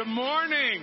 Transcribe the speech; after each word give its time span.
Good 0.00 0.08
morning. 0.08 0.82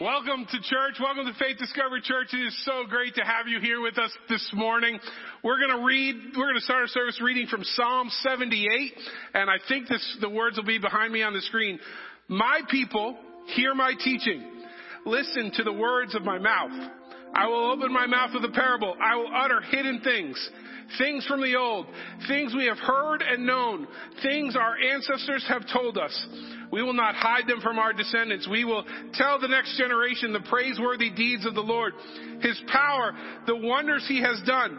Welcome 0.00 0.44
to 0.50 0.58
church. 0.62 0.96
Welcome 0.98 1.26
to 1.26 1.38
Faith 1.38 1.56
Discovery 1.56 2.00
Church. 2.02 2.26
It 2.32 2.48
is 2.48 2.64
so 2.64 2.82
great 2.88 3.14
to 3.14 3.22
have 3.22 3.46
you 3.46 3.60
here 3.60 3.80
with 3.80 3.96
us 3.96 4.10
this 4.28 4.44
morning. 4.54 4.98
We're 5.44 5.58
going 5.58 5.78
to 5.78 5.84
read, 5.84 6.16
we're 6.36 6.46
going 6.46 6.56
to 6.56 6.60
start 6.60 6.80
our 6.80 6.88
service 6.88 7.20
reading 7.22 7.46
from 7.46 7.62
Psalm 7.62 8.10
78, 8.22 8.92
and 9.34 9.48
I 9.48 9.58
think 9.68 9.86
this, 9.86 10.18
the 10.20 10.28
words 10.28 10.56
will 10.56 10.64
be 10.64 10.80
behind 10.80 11.12
me 11.12 11.22
on 11.22 11.32
the 11.32 11.42
screen. 11.42 11.78
My 12.26 12.62
people, 12.68 13.16
hear 13.54 13.72
my 13.72 13.92
teaching. 14.02 14.64
Listen 15.06 15.52
to 15.54 15.62
the 15.62 15.72
words 15.72 16.16
of 16.16 16.24
my 16.24 16.40
mouth. 16.40 16.90
I 17.36 17.46
will 17.46 17.70
open 17.70 17.92
my 17.92 18.06
mouth 18.06 18.30
with 18.34 18.44
a 18.44 18.52
parable. 18.52 18.96
I 19.00 19.14
will 19.14 19.30
utter 19.32 19.60
hidden 19.60 20.00
things 20.02 20.50
things 20.96 21.26
from 21.26 21.42
the 21.42 21.54
old, 21.54 21.86
things 22.28 22.54
we 22.54 22.66
have 22.66 22.78
heard 22.78 23.22
and 23.22 23.44
known, 23.44 23.86
things 24.22 24.56
our 24.56 24.76
ancestors 24.78 25.44
have 25.48 25.62
told 25.72 25.98
us. 25.98 26.26
We 26.70 26.82
will 26.82 26.94
not 26.94 27.14
hide 27.14 27.46
them 27.46 27.60
from 27.60 27.78
our 27.78 27.92
descendants. 27.92 28.48
We 28.48 28.64
will 28.64 28.84
tell 29.14 29.40
the 29.40 29.48
next 29.48 29.76
generation 29.78 30.32
the 30.32 30.40
praiseworthy 30.40 31.10
deeds 31.10 31.46
of 31.46 31.54
the 31.54 31.60
Lord, 31.60 31.94
His 32.40 32.60
power, 32.70 33.12
the 33.46 33.56
wonders 33.56 34.04
He 34.08 34.20
has 34.22 34.40
done. 34.46 34.78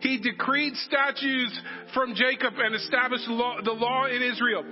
He 0.00 0.18
decreed 0.18 0.74
statutes 0.76 1.60
from 1.92 2.14
Jacob 2.14 2.54
and 2.58 2.74
established 2.74 3.26
the 3.26 3.32
law 3.72 4.06
in 4.06 4.22
Israel, 4.22 4.64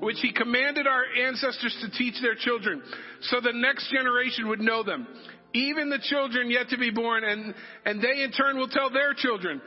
which 0.00 0.18
He 0.20 0.32
commanded 0.32 0.86
our 0.86 1.04
ancestors 1.26 1.76
to 1.80 1.90
teach 1.96 2.20
their 2.20 2.34
children, 2.34 2.82
so 3.22 3.40
the 3.40 3.52
next 3.52 3.90
generation 3.90 4.48
would 4.48 4.60
know 4.60 4.82
them. 4.82 5.06
Even 5.54 5.88
the 5.88 6.00
children 6.02 6.50
yet 6.50 6.68
to 6.70 6.78
be 6.78 6.90
born, 6.90 7.22
and, 7.24 7.54
and 7.86 8.02
they 8.02 8.22
in 8.22 8.32
turn 8.32 8.58
will 8.58 8.68
tell 8.68 8.90
their 8.90 9.14
children. 9.14 9.62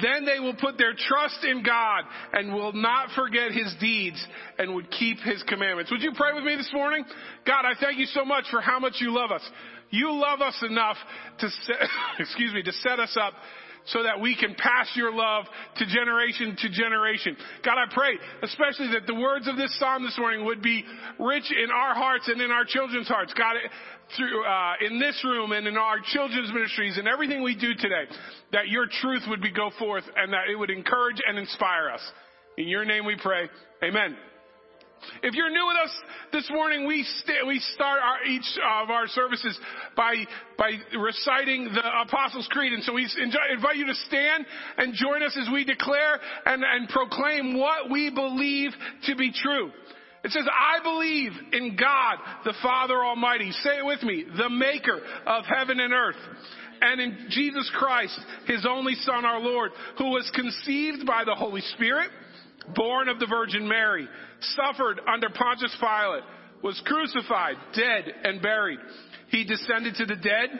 Then 0.00 0.24
they 0.24 0.38
will 0.38 0.54
put 0.54 0.78
their 0.78 0.94
trust 0.94 1.44
in 1.44 1.62
God 1.62 2.04
and 2.32 2.54
will 2.54 2.72
not 2.72 3.10
forget 3.16 3.50
his 3.50 3.74
deeds 3.80 4.24
and 4.58 4.74
would 4.74 4.90
keep 4.90 5.18
his 5.18 5.42
commandments. 5.44 5.90
Would 5.90 6.02
you 6.02 6.12
pray 6.14 6.32
with 6.34 6.44
me 6.44 6.56
this 6.56 6.70
morning? 6.72 7.04
God, 7.46 7.64
I 7.64 7.72
thank 7.80 7.98
you 7.98 8.06
so 8.06 8.24
much 8.24 8.44
for 8.50 8.60
how 8.60 8.78
much 8.78 8.94
you 9.00 9.12
love 9.12 9.30
us. 9.32 9.42
You 9.90 10.12
love 10.12 10.40
us 10.40 10.56
enough 10.68 10.96
to 11.40 11.50
set, 11.50 11.76
excuse 12.20 12.54
me, 12.54 12.62
to 12.62 12.72
set 12.72 13.00
us 13.00 13.16
up 13.20 13.34
so 13.86 14.02
that 14.02 14.20
we 14.20 14.36
can 14.36 14.54
pass 14.54 14.90
your 14.94 15.14
love 15.14 15.44
to 15.76 15.86
generation 15.86 16.56
to 16.60 16.68
generation. 16.70 17.36
God, 17.64 17.78
I 17.78 17.92
pray 17.92 18.12
especially 18.42 18.88
that 18.92 19.06
the 19.06 19.14
words 19.14 19.48
of 19.48 19.56
this 19.56 19.76
psalm 19.78 20.04
this 20.04 20.16
morning 20.18 20.44
would 20.44 20.62
be 20.62 20.84
rich 21.18 21.50
in 21.50 21.70
our 21.70 21.94
hearts 21.94 22.28
and 22.28 22.40
in 22.40 22.50
our 22.50 22.64
children's 22.64 23.08
hearts. 23.08 23.32
God, 23.34 23.56
through, 24.16 24.44
uh, 24.44 24.72
in 24.80 24.98
this 24.98 25.22
room 25.24 25.52
and 25.52 25.66
in 25.66 25.76
our 25.76 25.98
children's 26.12 26.52
ministries 26.52 26.98
and 26.98 27.06
everything 27.06 27.42
we 27.42 27.54
do 27.54 27.74
today, 27.74 28.04
that 28.52 28.68
your 28.68 28.86
truth 29.00 29.22
would 29.28 29.40
be 29.40 29.50
go 29.50 29.70
forth 29.78 30.04
and 30.16 30.32
that 30.32 30.48
it 30.52 30.56
would 30.56 30.70
encourage 30.70 31.20
and 31.26 31.38
inspire 31.38 31.90
us. 31.90 32.02
In 32.58 32.68
your 32.68 32.84
name 32.84 33.06
we 33.06 33.16
pray. 33.16 33.48
Amen. 33.82 34.16
If 35.22 35.34
you're 35.34 35.50
new 35.50 35.66
with 35.66 35.76
us 35.76 35.90
this 36.32 36.50
morning, 36.50 36.86
we 36.86 37.02
st- 37.02 37.46
we 37.46 37.58
start 37.74 38.00
our, 38.02 38.24
each 38.26 38.58
of 38.82 38.90
our 38.90 39.06
services 39.08 39.58
by 39.96 40.24
by 40.58 40.72
reciting 40.98 41.64
the 41.64 41.82
Apostles' 42.02 42.48
Creed, 42.50 42.72
and 42.72 42.82
so 42.82 42.92
we 42.92 43.08
enjoy, 43.22 43.38
invite 43.52 43.76
you 43.76 43.86
to 43.86 43.94
stand 43.94 44.46
and 44.76 44.94
join 44.94 45.22
us 45.22 45.36
as 45.40 45.48
we 45.52 45.64
declare 45.64 46.18
and, 46.46 46.62
and 46.64 46.88
proclaim 46.88 47.58
what 47.58 47.90
we 47.90 48.10
believe 48.10 48.70
to 49.04 49.16
be 49.16 49.32
true. 49.32 49.70
It 50.22 50.32
says, 50.32 50.44
I 50.46 50.82
believe 50.82 51.32
in 51.52 51.76
God, 51.76 52.16
the 52.44 52.54
Father 52.62 53.02
Almighty. 53.02 53.52
Say 53.52 53.78
it 53.78 53.86
with 53.86 54.02
me. 54.02 54.26
The 54.36 54.50
maker 54.50 55.00
of 55.26 55.44
heaven 55.46 55.80
and 55.80 55.94
earth. 55.94 56.16
And 56.82 57.00
in 57.00 57.26
Jesus 57.30 57.70
Christ, 57.78 58.18
His 58.46 58.66
only 58.68 58.94
Son, 58.96 59.24
our 59.24 59.40
Lord, 59.40 59.70
who 59.96 60.10
was 60.10 60.30
conceived 60.34 61.06
by 61.06 61.24
the 61.24 61.34
Holy 61.34 61.62
Spirit, 61.74 62.10
born 62.74 63.08
of 63.08 63.18
the 63.18 63.26
Virgin 63.26 63.66
Mary, 63.66 64.08
suffered 64.40 65.00
under 65.12 65.28
Pontius 65.30 65.76
Pilate, 65.80 66.24
was 66.62 66.80
crucified, 66.84 67.56
dead, 67.74 68.04
and 68.24 68.42
buried. 68.42 68.78
He 69.28 69.44
descended 69.44 69.94
to 69.96 70.06
the 70.06 70.16
dead. 70.16 70.50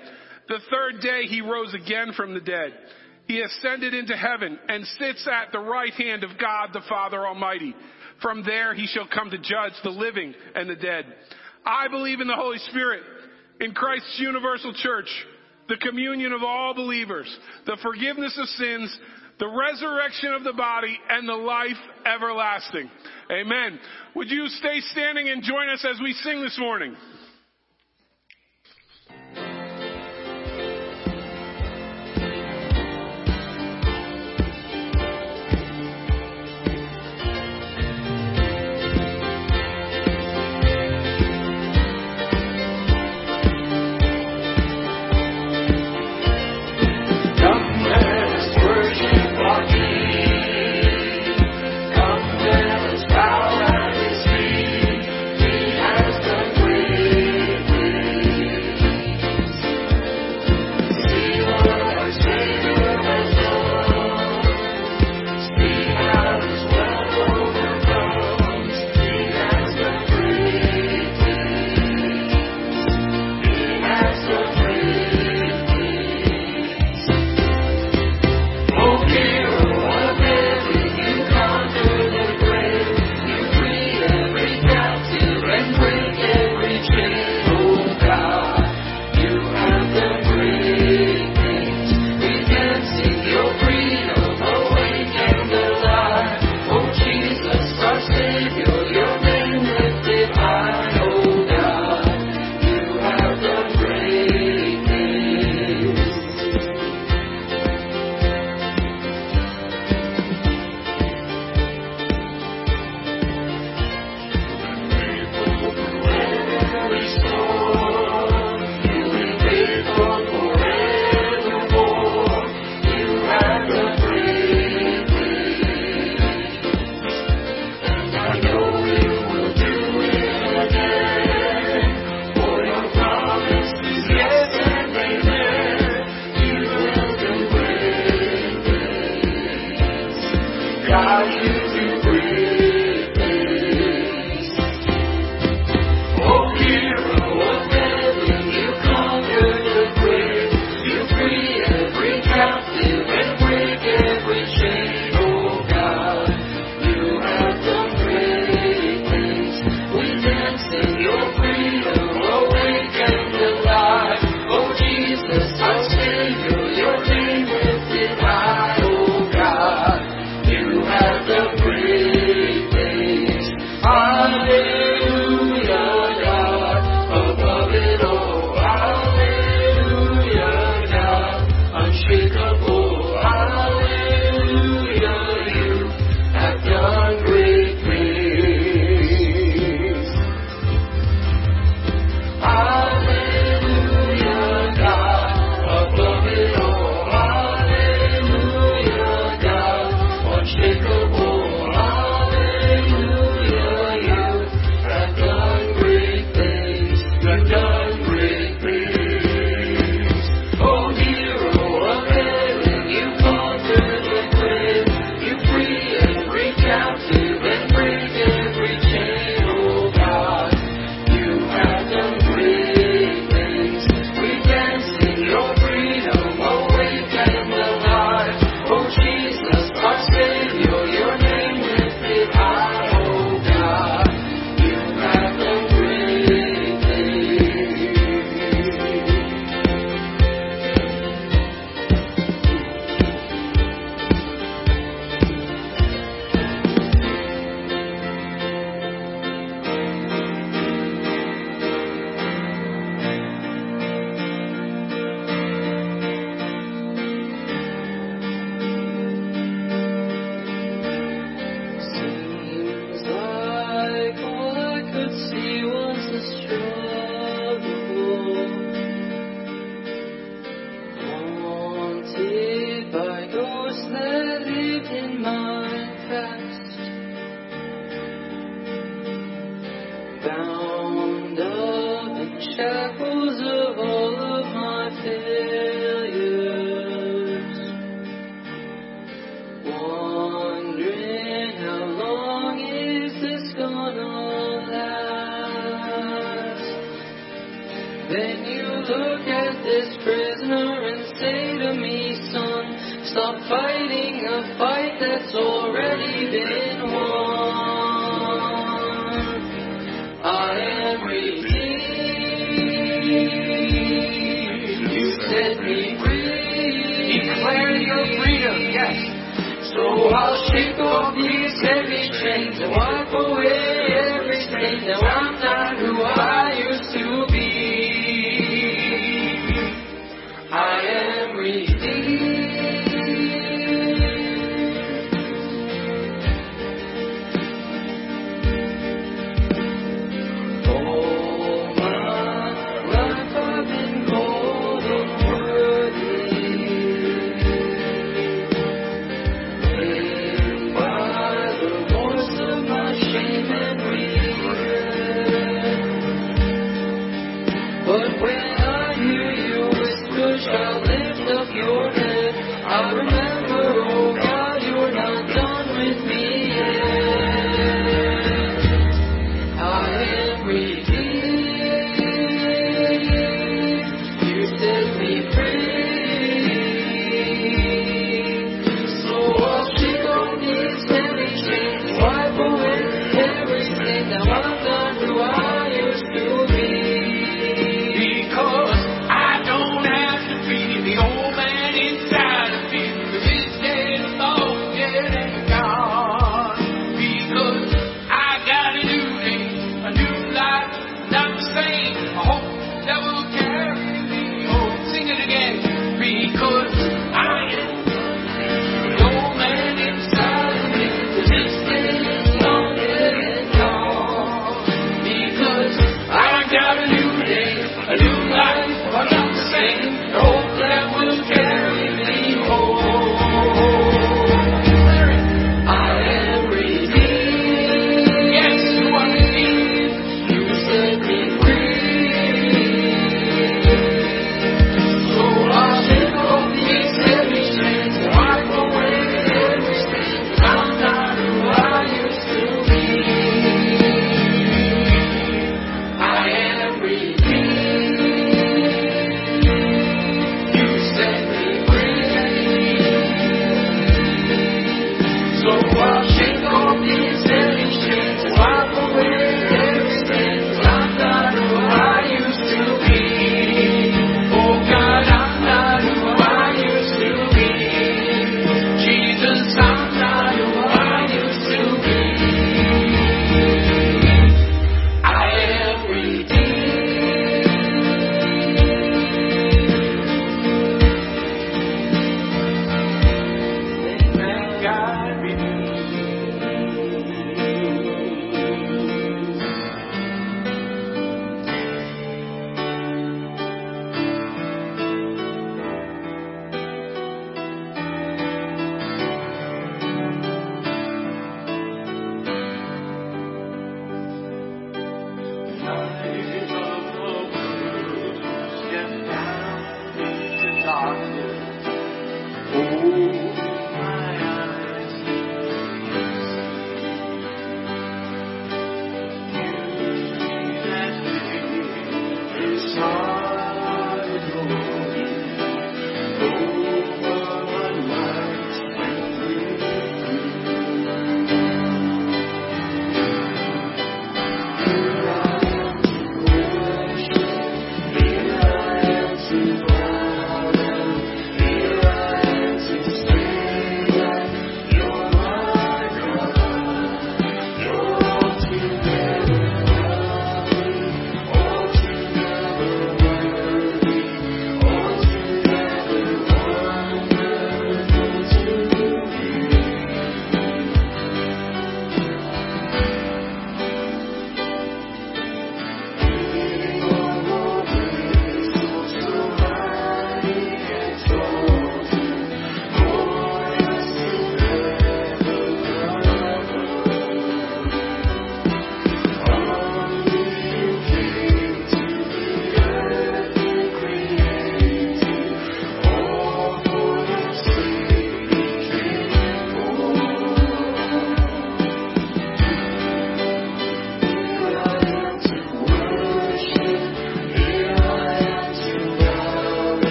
The 0.48 0.60
third 0.70 1.00
day 1.00 1.24
he 1.26 1.40
rose 1.40 1.74
again 1.74 2.12
from 2.16 2.34
the 2.34 2.40
dead. 2.40 2.72
He 3.26 3.40
ascended 3.40 3.94
into 3.94 4.16
heaven 4.16 4.58
and 4.68 4.84
sits 4.98 5.28
at 5.30 5.52
the 5.52 5.60
right 5.60 5.92
hand 5.92 6.24
of 6.24 6.38
God 6.40 6.70
the 6.72 6.82
Father 6.88 7.26
Almighty. 7.26 7.74
From 8.22 8.44
there 8.44 8.74
he 8.74 8.86
shall 8.86 9.06
come 9.06 9.30
to 9.30 9.38
judge 9.38 9.72
the 9.84 9.90
living 9.90 10.34
and 10.54 10.68
the 10.68 10.74
dead. 10.74 11.04
I 11.64 11.88
believe 11.88 12.20
in 12.20 12.26
the 12.26 12.34
Holy 12.34 12.58
Spirit, 12.70 13.02
in 13.60 13.72
Christ's 13.72 14.18
universal 14.18 14.72
church, 14.74 15.08
the 15.68 15.76
communion 15.76 16.32
of 16.32 16.42
all 16.42 16.74
believers, 16.74 17.32
the 17.66 17.78
forgiveness 17.82 18.36
of 18.40 18.48
sins, 18.48 18.98
the 19.40 19.48
resurrection 19.48 20.34
of 20.34 20.44
the 20.44 20.52
body, 20.52 20.96
and 21.08 21.28
the 21.28 21.34
life 21.34 21.78
everlasting. 22.04 22.90
Amen. 23.32 23.80
Would 24.14 24.30
you 24.30 24.46
stay 24.48 24.80
standing 24.92 25.30
and 25.30 25.42
join 25.42 25.68
us 25.70 25.84
as 25.84 25.98
we 26.00 26.12
sing 26.12 26.42
this 26.42 26.58
morning? 26.58 26.94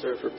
Altar 0.00 0.16
for 0.16 0.29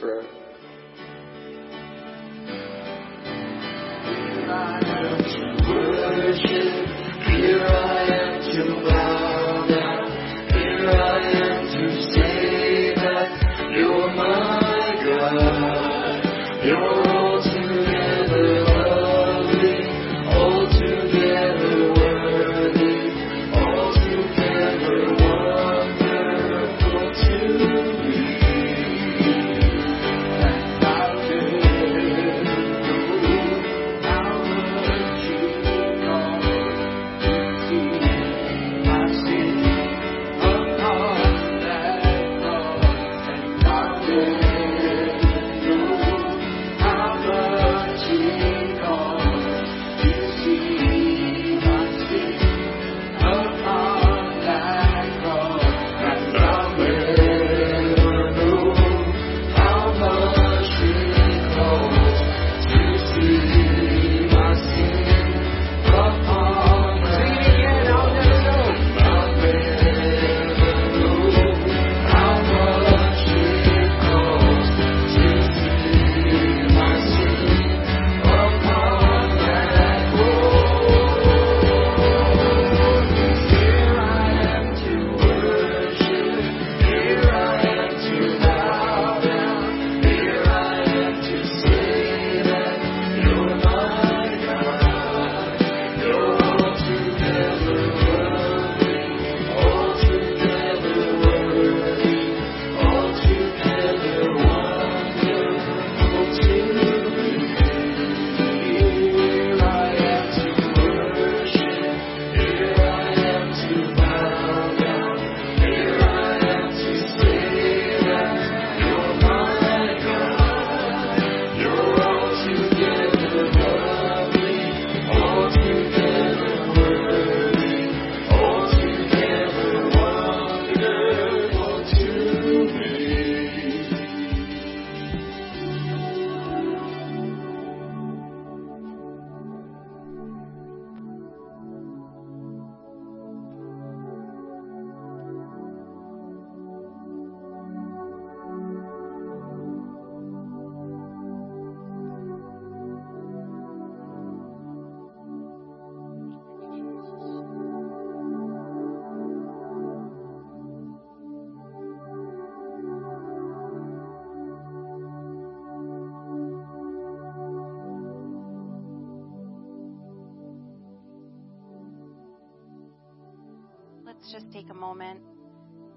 take 174.52 174.70
a 174.70 174.74
moment 174.74 175.22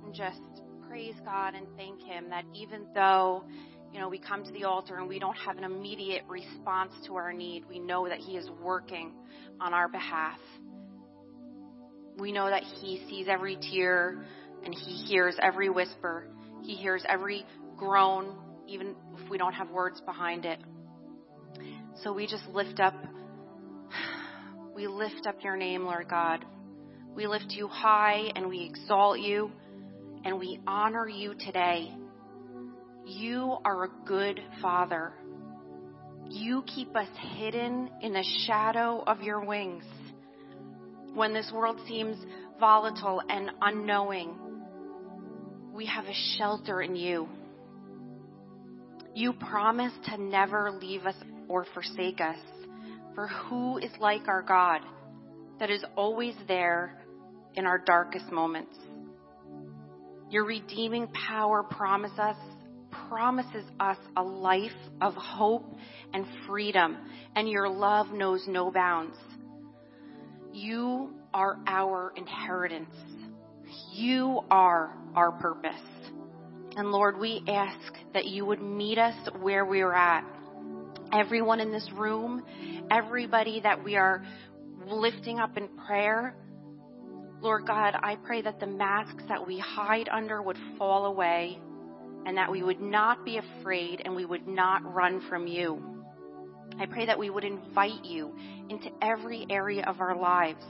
and 0.05 0.15
just 0.15 0.41
praise 0.89 1.15
God 1.25 1.55
and 1.55 1.67
thank 1.77 2.01
Him 2.03 2.31
that 2.31 2.45
even 2.55 2.87
though, 2.95 3.45
you 3.93 3.99
know, 3.99 4.09
we 4.09 4.19
come 4.19 4.45
to 4.45 4.53
the 4.53 4.65
altar 4.65 4.97
and 4.97 5.09
we 5.09 5.19
don't 5.19 5.37
have 5.37 5.57
an 5.57 5.65
immediate 5.65 6.23
response 6.29 6.93
to 7.07 7.17
our 7.17 7.33
need, 7.33 7.65
we 7.69 7.79
know 7.79 8.09
that 8.09 8.19
He 8.19 8.37
is 8.37 8.49
working 8.63 9.13
on 9.61 9.75
our 9.75 9.89
behalf. 9.89 10.39
We 12.19 12.33
know 12.33 12.49
that 12.49 12.63
He 12.63 13.05
sees 13.09 13.27
every 13.29 13.57
tear 13.57 14.25
and 14.65 14.75
He 14.75 15.05
hears 15.07 15.37
every 15.43 15.69
whisper. 15.69 16.29
He 16.63 16.75
hears 16.75 17.05
every 17.09 17.45
groan, 17.77 18.37
even 18.69 18.95
if 19.19 19.29
we 19.29 19.39
don't 19.39 19.55
have 19.55 19.71
words 19.71 20.01
behind 20.01 20.45
it. 20.45 20.61
So 22.03 22.13
we 22.13 22.27
just 22.27 22.47
lift 22.49 22.81
up, 22.81 22.95
we 24.75 24.87
lift 24.87 25.27
up 25.27 25.37
your 25.43 25.57
name, 25.57 25.85
Lord 25.85 26.09
God. 26.09 26.45
We 27.15 27.29
lift 27.29 27.53
you 27.53 27.69
high 27.69 28.33
and 28.35 28.49
we 28.49 28.65
exalt 28.65 29.21
you 29.21 29.53
and 30.25 30.39
we 30.39 30.59
honor 30.67 31.09
you 31.09 31.35
today. 31.39 31.93
You 33.07 33.59
are 33.65 33.85
a 33.85 33.89
good 34.05 34.41
father. 34.61 35.13
You 36.29 36.65
keep 36.67 36.97
us 36.97 37.09
hidden 37.37 37.89
in 38.03 38.15
the 38.15 38.25
shadow 38.47 39.05
of 39.07 39.23
your 39.23 39.45
wings. 39.45 39.85
When 41.15 41.33
this 41.33 41.53
world 41.55 41.79
seems 41.87 42.17
volatile 42.59 43.23
and 43.29 43.51
unknowing, 43.61 44.35
we 45.73 45.87
have 45.87 46.07
a 46.07 46.37
shelter 46.37 46.83
in 46.83 46.97
you. 46.97 47.29
You 49.15 49.35
promise 49.35 49.93
to 50.07 50.17
never 50.21 50.73
leave 50.73 51.07
us 51.07 51.15
or 51.47 51.65
forsake 51.75 52.21
us. 52.21 52.39
For 53.15 53.29
who 53.29 53.79
is 53.79 53.93
like 54.01 54.27
our 54.27 54.43
God 54.43 54.81
that 55.61 55.71
is 55.71 55.85
always 55.95 56.35
there 56.49 57.04
in 57.55 57.67
our 57.67 57.79
darkest 57.79 58.31
moments? 58.31 58.77
Your 60.31 60.45
redeeming 60.45 61.07
power 61.09 61.63
promise 61.63 62.19
us, 62.19 62.37
promises 63.09 63.65
us 63.79 63.99
a 64.17 64.23
life 64.23 64.71
of 65.01 65.15
hope 65.15 65.77
and 66.13 66.25
freedom, 66.47 66.97
and 67.37 67.49
your 67.49 67.69
love 67.69 68.11
knows 68.11 68.45
no 68.49 68.71
bounds. 68.71 69.17
You 70.53 71.15
are 71.33 71.59
our 71.67 72.13
inheritance. 72.17 72.95
You 73.93 74.41
are 74.51 74.97
our 75.15 75.33
purpose. 75.33 75.73
And 76.77 76.91
Lord, 76.91 77.19
we 77.19 77.43
ask 77.47 77.93
that 78.13 78.27
you 78.27 78.45
would 78.45 78.61
meet 78.61 78.99
us 78.99 79.15
where 79.41 79.65
we 79.65 79.81
are 79.81 79.95
at. 79.95 80.25
Everyone 81.13 81.61
in 81.61 81.71
this 81.71 81.89
room, 81.95 82.43
everybody 82.91 83.61
that 83.61 83.85
we 83.85 83.97
are 83.97 84.25
lifting 84.87 85.39
up 85.39 85.57
in 85.57 85.69
prayer, 85.87 86.35
Lord 87.45 87.67
God, 87.67 87.95
I 88.03 88.17
pray 88.17 88.41
that 88.41 88.59
the 88.59 88.67
masks 88.67 89.23
that 89.29 89.47
we 89.47 89.59
hide 89.59 90.09
under 90.09 90.41
would 90.41 90.57
fall 90.79 91.05
away 91.05 91.59
and 92.25 92.39
that 92.39 92.51
we 92.51 92.63
would 92.63 92.81
not 92.81 93.23
be 93.23 93.37
afraid 93.37 94.01
and 94.03 94.17
we 94.17 94.25
would 94.25 94.49
not 94.49 94.83
run 94.95 95.21
from 95.29 95.47
you. 95.47 96.07
I 96.81 96.87
pray 96.87 97.05
that 97.05 97.19
we 97.19 97.29
would 97.29 97.45
invite 97.45 98.03
you 98.03 98.35
into 98.71 98.89
every 99.03 99.45
area 99.51 99.85
of 99.87 100.01
our 100.01 100.17
lives 100.17 100.65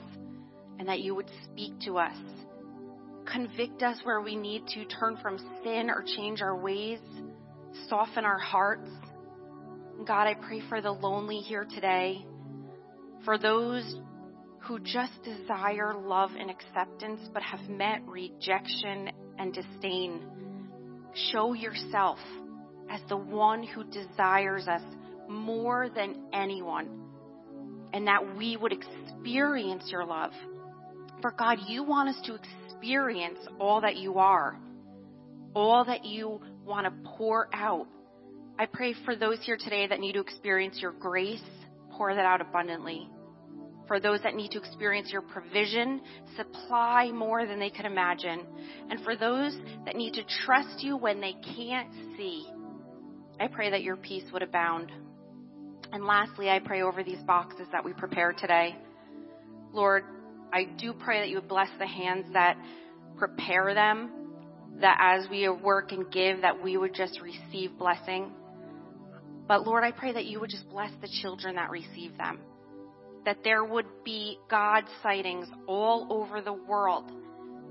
and 0.81 0.89
that 0.89 0.99
you 0.99 1.15
would 1.15 1.31
speak 1.45 1.79
to 1.83 1.99
us. 1.99 2.17
Convict 3.25 3.85
us 3.85 3.99
where 4.03 4.21
we 4.21 4.35
need 4.35 4.67
to 4.75 4.85
turn 4.87 5.17
from 5.23 5.39
sin 5.63 5.89
or 5.89 6.03
change 6.17 6.43
our 6.43 6.57
ways, 6.57 6.99
soften 7.89 8.25
our 8.25 8.41
hearts. 8.41 8.91
God, 10.05 10.27
I 10.27 10.35
pray 10.35 10.61
for 10.69 10.81
the 10.81 10.91
lonely 10.91 11.39
here 11.39 11.69
today, 11.73 12.27
for 13.25 13.39
those 13.39 13.95
who 14.67 14.79
just 14.81 15.13
desire 15.23 15.95
love 15.95 16.31
and 16.39 16.51
acceptance 16.51 17.21
but 17.33 17.43
have 17.43 17.69
met 17.69 18.01
rejection 18.07 19.11
and 19.39 19.53
disdain. 19.53 20.23
Show 21.33 21.53
yourself 21.53 22.19
as 22.91 23.01
the 23.09 23.17
one 23.17 23.63
who 23.63 23.85
desires 23.85 24.67
us 24.67 24.83
more 25.29 25.89
than 25.95 26.27
anyone 26.33 27.05
and 27.93 28.07
that 28.07 28.37
we 28.37 28.57
would 28.57 28.73
experience 28.73 29.85
your 29.91 30.05
love. 30.05 30.33
For 31.21 31.31
God, 31.31 31.59
you 31.69 31.85
want 31.85 32.09
us 32.09 32.21
to 32.27 32.35
experience 32.35 33.39
all 33.61 33.83
that 33.83 33.97
you 33.97 34.19
are, 34.19 34.59
all 35.55 35.85
that 35.85 36.05
you 36.05 36.41
want 36.65 36.87
to 36.87 37.11
pour 37.11 37.49
out. 37.53 37.87
I 38.59 38.67
pray 38.67 38.95
for 39.05 39.15
those 39.15 39.39
here 39.43 39.57
today 39.59 39.87
that 39.87 40.01
need 40.01 40.13
to 40.13 40.21
experience 40.21 40.79
your 40.81 40.93
grace, 40.93 41.41
pour 41.93 42.15
that 42.15 42.25
out 42.25 42.41
abundantly. 42.41 43.09
For 43.87 44.01
those 44.01 44.21
that 44.23 44.35
need 44.35 44.51
to 44.53 44.59
experience 44.59 45.13
your 45.13 45.21
provision, 45.21 46.01
supply 46.37 47.11
more 47.13 47.47
than 47.47 47.59
they 47.59 47.71
could 47.71 47.85
imagine. 47.85 48.41
And 48.91 49.01
for 49.05 49.15
those 49.15 49.55
that 49.85 49.95
need 49.95 50.15
to 50.15 50.23
trust 50.45 50.83
you 50.83 50.97
when 50.97 51.21
they 51.21 51.35
can't 51.57 51.93
see, 52.17 52.47
I 53.39 53.49
pray 53.49 53.71
that 53.71 53.83
your 53.83 53.97
peace 53.97 54.25
would 54.33 54.43
abound. 54.43 54.91
And 55.93 56.05
lastly, 56.05 56.49
I 56.49 56.61
pray 56.61 56.83
over 56.83 57.05
these 57.05 57.23
boxes 57.27 57.67
that 57.73 57.85
we 57.85 57.93
prepare 57.93 58.33
today. 58.33 58.77
Lord, 59.73 60.05
I 60.53 60.65
do 60.65 60.93
pray 60.93 61.21
that 61.21 61.29
you 61.29 61.37
would 61.37 61.49
bless 61.49 61.69
the 61.79 61.87
hands 61.87 62.27
that 62.33 62.57
prepare 63.17 63.75
them, 63.75 64.11
that 64.81 64.97
as 65.01 65.29
we 65.29 65.49
work 65.49 65.93
and 65.93 66.11
give, 66.11 66.41
that 66.41 66.63
we 66.63 66.77
would 66.77 66.95
just 66.95 67.21
receive 67.21 67.77
blessing. 67.79 68.33
But 69.47 69.67
Lord, 69.67 69.85
I 69.85 69.91
pray 69.91 70.13
that 70.13 70.25
you 70.25 70.41
would 70.41 70.51
just 70.51 70.69
bless 70.71 70.91
the 71.01 71.09
children 71.23 71.57
that 71.57 71.71
receive 71.71 72.17
them. 72.17 72.39
That 73.25 73.39
there 73.43 73.65
would 73.65 73.87
be 74.05 74.39
God 74.51 74.85
sightings 75.03 75.49
all 75.67 76.07
over 76.11 76.41
the 76.41 76.53
world. 76.53 77.11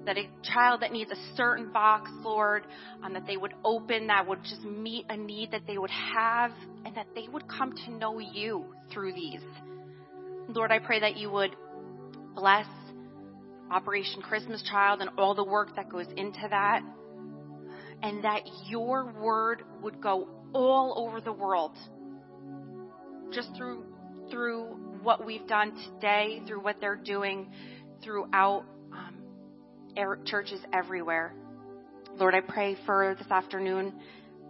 That 0.06 0.18
a 0.18 0.28
child 0.44 0.82
that 0.82 0.92
needs 0.92 1.12
a 1.12 1.36
certain 1.38 1.72
box, 1.72 2.10
Lord, 2.24 2.66
um, 3.04 3.14
that 3.14 3.26
they 3.26 3.38
would 3.38 3.54
open, 3.64 4.08
that 4.08 4.28
would 4.28 4.44
just 4.44 4.64
meet 4.64 5.06
a 5.10 5.16
need 5.16 5.52
that 5.52 5.62
they 5.66 5.78
would 5.78 5.92
have, 5.92 6.52
and 6.86 6.96
that 6.96 7.08
they 7.16 7.28
would 7.32 7.48
come 7.48 7.74
to 7.86 7.92
know 7.92 8.20
you 8.20 8.66
through 8.92 9.14
these. 9.14 9.42
Lord, 10.50 10.72
I 10.72 10.80
pray 10.80 11.00
that 11.00 11.16
you 11.16 11.30
would 11.32 11.56
bless 12.36 12.68
Operation 13.72 14.22
Christmas 14.22 14.62
Child 14.70 15.02
and 15.02 15.10
all 15.18 15.36
the 15.36 15.44
work 15.44 15.76
that 15.78 15.90
goes 15.90 16.08
into 16.18 16.48
that, 16.50 16.82
and 18.02 18.24
that 18.26 18.42
your 18.68 19.06
word 19.22 19.64
would 19.82 20.02
go 20.02 20.28
all 20.54 21.08
over 21.08 21.22
the 21.22 21.32
world, 21.32 21.72
just 23.32 23.50
through 23.56 23.86
through 24.30 24.78
what 25.04 25.26
we've 25.26 25.48
done 25.48 25.74
today, 25.86 26.42
through 26.48 26.62
what 26.62 26.78
they're 26.80 26.96
doing 26.96 27.52
throughout 28.04 28.66
um, 28.92 29.16
er- 29.98 30.20
churches 30.26 30.60
everywhere. 30.74 31.34
Lord, 32.18 32.36
I 32.36 32.42
pray 32.42 32.78
for 32.86 33.16
this 33.18 33.30
afternoon 33.32 33.94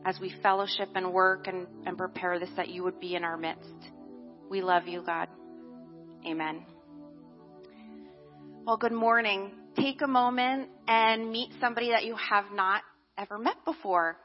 as 0.06 0.20
we 0.20 0.34
fellowship 0.42 0.90
and 0.96 1.14
work 1.14 1.48
and, 1.48 1.68
and 1.86 1.98
prepare 1.98 2.40
this 2.40 2.50
that 2.58 2.70
you 2.70 2.84
would 2.84 3.00
be 3.00 3.16
in 3.16 3.24
our 3.24 3.38
midst. 3.38 3.92
We 4.50 4.62
love 4.62 4.88
you, 4.88 5.02
God. 5.06 5.28
Amen. 6.28 6.66
Well, 8.66 8.78
good 8.78 8.94
morning. 8.94 9.52
Take 9.76 10.02
a 10.02 10.08
moment 10.08 10.70
and 10.88 11.32
meet 11.32 11.50
somebody 11.60 11.90
that 11.90 12.06
you 12.06 12.16
have 12.16 12.46
not 12.54 12.82
ever 13.18 13.38
met 13.38 13.56
before. 13.66 14.18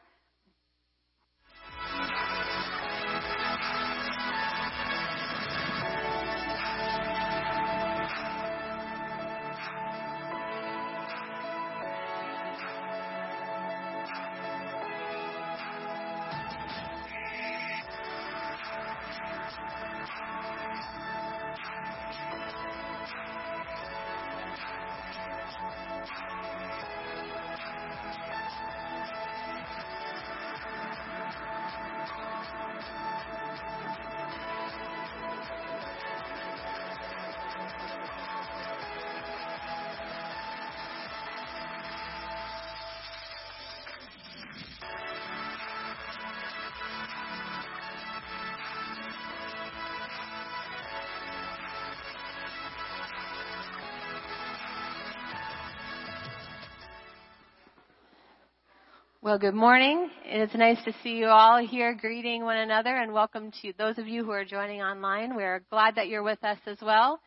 Well, 59.28 59.38
good 59.38 59.52
morning. 59.52 60.08
It's 60.24 60.54
nice 60.54 60.82
to 60.86 60.94
see 61.02 61.18
you 61.18 61.26
all 61.26 61.58
here 61.58 61.92
greeting 61.92 62.44
one 62.44 62.56
another 62.56 62.96
and 62.96 63.12
welcome 63.12 63.52
to 63.60 63.74
those 63.76 63.98
of 63.98 64.08
you 64.08 64.24
who 64.24 64.30
are 64.30 64.46
joining 64.46 64.80
online. 64.80 65.36
We're 65.36 65.62
glad 65.68 65.96
that 65.96 66.08
you're 66.08 66.22
with 66.22 66.42
us 66.42 66.56
as 66.64 66.78
well. 66.80 67.20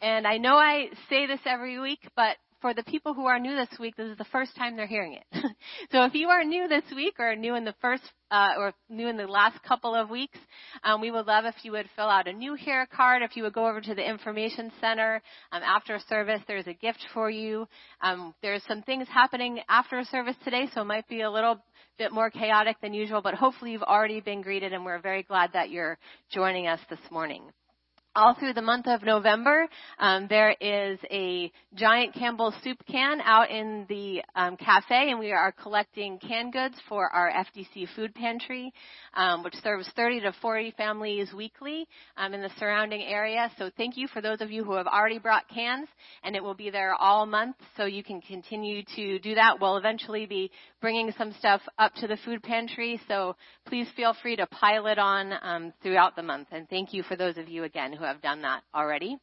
And 0.00 0.28
I 0.28 0.36
know 0.36 0.54
I 0.54 0.90
say 1.08 1.26
this 1.26 1.40
every 1.44 1.80
week, 1.80 2.08
but 2.14 2.36
for 2.60 2.72
the 2.72 2.84
people 2.84 3.14
who 3.14 3.26
are 3.26 3.40
new 3.40 3.56
this 3.56 3.80
week, 3.80 3.96
this 3.96 4.12
is 4.12 4.16
the 4.16 4.26
first 4.26 4.54
time 4.54 4.76
they're 4.76 4.86
hearing 4.86 5.14
it. 5.14 5.24
so 5.90 6.04
if 6.04 6.14
you 6.14 6.28
are 6.28 6.44
new 6.44 6.68
this 6.68 6.84
week 6.94 7.14
or 7.18 7.34
new 7.34 7.56
in 7.56 7.64
the 7.64 7.74
first 7.80 8.04
uh, 8.30 8.50
or 8.58 8.72
new 8.88 9.08
in 9.08 9.16
the 9.16 9.26
last 9.26 9.62
couple 9.62 9.94
of 9.94 10.10
weeks, 10.10 10.38
um, 10.84 11.00
we 11.00 11.10
would 11.10 11.26
love 11.26 11.44
if 11.44 11.54
you 11.62 11.72
would 11.72 11.88
fill 11.96 12.08
out 12.08 12.28
a 12.28 12.32
new 12.32 12.54
hair 12.54 12.86
card. 12.86 13.22
If 13.22 13.36
you 13.36 13.42
would 13.44 13.52
go 13.52 13.66
over 13.66 13.80
to 13.80 13.94
the 13.94 14.08
information 14.08 14.70
center 14.80 15.22
um, 15.52 15.62
after 15.62 15.98
service, 16.08 16.40
there's 16.46 16.66
a 16.66 16.74
gift 16.74 17.04
for 17.12 17.30
you. 17.30 17.66
Um, 18.00 18.34
there's 18.42 18.62
some 18.66 18.82
things 18.82 19.06
happening 19.08 19.60
after 19.68 20.02
service 20.04 20.36
today, 20.44 20.68
so 20.74 20.82
it 20.82 20.86
might 20.86 21.08
be 21.08 21.22
a 21.22 21.30
little 21.30 21.62
bit 21.98 22.12
more 22.12 22.30
chaotic 22.30 22.76
than 22.80 22.94
usual, 22.94 23.20
but 23.20 23.34
hopefully 23.34 23.72
you've 23.72 23.82
already 23.82 24.20
been 24.20 24.42
greeted, 24.42 24.72
and 24.72 24.84
we're 24.84 25.00
very 25.00 25.22
glad 25.22 25.50
that 25.52 25.70
you're 25.70 25.98
joining 26.30 26.66
us 26.66 26.80
this 26.88 27.00
morning 27.10 27.42
all 28.16 28.34
through 28.34 28.54
the 28.54 28.62
month 28.62 28.86
of 28.88 29.02
November, 29.02 29.68
um, 29.98 30.26
there 30.28 30.56
is 30.60 30.98
a 31.10 31.50
giant 31.74 32.14
Campbell's 32.14 32.54
soup 32.64 32.78
can 32.90 33.20
out 33.20 33.50
in 33.50 33.86
the 33.88 34.22
um, 34.34 34.56
cafe, 34.56 35.10
and 35.10 35.18
we 35.18 35.30
are 35.32 35.52
collecting 35.52 36.18
canned 36.18 36.52
goods 36.52 36.74
for 36.88 37.08
our 37.08 37.30
FDC 37.30 37.86
food 37.94 38.12
pantry, 38.14 38.72
um, 39.14 39.44
which 39.44 39.54
serves 39.62 39.88
30 39.94 40.20
to 40.20 40.32
40 40.42 40.72
families 40.76 41.32
weekly 41.32 41.86
um, 42.16 42.34
in 42.34 42.42
the 42.42 42.50
surrounding 42.58 43.02
area. 43.02 43.50
So 43.58 43.70
thank 43.76 43.96
you 43.96 44.08
for 44.08 44.20
those 44.20 44.40
of 44.40 44.50
you 44.50 44.64
who 44.64 44.74
have 44.74 44.88
already 44.88 45.18
brought 45.18 45.48
cans, 45.48 45.88
and 46.24 46.34
it 46.34 46.42
will 46.42 46.54
be 46.54 46.70
there 46.70 46.94
all 46.94 47.26
month, 47.26 47.56
so 47.76 47.84
you 47.84 48.02
can 48.02 48.20
continue 48.20 48.82
to 48.96 49.20
do 49.20 49.36
that. 49.36 49.60
We'll 49.60 49.76
eventually 49.76 50.26
be 50.26 50.50
bringing 50.80 51.12
some 51.16 51.32
stuff 51.38 51.60
up 51.78 51.94
to 51.96 52.08
the 52.08 52.16
food 52.24 52.42
pantry, 52.42 53.00
so 53.06 53.36
please 53.66 53.86
feel 53.94 54.14
free 54.20 54.34
to 54.36 54.46
pile 54.46 54.86
it 54.88 54.98
on 54.98 55.32
um, 55.42 55.72
throughout 55.82 56.16
the 56.16 56.22
month. 56.22 56.48
And 56.50 56.68
thank 56.68 56.92
you 56.92 57.04
for 57.04 57.14
those 57.14 57.38
of 57.38 57.48
you 57.48 57.64
again 57.64 57.92
who 58.00 58.06
have 58.06 58.22
done 58.22 58.42
that 58.42 58.62
already. 58.74 59.18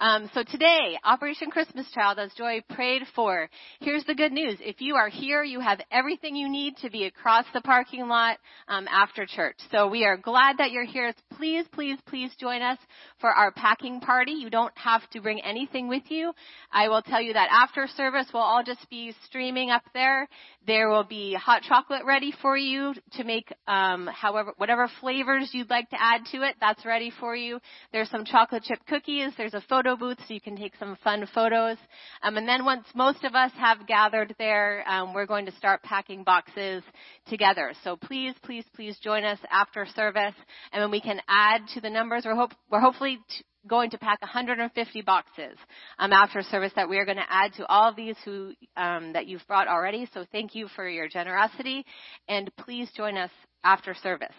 Um, 0.00 0.28
so 0.34 0.42
today, 0.42 0.98
Operation 1.04 1.50
Christmas 1.50 1.88
Child, 1.92 2.18
as 2.18 2.32
Joy 2.34 2.62
prayed 2.70 3.02
for, 3.14 3.48
here's 3.80 4.04
the 4.04 4.14
good 4.14 4.32
news. 4.32 4.56
If 4.60 4.80
you 4.80 4.96
are 4.96 5.08
here, 5.08 5.44
you 5.44 5.60
have 5.60 5.80
everything 5.92 6.34
you 6.34 6.48
need 6.48 6.76
to 6.78 6.90
be 6.90 7.04
across 7.04 7.44
the 7.54 7.60
parking 7.60 8.08
lot 8.08 8.38
um, 8.66 8.88
after 8.90 9.24
church. 9.24 9.54
So 9.70 9.86
we 9.86 10.04
are 10.04 10.16
glad 10.16 10.58
that 10.58 10.72
you're 10.72 10.84
here. 10.84 11.14
Please, 11.36 11.64
please, 11.72 11.98
please 12.06 12.32
join 12.40 12.60
us 12.60 12.78
for 13.20 13.30
our 13.30 13.52
packing 13.52 14.00
party. 14.00 14.32
You 14.32 14.50
don't 14.50 14.76
have 14.76 15.08
to 15.10 15.20
bring 15.20 15.40
anything 15.42 15.86
with 15.86 16.04
you. 16.08 16.32
I 16.72 16.88
will 16.88 17.02
tell 17.02 17.22
you 17.22 17.32
that 17.34 17.48
after 17.52 17.86
service, 17.96 18.26
we'll 18.34 18.42
all 18.42 18.64
just 18.64 18.90
be 18.90 19.14
streaming 19.26 19.70
up 19.70 19.84
there. 19.94 20.28
There 20.66 20.88
will 20.88 21.04
be 21.04 21.34
hot 21.34 21.62
chocolate 21.62 22.04
ready 22.04 22.32
for 22.42 22.56
you 22.56 22.94
to 23.12 23.24
make 23.24 23.52
um, 23.68 24.08
however 24.08 24.54
whatever 24.56 24.90
flavors 25.00 25.50
you'd 25.52 25.70
like 25.70 25.88
to 25.90 26.02
add 26.02 26.22
to 26.32 26.42
it. 26.42 26.56
That's 26.60 26.84
ready 26.84 27.12
for 27.20 27.36
you. 27.36 27.60
There's 27.92 28.10
some 28.10 28.24
chocolate 28.24 28.64
chip 28.64 28.80
cookies. 28.88 29.32
There's 29.36 29.54
a 29.54 29.62
photo 29.68 29.83
booth 29.96 30.18
so 30.26 30.34
you 30.34 30.40
can 30.40 30.56
take 30.56 30.74
some 30.76 30.96
fun 31.04 31.28
photos. 31.34 31.76
Um, 32.22 32.36
and 32.36 32.48
then 32.48 32.64
once 32.64 32.86
most 32.94 33.22
of 33.24 33.34
us 33.34 33.52
have 33.56 33.86
gathered 33.86 34.34
there, 34.38 34.84
um, 34.88 35.12
we're 35.12 35.26
going 35.26 35.46
to 35.46 35.52
start 35.52 35.82
packing 35.82 36.24
boxes 36.24 36.82
together. 37.28 37.72
So 37.84 37.96
please, 37.96 38.34
please, 38.42 38.64
please 38.74 38.98
join 39.02 39.24
us 39.24 39.38
after 39.50 39.86
service, 39.94 40.34
and 40.72 40.82
then 40.82 40.90
we 40.90 41.00
can 41.00 41.20
add 41.28 41.60
to 41.74 41.80
the 41.80 41.90
numbers. 41.90 42.24
We're, 42.24 42.34
hope, 42.34 42.52
we're 42.70 42.80
hopefully 42.80 43.18
t- 43.28 43.44
going 43.68 43.90
to 43.90 43.98
pack 43.98 44.20
150 44.22 45.02
boxes 45.02 45.56
um, 45.98 46.12
after 46.12 46.42
service 46.42 46.72
that 46.76 46.88
we 46.88 46.98
are 46.98 47.04
going 47.04 47.18
to 47.18 47.22
add 47.28 47.52
to 47.54 47.66
all 47.66 47.90
of 47.90 47.96
these 47.96 48.16
who 48.24 48.52
um, 48.76 49.12
that 49.12 49.26
you've 49.26 49.46
brought 49.46 49.68
already. 49.68 50.08
So 50.12 50.24
thank 50.32 50.54
you 50.54 50.68
for 50.74 50.88
your 50.88 51.08
generosity, 51.08 51.84
and 52.28 52.50
please 52.56 52.90
join 52.96 53.16
us 53.16 53.30
after 53.62 53.94
service. 53.94 54.34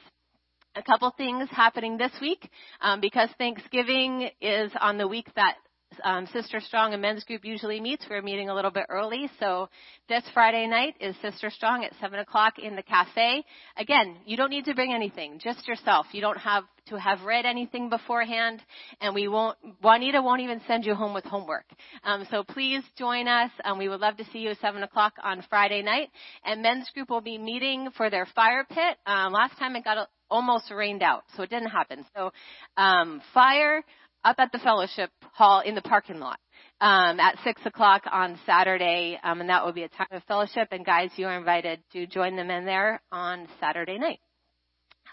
A 0.78 0.84
couple 0.84 1.10
things 1.12 1.48
happening 1.52 1.98
this 1.98 2.12
week 2.20 2.50
um, 2.82 3.00
because 3.00 3.30
Thanksgiving 3.38 4.30
is 4.42 4.72
on 4.82 4.98
the 4.98 5.08
week 5.08 5.28
that 5.36 5.56
um, 6.04 6.28
Sister 6.28 6.60
Strong 6.60 6.93
and 6.93 7.02
Men's 7.02 7.24
Group 7.24 7.45
usually 7.45 7.80
meets. 7.80 8.06
We're 8.10 8.21
meeting 8.21 8.50
a 8.50 8.56
little 8.56 8.71
bit 8.71 8.86
early, 8.89 9.30
so 9.39 9.69
this 10.10 10.24
Friday 10.34 10.67
night 10.67 10.95
is 11.00 11.15
Sister 11.21 11.50
Strong 11.50 11.84
at 11.86 11.93
7 12.02 12.19
o'clock 12.19 12.60
in 12.60 12.76
the 12.76 12.84
cafe. 12.84 13.45
Again, 13.78 14.17
you 14.26 14.38
don't 14.38 14.50
need 14.50 14.65
to 14.65 14.76
bring 14.76 14.93
anything, 14.93 15.39
just 15.39 15.67
yourself. 15.67 16.08
You 16.12 16.21
don't 16.21 16.38
have 16.38 16.63
to 16.88 17.00
have 17.00 17.21
read 17.24 17.45
anything 17.45 17.89
beforehand, 17.89 18.62
and 19.02 19.15
we 19.15 19.28
won't, 19.28 19.58
Juanita 19.82 20.21
won't 20.21 20.41
even 20.41 20.62
send 20.67 20.86
you 20.86 20.93
home 20.93 21.13
with 21.13 21.26
homework. 21.26 21.65
Um, 22.04 22.28
so 22.30 22.43
please 22.43 22.84
join 22.98 23.28
us. 23.28 23.52
Um, 23.63 23.78
we 23.78 23.89
would 23.89 24.02
love 24.02 24.17
to 24.17 24.26
see 24.32 24.39
you 24.39 24.52
at 24.52 24.60
7 24.60 24.84
o'clock 24.84 25.13
on 25.24 25.43
Friday 25.50 25.82
night. 25.82 26.10
And 26.43 26.62
Men's 26.62 26.89
Group 26.93 27.10
will 27.10 27.21
be 27.21 27.38
meeting 27.38 27.89
for 27.98 28.10
their 28.10 28.28
fire 28.36 28.65
pit. 28.67 28.98
Um, 29.06 29.34
last 29.34 29.58
time 29.58 29.76
it 29.76 29.84
got 29.84 30.10
almost 30.30 30.71
rained 30.71 31.04
out, 31.04 31.24
so 31.36 31.43
it 31.43 31.50
didn't 31.50 31.69
happen. 31.69 32.06
So 32.15 32.32
um, 32.78 33.21
fire 33.34 33.84
up 34.26 34.36
at 34.40 34.52
the 34.52 34.60
fellowship 34.60 35.12
hall 35.32 35.62
in 35.62 35.76
the 35.76 35.82
parking 35.82 36.20
lot 36.20 36.40
um, 36.82 37.20
at 37.20 37.38
six 37.44 37.62
o'clock 37.66 38.04
on 38.12 38.38
Saturday, 38.46 39.20
um, 39.24 39.40
and 39.40 39.50
that 39.50 39.64
will 39.64 39.72
be 39.72 39.84
a 39.84 39.90
time 39.90 40.08
of 40.12 40.24
fellowship. 40.24 40.70
And 40.72 40.86
guys, 40.86 41.12
you 41.16 41.28
are 41.28 41.38
invited 41.38 41.80
to 41.94 42.08
join 42.08 42.36
them 42.36 42.50
in 42.50 42.66
there 42.66 43.02
on 43.12 43.48
Saturday 43.60 43.98
night. 43.98 44.20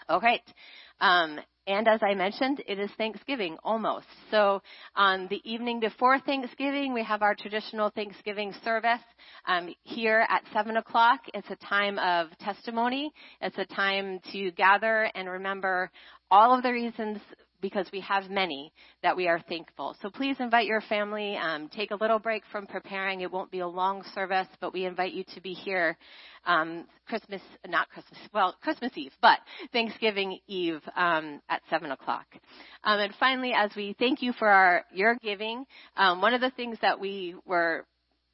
All 0.09 0.19
right. 0.19 0.41
Um, 0.99 1.39
and 1.65 1.87
as 1.87 2.01
I 2.03 2.13
mentioned, 2.13 2.61
it 2.67 2.77
is 2.77 2.89
Thanksgiving 2.97 3.57
almost. 3.63 4.07
So 4.31 4.61
on 4.97 5.27
the 5.29 5.39
evening 5.49 5.79
before 5.79 6.19
Thanksgiving, 6.19 6.93
we 6.93 7.03
have 7.05 7.21
our 7.21 7.35
traditional 7.35 7.89
Thanksgiving 7.89 8.53
service 8.65 8.99
um, 9.47 9.73
here 9.83 10.25
at 10.27 10.43
seven 10.51 10.75
o'clock. 10.75 11.21
It's 11.33 11.49
a 11.49 11.55
time 11.67 11.99
of 11.99 12.37
testimony. 12.39 13.13
It's 13.39 13.57
a 13.57 13.65
time 13.65 14.19
to 14.33 14.51
gather 14.51 15.09
and 15.15 15.29
remember 15.29 15.89
all 16.29 16.53
of 16.53 16.63
the 16.63 16.73
reasons 16.73 17.19
because 17.63 17.87
we 17.93 18.01
have 18.01 18.29
many 18.29 18.73
that 19.01 19.15
we 19.15 19.27
are 19.27 19.39
thankful. 19.47 19.95
So 20.01 20.09
please 20.09 20.35
invite 20.39 20.67
your 20.67 20.81
family. 20.81 21.37
Um, 21.37 21.69
take 21.69 21.91
a 21.91 21.95
little 21.95 22.19
break 22.19 22.43
from 22.51 22.67
preparing. 22.67 23.21
It 23.21 23.31
won't 23.31 23.49
be 23.49 23.59
a 23.59 23.67
long 23.67 24.03
service, 24.13 24.49
but 24.59 24.73
we 24.73 24.85
invite 24.85 25.13
you 25.13 25.23
to 25.33 25.41
be 25.41 25.53
here 25.53 25.97
um, 26.45 26.85
Christmas, 27.07 27.41
not 27.65 27.89
Christmas, 27.89 28.19
well, 28.33 28.53
Christmas 28.61 28.91
Eve, 28.95 29.13
but 29.21 29.39
Thanksgiving 29.71 30.39
Eve 30.45 30.81
um, 30.97 31.41
at 31.49 31.61
7 31.69 31.89
o'clock. 31.89 32.25
Um, 32.83 32.99
and 32.99 33.13
finally, 33.17 33.53
as 33.55 33.71
we 33.77 33.95
thank 33.97 34.21
you 34.21 34.33
for 34.33 34.49
our, 34.49 34.83
your 34.93 35.15
giving, 35.23 35.65
um, 35.95 36.21
one 36.21 36.33
of 36.33 36.41
the 36.41 36.51
things 36.51 36.77
that 36.81 36.99
we 36.99 37.35
were 37.45 37.85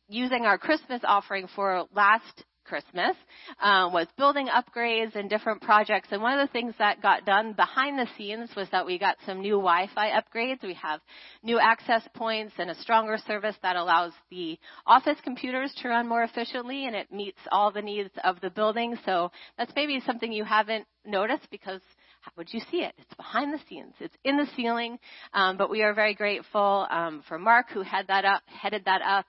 using 0.08 0.46
our 0.46 0.58
Christmas 0.58 1.02
offering 1.04 1.48
for 1.56 1.86
last 1.94 2.44
Christmas 2.70 3.16
um, 3.60 3.92
was 3.92 4.08
building 4.16 4.48
upgrades 4.48 5.16
and 5.16 5.30
different 5.30 5.62
projects. 5.62 6.10
And 6.12 6.22
one 6.22 6.38
of 6.40 6.48
the 6.48 6.52
things 6.54 6.76
that 6.78 7.02
got 7.02 7.26
done 7.26 7.54
behind 7.54 7.98
the 7.98 8.08
scenes 8.18 8.50
was 8.56 8.68
that 8.72 8.86
we 8.86 9.00
got 9.00 9.18
some 9.26 9.42
new 9.42 9.56
Wi-Fi 9.56 10.12
upgrades. 10.12 10.62
We 10.64 10.76
have 10.76 11.02
new 11.44 11.60
access 11.60 12.04
points 12.14 12.54
and 12.60 12.70
a 12.70 12.76
stronger 12.76 13.18
service 13.26 13.56
that 13.64 13.76
allows 13.76 14.14
the 14.30 14.60
office 14.86 15.18
computers 15.24 15.74
to 15.82 15.90
run 15.90 16.08
more 16.08 16.24
efficiently, 16.24 16.86
and 16.86 16.96
it 16.96 17.12
meets 17.12 17.40
all 17.52 17.72
the 17.72 17.82
needs 17.82 18.12
of 18.24 18.40
the 18.42 18.52
building. 18.52 18.98
So 19.04 19.32
that's 19.58 19.74
maybe 19.76 20.02
something 20.06 20.32
you 20.32 20.44
haven't 20.44 20.86
noticed 21.06 21.50
because 21.50 21.82
how 22.30 22.34
would 22.38 22.54
you 22.54 22.62
see 22.72 22.78
it? 22.78 22.94
It's 22.98 23.14
behind 23.16 23.54
the 23.54 23.60
scenes. 23.68 23.94
It's 24.00 24.16
in 24.24 24.38
the 24.38 24.46
ceiling. 24.56 25.00
Um, 25.34 25.58
but 25.58 25.70
we 25.70 25.82
are 25.82 25.94
very 25.94 26.14
grateful 26.14 26.88
um, 26.92 27.24
for 27.28 27.40
Mark 27.40 27.68
who 27.74 27.82
had 27.82 28.08
that 28.08 28.24
up, 28.24 28.44
headed 28.46 28.86
that 28.86 29.02
up. 29.02 29.26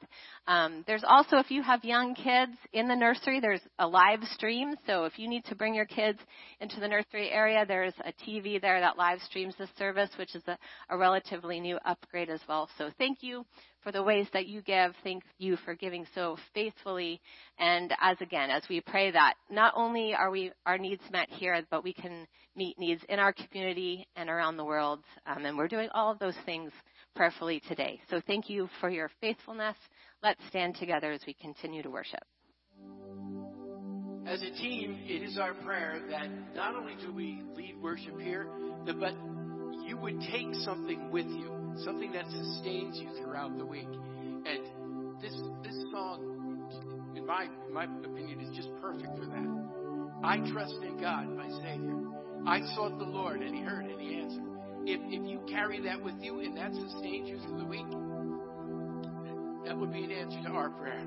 Um, 0.46 0.84
there's 0.86 1.04
also, 1.06 1.36
if 1.38 1.50
you 1.50 1.62
have 1.62 1.82
young 1.84 2.14
kids 2.14 2.52
in 2.72 2.88
the 2.88 2.94
nursery, 2.96 3.40
there's 3.40 3.60
a 3.78 3.86
live 3.86 4.22
stream. 4.34 4.74
So 4.86 5.04
if 5.04 5.18
you 5.18 5.28
need 5.28 5.44
to 5.46 5.54
bring 5.54 5.74
your 5.74 5.86
kids 5.86 6.18
into 6.60 6.78
the 6.78 6.88
nursery 6.88 7.30
area, 7.30 7.64
there's 7.66 7.94
a 8.04 8.12
TV 8.28 8.60
there 8.60 8.80
that 8.80 8.98
live 8.98 9.20
streams 9.22 9.54
the 9.58 9.68
service, 9.78 10.10
which 10.18 10.34
is 10.34 10.42
a, 10.46 10.58
a 10.90 10.98
relatively 10.98 11.58
new 11.60 11.78
upgrade 11.86 12.28
as 12.28 12.40
well. 12.48 12.68
So 12.76 12.90
thank 12.98 13.22
you 13.22 13.46
for 13.82 13.92
the 13.92 14.02
ways 14.02 14.26
that 14.32 14.46
you 14.46 14.62
give. 14.62 14.92
Thank 15.02 15.22
you 15.38 15.56
for 15.64 15.74
giving 15.74 16.06
so 16.14 16.36
faithfully. 16.54 17.20
And 17.58 17.92
as 18.00 18.16
again, 18.20 18.50
as 18.50 18.62
we 18.68 18.80
pray 18.80 19.10
that 19.10 19.34
not 19.50 19.72
only 19.76 20.14
are 20.14 20.30
we 20.30 20.52
our 20.66 20.78
needs 20.78 21.02
met 21.10 21.28
here, 21.30 21.62
but 21.70 21.84
we 21.84 21.92
can 21.92 22.26
meet 22.56 22.78
needs 22.78 23.02
in 23.08 23.18
our 23.18 23.32
community 23.32 24.06
and 24.16 24.28
around 24.28 24.56
the 24.56 24.64
world. 24.64 25.00
Um, 25.26 25.44
and 25.44 25.56
we're 25.56 25.68
doing 25.68 25.88
all 25.94 26.10
of 26.10 26.18
those 26.18 26.36
things 26.44 26.72
prayerfully 27.14 27.62
today. 27.68 28.00
So 28.10 28.20
thank 28.26 28.48
you 28.48 28.68
for 28.80 28.90
your 28.90 29.10
faithfulness. 29.20 29.76
Let's 30.22 30.40
stand 30.48 30.76
together 30.76 31.12
as 31.12 31.20
we 31.26 31.34
continue 31.34 31.82
to 31.82 31.90
worship. 31.90 32.20
As 34.26 34.42
a 34.42 34.50
team, 34.50 34.98
it 35.06 35.22
is 35.22 35.38
our 35.38 35.54
prayer 35.54 36.02
that 36.10 36.28
not 36.54 36.76
only 36.76 36.94
do 37.00 37.12
we 37.12 37.42
lead 37.56 37.76
worship 37.80 38.20
here, 38.20 38.46
but 38.86 39.14
you 39.86 39.96
would 39.96 40.20
take 40.30 40.54
something 40.64 41.10
with 41.10 41.26
you, 41.26 41.59
something 41.84 42.12
that 42.12 42.24
sustains 42.30 42.98
you 42.98 43.08
throughout 43.22 43.56
the 43.56 43.64
week. 43.64 43.88
And 43.88 45.20
this 45.20 45.34
this 45.62 45.76
song, 45.92 47.12
in 47.16 47.26
my 47.26 47.46
my 47.72 47.84
opinion, 47.84 48.40
is 48.40 48.56
just 48.56 48.68
perfect 48.80 49.16
for 49.18 49.26
that. 49.26 49.70
I 50.22 50.38
trust 50.50 50.76
in 50.82 51.00
God, 51.00 51.28
my 51.36 51.48
Savior. 51.62 51.96
I 52.46 52.60
sought 52.74 52.98
the 52.98 53.04
Lord, 53.04 53.40
and 53.40 53.54
He 53.54 53.62
heard 53.62 53.86
and 53.86 54.00
He 54.00 54.16
answered. 54.16 54.44
If 54.84 55.00
if 55.06 55.28
you 55.28 55.40
carry 55.48 55.80
that 55.82 56.02
with 56.02 56.14
you 56.20 56.40
and 56.40 56.56
that 56.56 56.72
sustains 56.74 57.28
you 57.28 57.38
through 57.40 57.58
the 57.58 57.66
week, 57.66 57.90
that 59.66 59.76
would 59.76 59.92
be 59.92 60.04
an 60.04 60.10
answer 60.10 60.42
to 60.44 60.50
our 60.50 60.70
prayer. 60.70 61.06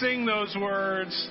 Sing 0.00 0.26
those 0.26 0.54
words, 0.60 1.30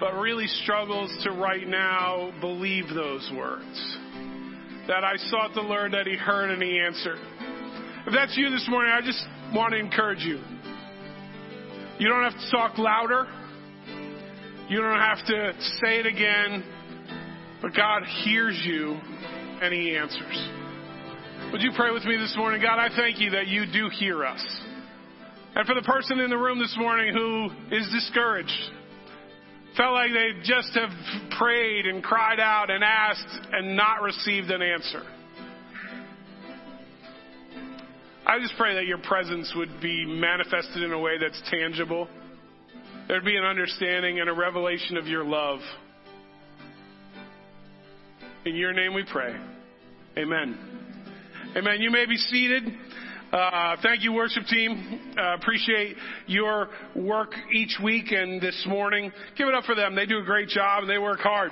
but 0.00 0.14
really 0.14 0.46
struggles 0.46 1.10
to 1.24 1.32
right 1.32 1.66
now 1.66 2.32
believe 2.40 2.88
those 2.88 3.30
words. 3.36 3.98
That 4.86 5.04
I 5.04 5.16
sought 5.16 5.54
the 5.54 5.62
Lord, 5.62 5.92
that 5.92 6.06
He 6.06 6.16
heard 6.16 6.50
and 6.50 6.62
He 6.62 6.78
answered. 6.78 7.18
If 8.06 8.12
that's 8.14 8.36
you 8.36 8.50
this 8.50 8.66
morning, 8.68 8.92
I 8.92 9.00
just 9.00 9.24
want 9.54 9.72
to 9.72 9.78
encourage 9.78 10.20
you. 10.20 10.40
You 11.98 12.08
don't 12.08 12.22
have 12.22 12.38
to 12.38 12.50
talk 12.50 12.76
louder. 12.76 13.26
You 14.68 14.80
don't 14.80 14.98
have 14.98 15.24
to 15.26 15.52
say 15.82 16.00
it 16.00 16.06
again. 16.06 16.64
But 17.62 17.74
God 17.74 18.02
hears 18.24 18.60
you 18.64 18.98
and 19.62 19.72
He 19.72 19.96
answers. 19.96 20.48
Would 21.52 21.62
you 21.62 21.70
pray 21.76 21.92
with 21.92 22.04
me 22.04 22.16
this 22.16 22.34
morning? 22.36 22.60
God, 22.60 22.78
I 22.78 22.88
thank 22.94 23.20
you 23.20 23.30
that 23.30 23.46
you 23.46 23.64
do 23.72 23.88
hear 23.88 24.24
us. 24.24 24.44
And 25.56 25.66
for 25.66 25.74
the 25.74 25.82
person 25.82 26.18
in 26.18 26.30
the 26.30 26.36
room 26.36 26.58
this 26.58 26.74
morning 26.76 27.14
who 27.14 27.48
is 27.70 27.88
discouraged, 27.92 28.50
felt 29.76 29.92
like 29.92 30.10
they 30.12 30.30
just 30.42 30.74
have 30.74 30.90
prayed 31.38 31.86
and 31.86 32.02
cried 32.02 32.40
out 32.40 32.70
and 32.70 32.82
asked 32.82 33.48
and 33.52 33.76
not 33.76 34.02
received 34.02 34.50
an 34.50 34.62
answer. 34.62 35.02
I 38.26 38.38
just 38.40 38.54
pray 38.56 38.74
that 38.74 38.86
your 38.86 38.98
presence 38.98 39.52
would 39.54 39.80
be 39.82 40.04
manifested 40.06 40.82
in 40.82 40.92
a 40.92 40.98
way 40.98 41.18
that's 41.20 41.40
tangible. 41.50 42.08
There'd 43.06 43.24
be 43.24 43.36
an 43.36 43.44
understanding 43.44 44.18
and 44.18 44.30
a 44.30 44.32
revelation 44.32 44.96
of 44.96 45.06
your 45.06 45.24
love. 45.24 45.60
In 48.44 48.56
your 48.56 48.72
name 48.72 48.94
we 48.94 49.04
pray. 49.10 49.36
Amen. 50.16 50.58
Amen. 51.56 51.80
You 51.80 51.90
may 51.90 52.06
be 52.06 52.16
seated. 52.16 52.64
Uh, 53.34 53.74
thank 53.82 54.04
you, 54.04 54.12
worship 54.12 54.44
team. 54.44 55.12
Uh, 55.18 55.34
appreciate 55.34 55.96
your 56.28 56.68
work 56.94 57.32
each 57.52 57.80
week 57.82 58.12
and 58.12 58.40
this 58.40 58.64
morning. 58.68 59.10
Give 59.36 59.48
it 59.48 59.54
up 59.54 59.64
for 59.64 59.74
them. 59.74 59.96
They 59.96 60.06
do 60.06 60.18
a 60.18 60.22
great 60.22 60.48
job 60.48 60.84
and 60.84 60.88
they 60.88 60.98
work 60.98 61.18
hard. 61.18 61.50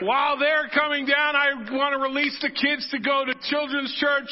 While 0.00 0.40
they're 0.40 0.68
coming 0.74 1.06
down, 1.06 1.36
I 1.36 1.54
want 1.70 1.92
to 1.92 2.02
release 2.02 2.36
the 2.42 2.50
kids 2.50 2.88
to 2.90 2.98
go 2.98 3.24
to 3.24 3.32
children's 3.48 3.94
church 4.00 4.28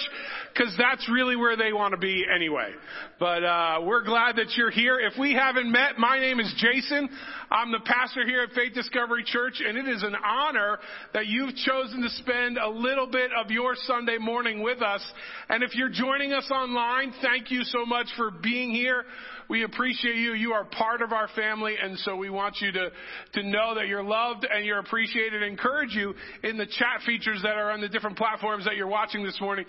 because 0.53 0.75
that's 0.79 1.09
really 1.11 1.37
where 1.37 1.57
they 1.57 1.73
want 1.73 1.93
to 1.93 1.99
be 1.99 2.25
anyway. 2.33 2.71
But 3.19 3.45
uh, 3.45 3.81
we're 3.83 4.05
glad 4.05 4.37
that 4.37 4.55
you're 4.57 4.71
here. 4.71 4.99
If 4.99 5.15
we 5.19 5.35
haven't 5.35 5.71
met, 5.71 5.99
my 5.99 6.19
name 6.19 6.41
is 6.41 6.53
Jason. 6.57 7.09
I'm 7.51 7.73
the 7.73 7.81
pastor 7.85 8.27
here 8.27 8.43
at 8.43 8.53
Faith 8.53 8.75
Discovery 8.75 9.25
Church, 9.25 9.61
and 9.67 9.77
it 9.77 9.89
is 9.89 10.03
an 10.03 10.15
honor 10.15 10.79
that 11.15 11.27
you've 11.27 11.55
chosen 11.57 12.03
to 12.03 12.09
spend 12.11 12.59
a 12.59 12.69
little 12.69 13.07
bit 13.07 13.31
of 13.39 13.51
your 13.51 13.75
Sunday 13.75 14.19
morning 14.19 14.63
with 14.63 14.83
us. 14.83 15.05
And 15.49 15.63
if 15.63 15.75
you're 15.75 15.89
joining 15.89 16.33
us 16.33 16.51
online, 16.51 17.13
thank 17.23 17.51
you 17.51 17.63
so 17.65 17.85
much 17.85 18.07
for 18.17 18.31
being 18.31 18.71
here. 18.71 19.05
We 19.51 19.65
appreciate 19.65 20.15
you. 20.15 20.35
You 20.35 20.53
are 20.53 20.65
part 20.65 21.03
of 21.03 21.13
our 21.13 21.27
family, 21.35 21.75
and 21.83 21.99
so 21.99 22.15
we 22.15 22.31
want 22.31 22.59
you 22.61 22.71
to, 22.71 22.91
to 23.33 23.43
know 23.43 23.75
that 23.75 23.89
you're 23.89 24.01
loved 24.01 24.47
and 24.49 24.65
you're 24.65 24.79
appreciated. 24.79 25.43
Encourage 25.43 25.93
you 25.93 26.15
in 26.45 26.57
the 26.57 26.67
chat 26.67 27.01
features 27.05 27.41
that 27.43 27.57
are 27.57 27.73
on 27.73 27.81
the 27.81 27.89
different 27.89 28.17
platforms 28.17 28.65
that 28.65 28.77
you're 28.77 28.87
watching 28.87 29.25
this 29.25 29.41
morning 29.41 29.65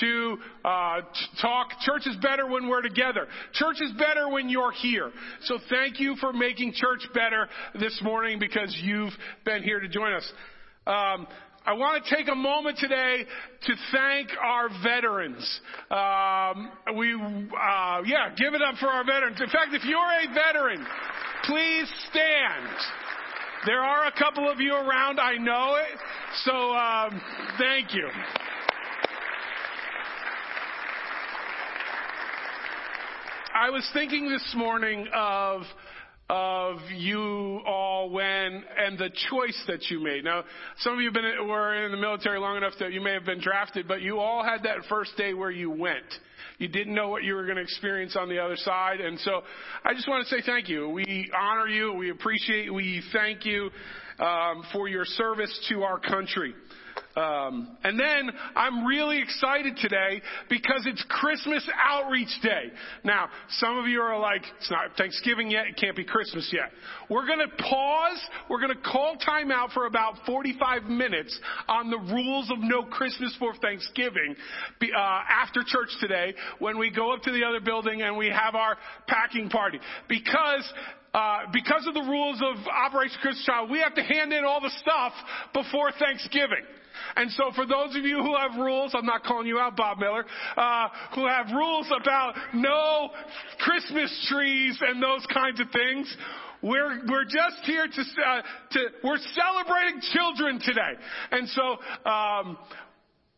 to 0.00 0.36
uh, 0.64 1.02
talk. 1.40 1.68
Church 1.82 2.08
is 2.08 2.16
better 2.20 2.44
when 2.48 2.68
we're 2.68 2.82
together. 2.82 3.28
Church 3.52 3.76
is 3.80 3.92
better 3.92 4.28
when 4.28 4.48
you're 4.48 4.72
here. 4.72 5.12
So 5.44 5.58
thank 5.68 6.00
you 6.00 6.16
for 6.16 6.32
making 6.32 6.72
church 6.74 7.06
better 7.14 7.48
this 7.78 8.00
morning 8.02 8.40
because 8.40 8.76
you've 8.82 9.12
been 9.44 9.62
here 9.62 9.78
to 9.78 9.88
join 9.88 10.12
us. 10.12 10.32
Um, 10.88 11.28
I 11.66 11.74
want 11.74 12.02
to 12.02 12.16
take 12.16 12.28
a 12.28 12.34
moment 12.34 12.78
today 12.78 13.24
to 13.66 13.74
thank 13.92 14.30
our 14.42 14.70
veterans. 14.82 15.60
Um, 15.90 16.70
we, 16.96 17.14
uh, 17.14 18.00
yeah, 18.06 18.34
give 18.34 18.54
it 18.54 18.62
up 18.62 18.76
for 18.76 18.86
our 18.86 19.04
veterans. 19.04 19.38
In 19.40 19.48
fact, 19.48 19.74
if 19.74 19.84
you're 19.84 19.98
a 19.98 20.32
veteran, 20.32 20.86
please 21.44 21.86
stand. 22.10 22.76
There 23.66 23.80
are 23.80 24.06
a 24.06 24.12
couple 24.12 24.50
of 24.50 24.58
you 24.58 24.72
around, 24.72 25.20
I 25.20 25.36
know 25.36 25.76
it. 25.76 25.98
So 26.44 26.52
um, 26.72 27.20
thank 27.58 27.94
you. 27.94 28.08
I 33.54 33.68
was 33.68 33.86
thinking 33.92 34.30
this 34.30 34.54
morning 34.56 35.06
of 35.12 35.62
of 36.30 36.78
you 36.96 37.60
all 37.66 38.08
when 38.08 38.62
and 38.78 38.96
the 38.96 39.10
choice 39.30 39.60
that 39.66 39.90
you 39.90 40.00
made. 40.00 40.22
Now, 40.22 40.44
some 40.78 40.94
of 40.94 41.00
you 41.00 41.10
been 41.10 41.24
were 41.48 41.84
in 41.84 41.90
the 41.90 41.96
military 41.96 42.38
long 42.38 42.56
enough 42.56 42.74
that 42.78 42.92
you 42.92 43.00
may 43.00 43.12
have 43.12 43.24
been 43.24 43.40
drafted, 43.40 43.88
but 43.88 44.00
you 44.00 44.20
all 44.20 44.44
had 44.44 44.62
that 44.62 44.76
first 44.88 45.16
day 45.16 45.34
where 45.34 45.50
you 45.50 45.72
went. 45.72 46.04
You 46.58 46.68
didn't 46.68 46.94
know 46.94 47.08
what 47.08 47.24
you 47.24 47.34
were 47.34 47.44
going 47.44 47.56
to 47.56 47.62
experience 47.62 48.14
on 48.16 48.28
the 48.28 48.38
other 48.38 48.56
side, 48.56 49.00
and 49.00 49.18
so 49.18 49.42
I 49.84 49.92
just 49.92 50.08
want 50.08 50.24
to 50.24 50.32
say 50.32 50.40
thank 50.46 50.68
you. 50.68 50.88
We 50.88 51.32
honor 51.36 51.66
you. 51.66 51.94
We 51.94 52.10
appreciate. 52.10 52.72
We 52.72 53.02
thank 53.12 53.44
you 53.44 53.70
um, 54.20 54.62
for 54.72 54.86
your 54.86 55.04
service 55.04 55.66
to 55.70 55.82
our 55.82 55.98
country. 55.98 56.54
Um, 57.16 57.76
and 57.82 57.98
then 57.98 58.30
I'm 58.54 58.84
really 58.84 59.20
excited 59.20 59.76
today 59.76 60.22
because 60.48 60.86
it's 60.86 61.04
Christmas 61.08 61.68
Outreach 61.76 62.40
Day. 62.40 62.70
Now, 63.02 63.28
some 63.48 63.78
of 63.78 63.86
you 63.86 64.00
are 64.00 64.18
like, 64.18 64.42
it's 64.58 64.70
not 64.70 64.96
Thanksgiving 64.96 65.50
yet, 65.50 65.66
it 65.66 65.76
can't 65.76 65.96
be 65.96 66.04
Christmas 66.04 66.48
yet. 66.52 66.70
We're 67.08 67.26
going 67.26 67.40
to 67.40 67.62
pause, 67.62 68.20
we're 68.48 68.60
going 68.60 68.74
to 68.74 68.82
call 68.82 69.16
time 69.16 69.50
out 69.50 69.72
for 69.72 69.86
about 69.86 70.14
45 70.24 70.84
minutes 70.84 71.38
on 71.68 71.90
the 71.90 71.98
rules 71.98 72.48
of 72.50 72.58
no 72.60 72.84
Christmas 72.84 73.34
for 73.40 73.54
Thanksgiving 73.60 74.36
uh, 74.82 74.98
after 74.98 75.62
church 75.66 75.90
today 76.00 76.34
when 76.60 76.78
we 76.78 76.90
go 76.90 77.12
up 77.12 77.22
to 77.22 77.32
the 77.32 77.44
other 77.44 77.60
building 77.60 78.02
and 78.02 78.16
we 78.16 78.28
have 78.28 78.54
our 78.54 78.76
packing 79.08 79.48
party. 79.48 79.80
Because 80.08 80.72
uh, 81.12 81.40
because 81.52 81.88
of 81.88 81.94
the 81.94 82.02
rules 82.02 82.40
of 82.40 82.56
Operation 82.68 83.16
Christmas 83.20 83.44
Child, 83.44 83.68
we 83.68 83.80
have 83.80 83.94
to 83.96 84.02
hand 84.02 84.32
in 84.32 84.44
all 84.44 84.60
the 84.60 84.70
stuff 84.80 85.12
before 85.52 85.90
Thanksgiving. 85.98 86.62
And 87.16 87.30
so 87.32 87.50
for 87.54 87.66
those 87.66 87.96
of 87.96 88.04
you 88.04 88.22
who 88.22 88.36
have 88.36 88.58
rules, 88.58 88.92
I'm 88.94 89.06
not 89.06 89.24
calling 89.24 89.46
you 89.46 89.58
out, 89.58 89.76
Bob 89.76 89.98
Miller, 89.98 90.24
uh, 90.56 90.88
who 91.14 91.26
have 91.26 91.46
rules 91.54 91.90
about 92.00 92.34
no 92.54 93.10
Christmas 93.58 94.26
trees 94.30 94.78
and 94.80 95.02
those 95.02 95.26
kinds 95.32 95.60
of 95.60 95.66
things, 95.72 96.16
we're, 96.62 97.06
we're 97.06 97.24
just 97.24 97.64
here 97.64 97.86
to, 97.86 98.00
uh, 98.00 98.42
to, 98.72 98.80
we're 99.02 99.18
celebrating 99.34 100.00
children 100.12 100.60
today. 100.60 100.92
And 101.30 101.48
so, 101.48 101.78
um, 102.10 102.58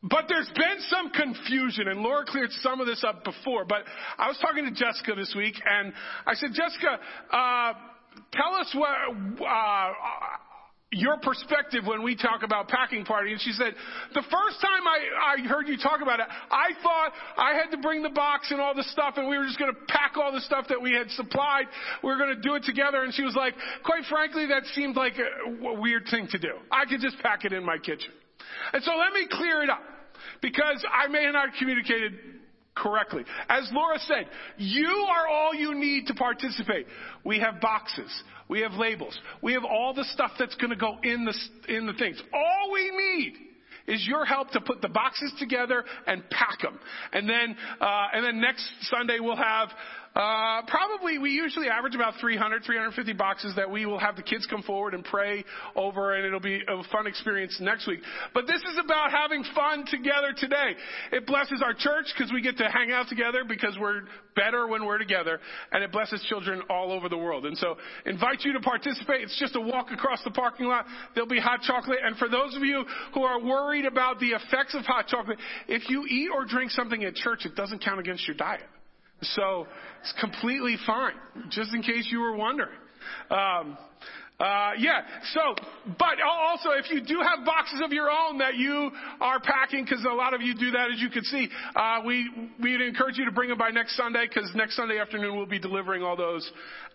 but 0.03 0.25
there's 0.29 0.51
been 0.57 0.81
some 0.89 1.11
confusion, 1.11 1.87
and 1.87 2.01
Laura 2.01 2.25
cleared 2.27 2.51
some 2.61 2.81
of 2.81 2.89
this 2.89 3.05
up 3.05 3.23
before. 3.23 3.65
But 3.65 3.85
I 4.19 4.27
was 4.27 4.37
talking 4.39 4.65
to 4.65 4.73
Jessica 4.73 5.15
this 5.15 5.33
week, 5.37 5.55
and 5.65 5.93
I 6.27 6.35
said, 6.35 6.51
Jessica, 6.53 6.99
uh, 7.31 7.73
tell 8.33 8.55
us 8.55 8.75
what 8.75 8.91
uh, 9.47 9.93
your 10.93 11.17
perspective 11.17 11.85
when 11.87 12.03
we 12.03 12.15
talk 12.15 12.43
about 12.43 12.69
packing 12.69 13.05
party. 13.05 13.33
And 13.33 13.41
she 13.41 13.53
said, 13.53 13.75
the 14.15 14.23
first 14.23 14.61
time 14.61 14.87
I, 14.87 15.43
I 15.43 15.49
heard 15.49 15.67
you 15.67 15.77
talk 15.77 16.01
about 16.03 16.21
it, 16.21 16.27
I 16.51 16.71
thought 16.83 17.13
I 17.37 17.55
had 17.55 17.71
to 17.75 17.79
bring 17.79 18.03
the 18.03 18.11
box 18.11 18.51
and 18.51 18.61
all 18.61 18.75
the 18.75 18.85
stuff, 18.85 19.15
and 19.17 19.27
we 19.29 19.39
were 19.39 19.47
just 19.47 19.59
going 19.59 19.73
to 19.73 19.81
pack 19.89 20.17
all 20.17 20.31
the 20.33 20.41
stuff 20.43 20.67
that 20.69 20.81
we 20.81 20.93
had 20.93 21.11
supplied. 21.11 21.65
We 22.03 22.11
were 22.11 22.19
going 22.19 22.35
to 22.37 22.41
do 22.41 22.55
it 22.55 22.65
together. 22.65 23.03
And 23.03 23.13
she 23.13 23.23
was 23.23 23.35
like, 23.35 23.55
quite 23.85 24.05
frankly, 24.09 24.47
that 24.47 24.65
seemed 24.75 24.95
like 24.97 25.15
a, 25.19 25.67
a 25.67 25.81
weird 25.81 26.07
thing 26.11 26.29
to 26.31 26.39
do. 26.39 26.53
I 26.71 26.85
could 26.85 27.01
just 27.01 27.19
pack 27.21 27.45
it 27.45 27.53
in 27.53 27.65
my 27.65 27.79
kitchen. 27.79 28.13
And 28.73 28.83
so 28.85 28.93
let 28.97 29.13
me 29.13 29.27
clear 29.31 29.63
it 29.63 29.71
up. 29.71 29.83
because 30.41 30.85
I 30.91 31.09
may 31.09 31.31
not 31.31 31.51
have 31.51 31.59
communicated 31.59 32.13
correctly. 32.75 33.25
As 33.49 33.69
Laura 33.73 33.99
said, 33.99 34.27
you 34.57 35.07
are 35.11 35.29
all 35.29 35.55
you 35.55 35.75
need 35.75 36.07
to 36.07 36.15
participate. 36.15 36.87
We 37.25 37.39
have 37.41 37.61
boxes. 37.61 38.11
We 38.49 38.61
have 38.61 38.73
labels. 38.73 39.19
We 39.43 39.55
have 39.55 39.65
all 39.65 39.95
the 39.95 40.05
stuff 40.05 40.33
that's 40.39 40.55
going 40.57 40.71
to 40.71 40.77
go 40.77 40.99
in 41.03 41.25
the, 41.25 41.75
in 41.75 41.87
the 41.87 41.95
things. 41.95 42.21
All 42.33 42.73
we 42.73 42.91
need 42.91 43.35
is 43.87 44.07
your 44.07 44.25
help 44.25 44.51
to 44.51 44.61
put 44.61 44.81
the 44.81 44.89
boxes 44.89 45.33
together 45.39 45.85
and 46.07 46.23
pack 46.31 46.61
them. 46.61 46.79
And 47.13 47.29
then, 47.29 47.57
uh, 47.81 48.07
and 48.13 48.25
then 48.25 48.41
next 48.41 48.69
Sunday 48.83 49.19
we'll 49.21 49.37
have 49.37 49.71
uh, 50.15 50.61
probably 50.67 51.19
we 51.19 51.31
usually 51.31 51.69
average 51.69 51.95
about 51.95 52.15
300, 52.21 52.65
350 52.65 53.13
boxes 53.15 53.57
that 53.57 53.71
we 53.71 53.87
will 53.87 53.99
have 53.99 54.15
the 54.17 54.23
kids 54.23 54.47
come 54.47 54.63
forward 54.63 54.93
and 54.93 55.05
pray 55.05 55.43
over, 55.75 56.15
and 56.15 56.27
it'll 56.27 56.39
be 56.39 56.61
a 56.69 56.83
fun 56.93 57.07
experience 57.07 57.57
next 57.61 57.87
week. 57.87 58.01
But 58.35 58.47
this 58.47 58.61
is 58.61 58.79
about 58.85 59.11
having 59.11 59.43
fun 59.55 59.87
together 59.87 60.35
today. 60.37 60.75
It 61.13 61.27
blesses 61.27 61.63
our 61.65 61.73
church 61.73 62.13
because 62.17 62.31
we 62.31 62.43
get 62.43 62.59
to 62.59 62.69
hang 62.69 62.93
out 62.93 63.09
together 63.09 63.45
because 63.49 63.77
we're 63.81 64.03
better 64.37 64.67
when 64.67 64.85
we're 64.85 64.99
together, 64.99 65.41
and 65.73 65.83
it 65.83 65.91
blesses 65.93 66.23
children 66.29 66.63
all 66.69 66.93
over 66.93 67.09
the 67.09 67.19
world. 67.19 67.47
And 67.47 67.57
so, 67.57 67.77
invite 68.05 68.43
you 68.43 68.53
to 68.53 68.61
participate. 68.61 69.23
It's 69.23 69.39
just 69.39 69.57
a 69.57 69.61
walk 69.61 69.93
across 69.93 70.23
the 70.25 70.31
parking 70.31 70.67
lot. 70.67 70.85
There'll 71.15 71.29
be 71.29 71.41
hot 71.41 71.63
chocolate, 71.63 72.01
and 72.05 72.17
for 72.17 72.29
those 72.29 72.55
of 72.55 72.63
you 72.63 72.85
who 73.15 73.23
are 73.23 73.43
worried 73.43 73.87
about 73.87 74.21
the 74.21 74.33
effects 74.33 74.75
of 74.75 74.83
hot 74.85 75.07
chocolate, 75.07 75.39
if 75.69 75.89
you 75.89 76.05
eat 76.07 76.29
or 76.35 76.45
drink 76.45 76.71
something 76.71 77.03
at 77.05 77.15
church, 77.15 77.47
it 77.47 77.55
doesn't 77.57 77.83
count 77.83 77.99
against 77.99 78.29
your 78.29 78.37
diet. 78.37 78.63
So 79.23 79.67
it's 80.01 80.15
completely 80.21 80.77
fine, 80.87 81.15
just 81.51 81.73
in 81.75 81.83
case 81.83 82.09
you 82.11 82.21
were 82.21 82.37
wondering. 82.37 82.77
Um, 83.31 83.79
uh, 84.41 84.73
yeah. 84.79 85.03
So, 85.35 85.55
but 85.99 86.21
also, 86.21 86.71
if 86.71 86.91
you 86.91 87.01
do 87.01 87.21
have 87.21 87.45
boxes 87.45 87.81
of 87.85 87.93
your 87.93 88.11
own 88.11 88.39
that 88.39 88.57
you 88.57 88.91
are 89.21 89.39
packing, 89.39 89.85
because 89.85 90.05
a 90.05 90.15
lot 90.15 90.35
of 90.35 90.43
you 90.43 90.55
do 90.55 90.73
that, 90.73 90.91
as 90.93 91.01
you 91.01 91.11
can 91.11 91.23
see, 91.25 91.49
uh, 91.77 92.01
we 92.05 92.29
we'd 92.61 92.81
encourage 92.81 93.19
you 93.19 93.25
to 93.25 93.31
bring 93.31 93.51
them 93.51 93.59
by 93.59 93.71
next 93.71 93.97
Sunday, 93.97 94.27
because 94.29 94.51
next 94.57 94.75
Sunday 94.75 94.99
afternoon 94.99 95.37
we'll 95.37 95.47
be 95.47 95.61
delivering 95.61 96.03
all 96.03 96.17
those 96.17 96.51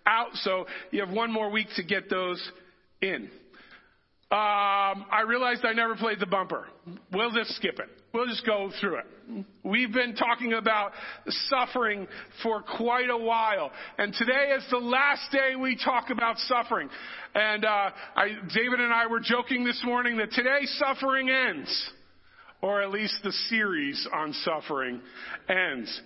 out. 0.05 0.34
So 0.34 0.65
you 0.91 0.99
have 0.99 1.13
one 1.13 1.32
more 1.32 1.49
week 1.49 1.67
to 1.78 1.84
get 1.84 2.09
those 2.09 2.41
in. 3.01 3.30
Um, 4.30 5.05
I 5.09 5.23
realized 5.25 5.63
I 5.63 5.71
never 5.71 5.95
played 5.95 6.19
the 6.19 6.25
bumper. 6.25 6.67
We'll 7.13 7.32
just 7.32 7.55
skip 7.55 7.80
it. 7.80 7.89
We'll 8.13 8.25
just 8.25 8.45
go 8.45 8.71
through 8.79 8.99
it. 8.99 9.45
We've 9.63 9.91
been 9.91 10.15
talking 10.15 10.53
about 10.53 10.93
suffering 11.49 12.07
for 12.41 12.61
quite 12.61 13.09
a 13.09 13.17
while, 13.17 13.71
and 13.97 14.13
today 14.13 14.53
is 14.57 14.63
the 14.71 14.77
last 14.77 15.29
day 15.31 15.55
we 15.59 15.77
talk 15.83 16.09
about 16.09 16.37
suffering. 16.39 16.89
And 17.35 17.65
uh, 17.65 17.89
I, 18.15 18.27
David 18.55 18.79
and 18.79 18.93
I 18.93 19.07
were 19.07 19.19
joking 19.19 19.65
this 19.65 19.81
morning 19.83 20.17
that 20.17 20.31
today 20.31 20.61
suffering 20.63 21.29
ends, 21.29 21.91
or 22.61 22.81
at 22.81 22.91
least 22.91 23.15
the 23.23 23.33
series 23.49 24.07
on 24.13 24.31
suffering 24.45 25.01
ends. 25.49 26.01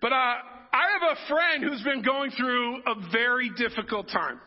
But 0.00 0.12
uh, 0.12 0.16
I 0.16 0.86
have 0.98 1.16
a 1.16 1.28
friend 1.28 1.62
who's 1.64 1.82
been 1.82 2.02
going 2.02 2.30
through 2.30 2.76
a 2.86 2.94
very 3.12 3.50
difficult 3.58 4.08
time. 4.08 4.40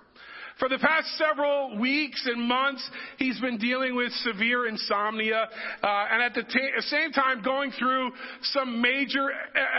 For 0.60 0.70
the 0.70 0.78
past 0.78 1.08
several 1.18 1.78
weeks 1.78 2.26
and 2.26 2.42
months, 2.42 2.90
he's 3.18 3.40
been 3.42 3.58
dealing 3.58 3.94
with 3.94 4.12
severe 4.24 4.68
insomnia, 4.68 5.50
uh, 5.84 6.08
and 6.12 6.24
at 6.24 6.34
the 6.34 6.44
same 6.88 7.12
time 7.12 7.42
going 7.42 7.72
through 7.72 8.12
some 8.42 8.82
major 8.82 9.32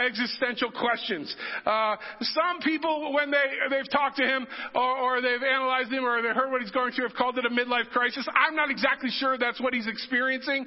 existential 0.06 0.70
questions. 0.70 1.34
Uh, 1.64 1.96
some 2.20 2.60
people, 2.62 3.14
when 3.14 3.30
they 3.30 3.44
they've 3.70 3.90
talked 3.90 4.18
to 4.18 4.24
him 4.24 4.46
or, 4.74 4.98
or 4.98 5.22
they've 5.22 5.42
analyzed 5.42 5.90
him 5.90 6.04
or 6.04 6.20
they've 6.20 6.36
heard 6.36 6.50
what 6.50 6.60
he's 6.60 6.70
going 6.70 6.92
through, 6.92 7.08
have 7.08 7.16
called 7.16 7.38
it 7.38 7.46
a 7.46 7.50
midlife 7.50 7.88
crisis. 7.88 8.28
I'm 8.36 8.54
not 8.54 8.70
exactly 8.70 9.10
sure 9.10 9.38
that's 9.38 9.60
what 9.60 9.72
he's 9.72 9.86
experiencing, 9.86 10.66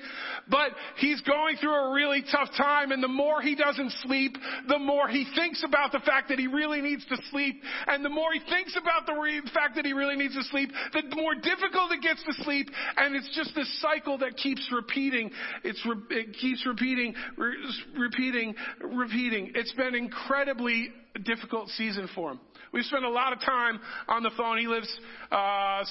but 0.50 0.72
he's 0.98 1.22
going 1.22 1.58
through 1.58 1.76
a 1.76 1.94
really 1.94 2.24
tough 2.32 2.50
time, 2.58 2.92
and 2.92 3.04
the 3.04 3.08
more 3.08 3.42
he 3.42 3.54
doesn't 3.54 3.92
sleep, 4.02 4.38
the 4.68 4.80
more 4.80 5.08
he 5.08 5.28
thinks 5.36 5.64
about 5.64 5.92
the 5.92 6.00
fact 6.00 6.30
that 6.30 6.40
he 6.40 6.48
really 6.48 6.82
needs 6.82 7.06
to 7.06 7.18
sleep, 7.30 7.62
and 7.86 8.04
the 8.04 8.10
more 8.10 8.34
he 8.34 8.40
thinks 8.50 8.76
about 8.76 9.06
the 9.06 9.14
re- 9.14 9.42
fact 9.54 9.76
that 9.76 9.86
he 9.86 9.99
really 10.00 10.16
needs 10.16 10.36
to 10.36 10.44
sleep, 10.44 10.72
the 10.94 11.04
more 11.16 11.36
difficult 11.36 11.92
it 11.92 12.02
gets 12.02 12.24
to 12.24 12.44
sleep, 12.44 12.70
and 12.98 13.16
it's 13.16 13.30
just 13.36 13.54
this 13.56 13.82
cycle 13.82 14.18
that 14.20 14.38
keeps 14.38 14.68
repeating. 14.72 15.30
It's 15.64 15.86
re- 15.86 16.18
it 16.18 16.34
keeps 16.40 16.66
repeating, 16.66 17.14
re- 17.38 17.56
repeating, 17.98 18.56
repeating. 18.82 19.52
It's 19.56 19.74
been 19.74 19.96
incredibly 19.96 20.90
difficult 21.24 21.70
season 21.70 22.08
for 22.16 22.32
him. 22.32 22.40
We've 22.72 22.86
spent 22.86 23.04
a 23.04 23.10
lot 23.10 23.34
of 23.34 23.40
time 23.42 23.80
on 24.08 24.24
the 24.24 24.32
phone. 24.38 24.58
He 24.58 24.68
lives. 24.68 24.90
Uh, 25.32 25.84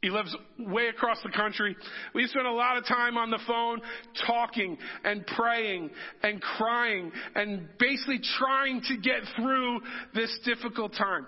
he 0.00 0.10
lives 0.10 0.34
way 0.60 0.86
across 0.86 1.18
the 1.24 1.30
country. 1.30 1.76
We 2.14 2.26
spent 2.28 2.46
a 2.46 2.52
lot 2.52 2.76
of 2.76 2.86
time 2.86 3.16
on 3.16 3.30
the 3.30 3.40
phone 3.48 3.80
talking 4.26 4.78
and 5.02 5.26
praying 5.26 5.90
and 6.22 6.40
crying 6.40 7.10
and 7.34 7.68
basically 7.80 8.20
trying 8.38 8.80
to 8.82 8.96
get 8.96 9.22
through 9.36 9.80
this 10.14 10.38
difficult 10.44 10.94
time. 10.94 11.26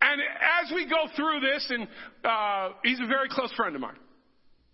And 0.00 0.20
as 0.20 0.72
we 0.74 0.88
go 0.88 1.06
through 1.14 1.40
this, 1.40 1.66
and 1.70 1.88
uh, 2.24 2.74
he's 2.84 3.00
a 3.00 3.06
very 3.06 3.28
close 3.28 3.52
friend 3.54 3.74
of 3.74 3.80
mine. 3.80 3.96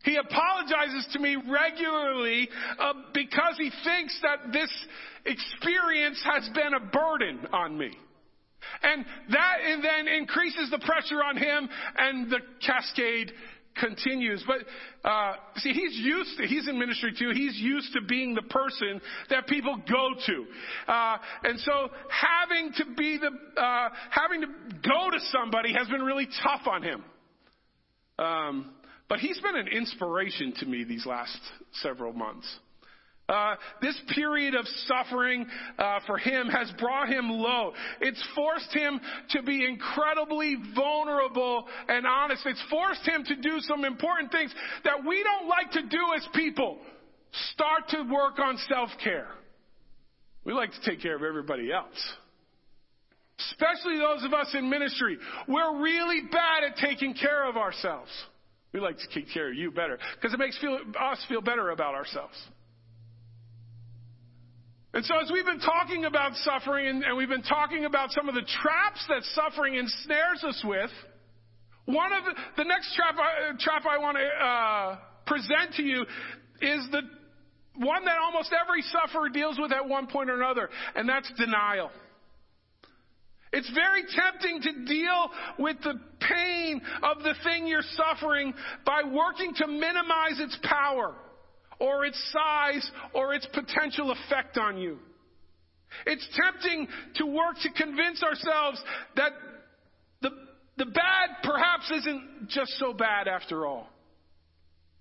He 0.05 0.17
apologizes 0.17 1.07
to 1.13 1.21
me 1.21 1.37
regularly 1.37 2.49
uh, 2.79 2.93
because 3.15 3.55
he 3.57 3.71
thinks 3.85 4.19
that 4.23 4.53
this 4.53 4.71
experience 5.25 6.21
has 6.25 6.49
been 6.55 6.75
a 6.75 6.81
burden 6.81 7.47
on 7.53 7.79
me. 7.79 7.93
And 8.83 9.05
that 9.31 9.57
then 9.83 10.09
increases 10.09 10.71
the 10.71 10.79
pressure 10.79 11.23
on 11.23 11.37
him, 11.37 11.69
and 11.99 12.31
the 12.31 12.39
cascade 12.65 13.33
continues. 13.77 14.45
But 14.47 15.09
uh, 15.09 15.35
see, 15.57 15.73
he's 15.73 15.95
used 15.97 16.39
to, 16.39 16.47
he's 16.47 16.69
in 16.69 16.79
ministry 16.79 17.13
too. 17.19 17.31
He's 17.35 17.57
used 17.57 17.93
to 17.95 18.01
being 18.03 18.35
the 18.35 18.43
person 18.43 19.01
that 19.31 19.47
people 19.47 19.77
go 19.89 20.11
to, 20.27 20.93
uh, 20.93 21.19
and 21.45 21.59
so 21.61 21.89
having 22.09 22.73
to 22.77 22.85
be 22.97 23.19
the 23.19 23.61
uh, 23.61 23.89
having 24.11 24.43
to 24.43 24.47
go 24.89 25.11
to 25.11 25.19
somebody 25.31 25.73
has 25.73 25.89
been 25.89 26.03
really 26.03 26.29
tough 26.43 26.67
on 26.67 26.83
him. 26.83 27.05
Um, 28.19 28.75
but 29.09 29.19
he's 29.19 29.41
been 29.41 29.57
an 29.57 29.69
inspiration 29.69 30.55
to 30.61 30.67
me 30.67 30.85
these 30.85 31.05
last 31.05 31.39
several 31.83 32.13
months. 32.13 32.47
Uh, 33.29 33.55
this 33.81 33.99
period 34.15 34.55
of 34.55 34.67
suffering 34.87 35.47
uh, 35.79 36.01
for 36.07 36.19
him 36.19 36.49
has 36.49 36.71
brought 36.79 37.09
him 37.09 37.31
low. 37.31 37.73
It's 38.01 38.23
forced 38.35 38.73
him 38.73 39.01
to 39.31 39.43
be 39.43 39.65
incredibly 39.65 40.57
vulnerable 40.75 41.67
and 41.89 42.07
honest. 42.07 42.43
It's 42.45 42.63
forced 42.69 43.07
him 43.09 43.25
to 43.25 43.37
do 43.37 43.61
some 43.61 43.85
important 43.85 44.33
things 44.33 44.53
that 44.85 45.05
we 45.07 45.23
don't 45.23 45.49
like 45.49 45.71
to 45.73 45.83
do 45.83 46.03
as 46.17 46.27
people. 46.35 46.79
Start 47.53 47.89
to 47.91 48.03
work 48.13 48.39
on 48.39 48.59
self 48.69 48.91
care. 49.03 49.29
We 50.45 50.53
like 50.53 50.73
to 50.73 50.91
take 50.91 51.01
care 51.01 51.17
of 51.17 51.23
everybody 51.23 51.73
else. 51.73 52.13
Especially 53.39 53.99
those 53.99 54.25
of 54.25 54.35
us 54.35 54.55
in 54.55 54.69
ministry. 54.69 55.17
We're 55.49 55.81
really 55.81 56.23
bad 56.31 56.65
at 56.65 56.77
taking 56.77 57.15
care 57.15 57.49
of 57.49 57.57
ourselves. 57.57 58.11
We 58.73 58.81
like 58.81 58.99
to 58.99 59.07
take 59.15 59.33
care 59.33 59.49
of 59.49 59.55
you 59.55 59.71
better 59.71 59.99
because 60.17 60.35
it 60.35 60.39
makes 60.39 60.59
feel, 60.59 60.79
us 61.01 61.25
feel 61.29 61.41
better 61.41 61.71
about 61.71 61.95
ourselves. 61.95 62.37
And 64.95 65.05
so, 65.07 65.15
as 65.19 65.31
we've 65.33 65.45
been 65.45 65.61
talking 65.61 66.05
about 66.05 66.35
suffering 66.37 67.03
and, 67.03 67.17
we've 67.17 67.29
been 67.29 67.43
talking 67.43 67.87
about 67.87 68.11
some 68.13 68.29
of 68.29 68.35
the 68.35 68.43
traps 68.43 69.03
that 69.09 69.23
suffering 69.35 69.77
ensnares 69.77 70.45
us 70.45 70.63
with, 70.67 70.91
one 71.87 72.13
of 72.13 72.25
the, 72.25 72.63
the 72.63 72.65
next 72.65 72.95
trap 72.95 73.17
I, 73.19 73.53
trap 73.59 73.85
I 73.89 73.99
want 73.99 74.19
to 74.19 74.45
uh, 74.45 74.99
present 75.27 75.75
to 75.77 75.83
you 75.83 76.03
is 76.61 76.89
the 76.93 77.01
one 77.77 78.05
that 78.05 78.17
almost 78.23 78.53
every 78.53 78.83
sufferer 78.83 79.31
deals 79.31 79.59
with 79.59 79.73
at 79.73 79.89
one 79.89 80.09
point 80.09 80.29
or 80.29 80.37
another, 80.37 80.69
and 80.95 81.09
that's 81.09 81.31
denial. 81.39 81.91
It's 83.51 83.71
very 83.75 84.03
tempting 84.15 84.61
to 84.63 84.85
deal 84.85 85.31
with 85.59 85.77
the 85.83 85.99
pain 86.21 86.83
of 87.03 87.23
the 87.23 87.35
thing 87.45 87.67
you're 87.67 87.83
suffering 87.97 88.53
by 88.85 89.03
working 89.11 89.55
to 89.57 89.67
minimize 89.67 90.39
its 90.39 90.59
power 90.63 91.15
or 91.79 92.05
its 92.05 92.33
size 92.33 92.91
or 93.15 93.35
its 93.35 93.47
potential 93.53 94.13
effect 94.13 94.59
on 94.59 94.79
you. 94.79 94.99
It's 96.07 96.27
tempting 96.35 96.89
to 97.17 97.27
work 97.27 97.57
to 97.63 97.71
convince 97.71 98.23
ourselves 98.23 98.83
that 99.17 99.33
the, 100.21 100.31
the 100.79 100.87
bad 100.87 101.43
perhaps 101.43 101.91
isn't 101.91 102.49
just 102.49 102.73
so 102.79 102.93
bad 102.93 103.29
after 103.29 103.67
all. 103.67 103.89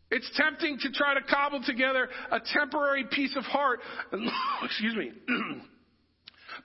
It's 0.09 0.29
tempting 0.35 0.77
to 0.79 0.91
try 0.91 1.13
to 1.13 1.21
cobble 1.21 1.63
together 1.63 2.09
a 2.31 2.39
temporary 2.53 3.05
peace 3.09 3.33
of 3.37 3.45
heart, 3.45 3.79
excuse 4.63 4.95
me, 4.95 5.11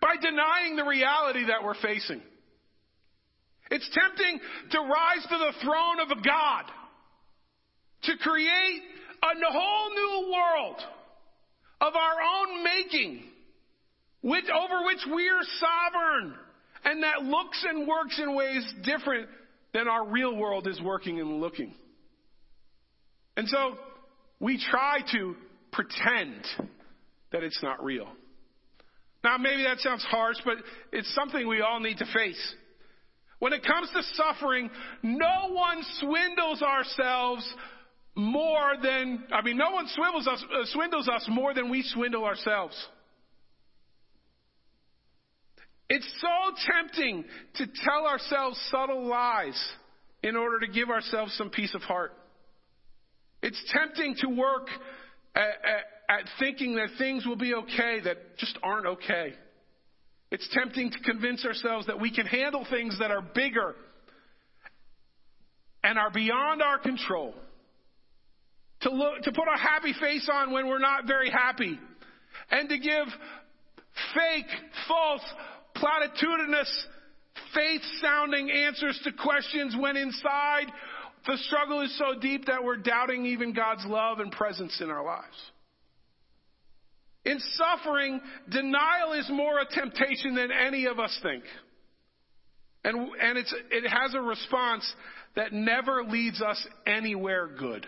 by 0.01 0.17
denying 0.21 0.75
the 0.75 0.85
reality 0.85 1.47
that 1.47 1.63
we're 1.65 1.81
facing. 1.81 2.21
It's 3.71 3.89
tempting 3.93 4.41
to 4.73 4.81
rise 4.81 5.23
to 5.23 5.39
the 5.39 5.53
throne 5.63 6.01
of 6.01 6.11
a 6.11 6.21
God, 6.23 6.65
to 8.05 8.17
create 8.19 8.83
a 9.23 9.53
whole 9.53 9.91
new 9.91 10.33
world 10.33 10.77
of 11.81 11.95
our 11.95 12.23
own 12.23 12.65
making, 12.65 13.23
which, 14.23 14.45
over 14.45 14.85
which 14.85 15.01
we're 15.09 15.43
sovereign, 15.61 16.35
and 16.85 17.03
that 17.03 17.23
looks 17.23 17.65
and 17.69 17.87
works 17.87 18.19
in 18.23 18.35
ways 18.35 18.65
different 18.85 19.29
than 19.75 19.89
our 19.89 20.07
real 20.07 20.35
world 20.35 20.67
is 20.67 20.81
working 20.81 21.21
and 21.21 21.41
looking. 21.41 21.75
And 23.37 23.49
so 23.49 23.75
we 24.41 24.59
try 24.71 24.99
to 25.13 25.35
pretend 25.73 26.45
that 27.33 27.43
it's 27.43 27.63
not 27.63 27.85
real. 27.85 28.09
Now, 29.23 29.37
maybe 29.39 29.65
that 29.65 29.81
sounds 29.81 30.05
harsh, 30.05 30.37
but 30.45 30.57
it's 30.93 31.13
something 31.15 31.47
we 31.47 31.61
all 31.61 31.81
need 31.81 31.99
to 31.99 32.07
face. 32.15 32.55
When 33.39 33.53
it 33.53 33.65
comes 33.65 33.91
to 33.91 34.03
suffering, 34.15 34.71
no 35.03 35.51
one 35.51 35.83
swindles 35.99 36.63
ourselves 36.63 37.55
more 38.17 38.73
than, 38.83 39.25
I 39.31 39.43
mean, 39.43 39.59
no 39.59 39.71
one 39.73 39.87
swindles 39.89 40.27
us, 40.27 40.43
uh, 40.43 40.65
swindles 40.73 41.07
us 41.09 41.27
more 41.29 41.53
than 41.53 41.69
we 41.69 41.83
swindle 41.83 42.25
ourselves. 42.25 42.75
It's 45.89 46.11
so 46.21 46.73
tempting 46.73 47.25
to 47.57 47.67
tell 47.85 48.07
ourselves 48.07 48.59
subtle 48.71 49.07
lies 49.07 49.63
in 50.23 50.35
order 50.35 50.67
to 50.67 50.73
give 50.73 50.89
ourselves 50.89 51.37
some 51.37 51.51
peace 51.51 51.75
of 51.75 51.83
heart. 51.83 52.13
It's 53.43 53.63
tempting 53.73 54.17
to 54.21 54.29
work 54.29 54.69
at, 55.37 55.43
at, 55.43 56.21
at 56.21 56.25
thinking 56.41 56.77
that 56.77 56.89
things 56.99 57.27
will 57.27 57.37
be 57.37 57.55
okay 57.55 58.01
that 58.03 58.39
just 58.39 58.59
aren't 58.63 58.87
okay. 58.87 59.35
It's 60.31 60.49
tempting 60.53 60.91
to 60.91 60.99
convince 61.01 61.45
ourselves 61.45 61.87
that 61.87 62.01
we 62.01 62.11
can 62.11 62.27
handle 62.27 62.67
things 62.69 62.99
that 62.99 63.11
are 63.11 63.23
bigger 63.23 63.75
and 65.85 65.99
are 65.99 66.11
beyond 66.11 66.63
our 66.63 66.79
control. 66.79 67.35
To 68.87 68.93
look, 68.93 69.23
to 69.23 69.33
put 69.33 69.49
a 69.53 69.59
happy 69.59 69.93
face 70.01 70.29
on 70.33 70.53
when 70.53 70.69
we're 70.69 70.79
not 70.79 71.09
very 71.09 71.29
happy. 71.29 71.77
And 72.53 72.69
to 72.69 72.79
give 72.79 73.07
fake, 74.15 74.47
false, 74.87 75.23
platitudinous, 75.75 76.87
faith 77.53 77.81
sounding 78.01 78.49
answers 78.49 79.01
to 79.03 79.11
questions 79.11 79.75
when 79.77 79.97
inside 79.97 80.67
the 81.27 81.37
struggle 81.49 81.81
is 81.81 81.99
so 81.99 82.21
deep 82.21 82.47
that 82.47 82.63
we're 82.63 82.77
doubting 82.77 83.27
even 83.27 83.53
God's 83.53 83.85
love 83.87 84.21
and 84.21 84.31
presence 84.31 84.81
in 84.81 84.89
our 84.89 85.05
lives. 85.05 85.37
In 87.25 87.41
suffering, 87.41 88.21
denial 88.49 89.15
is 89.15 89.29
more 89.31 89.59
a 89.59 89.67
temptation 89.67 90.37
than 90.37 90.53
any 90.53 90.87
of 90.87 91.01
us 91.01 91.19
think. 91.25 91.43
And, 92.85 92.97
and 93.21 93.37
it 93.37 93.91
has 93.91 94.15
a 94.15 94.21
response 94.21 94.89
that 95.35 95.53
never 95.53 96.05
leads 96.05 96.41
us 96.41 96.65
anywhere 96.87 97.49
good. 97.49 97.85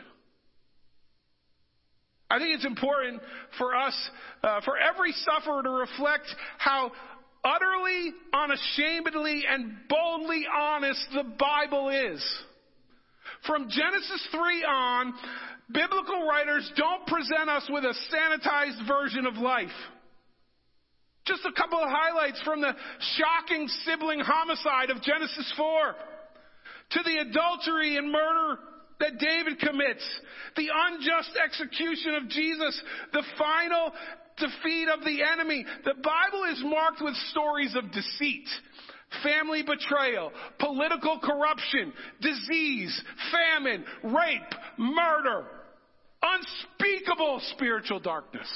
I 2.30 2.38
think 2.38 2.54
it's 2.54 2.66
important 2.66 3.22
for 3.56 3.74
us, 3.74 4.10
uh, 4.42 4.60
for 4.64 4.76
every 4.76 5.12
sufferer 5.12 5.62
to 5.62 5.70
reflect 5.70 6.26
how 6.58 6.92
utterly, 7.42 8.12
unashamedly, 8.32 9.44
and 9.48 9.76
boldly 9.88 10.44
honest 10.54 11.06
the 11.14 11.24
Bible 11.38 11.88
is. 11.88 12.24
From 13.46 13.68
Genesis 13.70 14.28
3 14.32 14.64
on, 14.64 15.14
biblical 15.72 16.26
writers 16.26 16.70
don't 16.76 17.06
present 17.06 17.48
us 17.48 17.66
with 17.70 17.84
a 17.84 17.94
sanitized 18.12 18.86
version 18.86 19.26
of 19.26 19.36
life. 19.36 19.68
Just 21.24 21.44
a 21.44 21.52
couple 21.52 21.78
of 21.78 21.88
highlights 21.88 22.40
from 22.42 22.60
the 22.60 22.74
shocking 23.16 23.68
sibling 23.84 24.20
homicide 24.20 24.90
of 24.90 25.02
Genesis 25.02 25.52
4 25.56 25.94
to 26.90 27.00
the 27.04 27.18
adultery 27.18 27.96
and 27.96 28.10
murder 28.10 28.58
that 29.00 29.18
David 29.18 29.58
commits, 29.60 30.04
the 30.56 30.68
unjust 30.74 31.30
execution 31.42 32.14
of 32.14 32.28
Jesus, 32.28 32.82
the 33.12 33.22
final 33.38 33.92
defeat 34.36 34.88
of 34.88 35.04
the 35.04 35.22
enemy. 35.22 35.64
The 35.84 35.94
Bible 35.94 36.44
is 36.52 36.62
marked 36.64 37.00
with 37.02 37.14
stories 37.30 37.74
of 37.76 37.90
deceit, 37.92 38.48
family 39.22 39.62
betrayal, 39.62 40.32
political 40.58 41.18
corruption, 41.22 41.92
disease, 42.20 43.02
famine, 43.32 43.84
rape, 44.04 44.54
murder, 44.78 45.46
unspeakable 46.22 47.40
spiritual 47.54 48.00
darkness. 48.00 48.48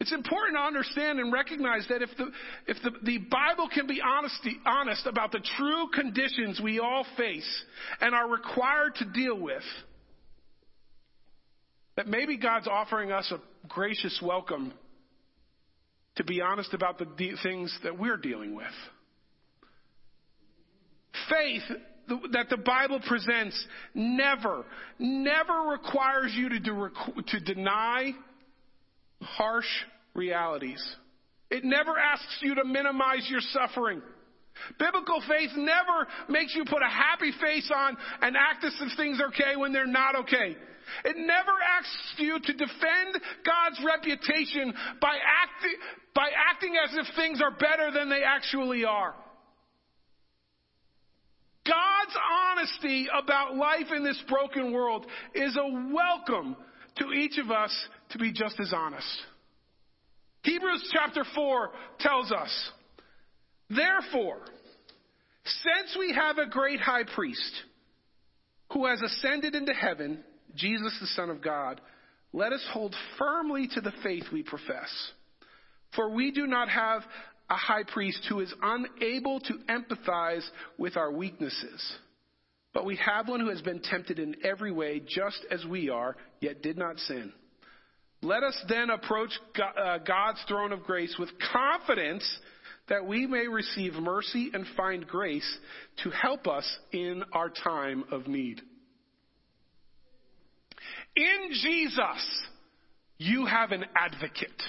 It's 0.00 0.12
important 0.12 0.56
to 0.56 0.62
understand 0.62 1.20
and 1.20 1.30
recognize 1.30 1.86
that 1.90 2.00
if 2.00 2.08
the, 2.16 2.30
if 2.66 2.78
the, 2.82 2.90
the 3.02 3.18
Bible 3.18 3.68
can 3.72 3.86
be 3.86 4.00
honesty, 4.00 4.56
honest 4.64 5.06
about 5.06 5.30
the 5.30 5.40
true 5.58 5.88
conditions 5.94 6.58
we 6.62 6.78
all 6.78 7.04
face 7.18 7.64
and 8.00 8.14
are 8.14 8.28
required 8.28 8.94
to 8.96 9.04
deal 9.04 9.38
with, 9.38 9.62
that 11.96 12.08
maybe 12.08 12.38
God's 12.38 12.66
offering 12.66 13.12
us 13.12 13.30
a 13.30 13.68
gracious 13.68 14.18
welcome 14.22 14.72
to 16.16 16.24
be 16.24 16.40
honest 16.40 16.72
about 16.72 16.98
the 16.98 17.04
de- 17.04 17.36
things 17.42 17.76
that 17.82 17.98
we're 17.98 18.16
dealing 18.16 18.54
with. 18.54 18.66
Faith 21.28 21.62
that 22.32 22.46
the 22.48 22.56
Bible 22.56 23.00
presents 23.06 23.66
never, 23.94 24.64
never 24.98 25.70
requires 25.70 26.32
you 26.34 26.48
to, 26.48 26.58
do, 26.58 26.88
to 27.28 27.40
deny 27.40 28.12
harsh 29.20 29.68
realities. 30.14 30.82
It 31.50 31.64
never 31.64 31.98
asks 31.98 32.38
you 32.42 32.54
to 32.54 32.64
minimize 32.64 33.26
your 33.28 33.40
suffering. 33.40 34.02
Biblical 34.78 35.22
faith 35.28 35.50
never 35.56 36.06
makes 36.28 36.54
you 36.54 36.64
put 36.64 36.82
a 36.82 36.88
happy 36.88 37.32
face 37.40 37.70
on 37.74 37.96
and 38.22 38.36
act 38.36 38.64
as 38.64 38.74
if 38.80 38.96
things 38.96 39.20
are 39.20 39.28
okay 39.28 39.56
when 39.56 39.72
they're 39.72 39.86
not 39.86 40.16
okay. 40.16 40.56
It 41.04 41.16
never 41.16 41.52
asks 41.78 42.14
you 42.18 42.38
to 42.38 42.52
defend 42.52 43.22
God's 43.44 43.80
reputation 43.84 44.74
by 45.00 45.16
acting, 45.16 45.76
by 46.14 46.28
acting 46.50 46.74
as 46.82 46.90
if 46.94 47.16
things 47.16 47.40
are 47.40 47.52
better 47.52 47.90
than 47.92 48.10
they 48.10 48.22
actually 48.24 48.84
are. 48.84 49.14
God's 51.66 52.16
honesty 52.48 53.06
about 53.16 53.54
life 53.54 53.92
in 53.94 54.02
this 54.02 54.20
broken 54.28 54.72
world 54.72 55.06
is 55.34 55.56
a 55.56 55.92
welcome 55.92 56.56
to 56.98 57.12
each 57.12 57.38
of 57.38 57.50
us 57.50 57.70
to 58.10 58.18
be 58.18 58.32
just 58.32 58.58
as 58.60 58.72
honest. 58.74 59.06
Hebrews 60.42 60.90
chapter 60.92 61.24
4 61.34 61.70
tells 62.00 62.32
us, 62.32 62.70
Therefore, 63.68 64.40
since 65.44 65.96
we 65.98 66.14
have 66.14 66.38
a 66.38 66.48
great 66.48 66.80
high 66.80 67.04
priest 67.14 67.52
who 68.72 68.86
has 68.86 69.00
ascended 69.00 69.54
into 69.54 69.72
heaven, 69.72 70.24
Jesus 70.54 70.96
the 71.00 71.06
Son 71.08 71.30
of 71.30 71.42
God, 71.42 71.80
let 72.32 72.52
us 72.52 72.64
hold 72.72 72.94
firmly 73.18 73.68
to 73.74 73.80
the 73.80 73.92
faith 74.02 74.24
we 74.32 74.42
profess. 74.42 74.90
For 75.94 76.10
we 76.10 76.30
do 76.30 76.46
not 76.46 76.68
have 76.68 77.02
a 77.48 77.56
high 77.56 77.82
priest 77.82 78.24
who 78.28 78.40
is 78.40 78.52
unable 78.62 79.40
to 79.40 79.54
empathize 79.68 80.46
with 80.78 80.96
our 80.96 81.10
weaknesses. 81.10 81.96
But 82.72 82.84
we 82.84 82.96
have 82.96 83.28
one 83.28 83.40
who 83.40 83.50
has 83.50 83.62
been 83.62 83.80
tempted 83.80 84.20
in 84.20 84.36
every 84.44 84.70
way, 84.70 85.00
just 85.00 85.44
as 85.50 85.64
we 85.64 85.90
are, 85.90 86.16
yet 86.40 86.62
did 86.62 86.78
not 86.78 86.98
sin. 86.98 87.32
Let 88.22 88.42
us 88.42 88.58
then 88.68 88.90
approach 88.90 89.30
uh, 89.58 89.98
God's 89.98 90.42
throne 90.46 90.72
of 90.72 90.82
grace 90.82 91.16
with 91.18 91.30
confidence 91.52 92.24
that 92.88 93.06
we 93.06 93.26
may 93.26 93.46
receive 93.46 93.94
mercy 93.94 94.50
and 94.52 94.66
find 94.76 95.06
grace 95.06 95.58
to 96.02 96.10
help 96.10 96.46
us 96.46 96.68
in 96.92 97.22
our 97.32 97.48
time 97.48 98.04
of 98.10 98.26
need. 98.26 98.60
In 101.16 101.50
Jesus, 101.62 102.42
you 103.16 103.46
have 103.46 103.72
an 103.72 103.84
advocate. 103.96 104.62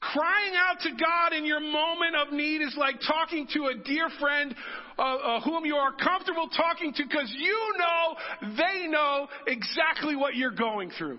Crying 0.00 0.54
out 0.56 0.80
to 0.80 0.90
God 0.90 1.32
in 1.32 1.44
your 1.44 1.60
moment 1.60 2.14
of 2.16 2.32
need 2.32 2.62
is 2.62 2.74
like 2.78 2.96
talking 3.06 3.46
to 3.54 3.66
a 3.66 3.74
dear 3.84 4.08
friend 4.20 4.54
uh, 4.98 5.02
uh, 5.02 5.40
whom 5.40 5.64
you 5.64 5.74
are 5.74 5.92
comfortable 5.92 6.48
talking 6.56 6.92
to 6.92 7.02
because 7.02 7.32
you 7.36 7.74
know 7.78 8.54
they 8.56 8.86
know 8.88 9.26
exactly 9.46 10.16
what 10.16 10.36
you're 10.36 10.50
going 10.50 10.90
through. 10.96 11.18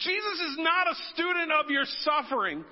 Jesus 0.00 0.40
is 0.50 0.56
not 0.58 0.86
a 0.88 0.94
student 1.12 1.52
of 1.52 1.70
your 1.70 1.84
suffering, 2.00 2.64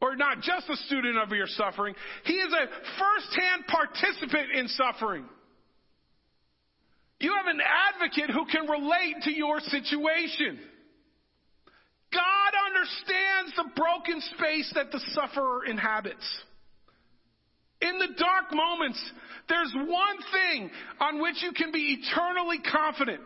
or 0.00 0.16
not 0.16 0.42
just 0.42 0.68
a 0.68 0.76
student 0.86 1.16
of 1.16 1.30
your 1.30 1.46
suffering. 1.46 1.94
He 2.24 2.34
is 2.34 2.52
a 2.52 2.66
first-hand 2.98 3.66
participant 3.66 4.50
in 4.54 4.68
suffering. 4.68 5.24
You 7.20 7.34
have 7.34 7.46
an 7.46 7.60
advocate 7.94 8.30
who 8.30 8.44
can 8.46 8.68
relate 8.68 9.22
to 9.22 9.32
your 9.32 9.60
situation. 9.60 10.60
God 12.12 12.52
understands 12.66 13.56
the 13.56 13.70
broken 13.74 14.20
space 14.36 14.72
that 14.74 14.92
the 14.92 15.00
sufferer 15.14 15.64
inhabits. 15.64 16.24
In 17.80 17.98
the 17.98 18.14
dark 18.18 18.52
moments, 18.52 19.12
there's 19.48 19.74
one 19.74 20.16
thing 20.32 20.70
on 21.00 21.20
which 21.20 21.42
you 21.42 21.52
can 21.52 21.72
be 21.72 21.98
eternally 22.00 22.58
confident 22.58 23.20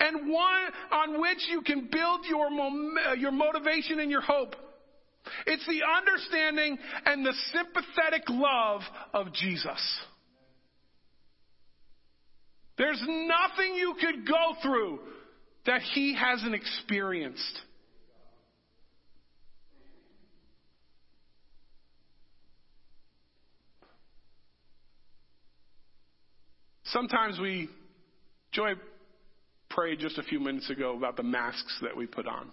and 0.00 0.30
one 0.30 0.62
on 0.90 1.20
which 1.20 1.38
you 1.50 1.62
can 1.62 1.88
build 1.90 2.20
your, 2.28 2.50
mom- 2.50 2.94
uh, 3.08 3.12
your 3.14 3.32
motivation 3.32 4.00
and 4.00 4.10
your 4.10 4.20
hope. 4.20 4.54
It's 5.46 5.66
the 5.66 5.80
understanding 5.98 6.78
and 7.06 7.24
the 7.24 7.34
sympathetic 7.52 8.28
love 8.28 8.80
of 9.14 9.32
Jesus. 9.32 10.00
There's 12.78 13.02
nothing 13.06 13.74
you 13.74 13.94
could 14.00 14.26
go 14.26 14.54
through 14.62 14.98
that 15.66 15.82
he 15.94 16.16
hasn't 16.16 16.54
experienced. 16.54 17.60
Sometimes 26.84 27.38
we, 27.40 27.70
Joy 28.52 28.72
prayed 29.74 29.98
just 29.98 30.18
a 30.18 30.22
few 30.22 30.40
minutes 30.40 30.70
ago 30.70 30.96
about 30.96 31.16
the 31.16 31.22
masks 31.22 31.78
that 31.82 31.96
we 31.96 32.06
put 32.06 32.26
on. 32.26 32.50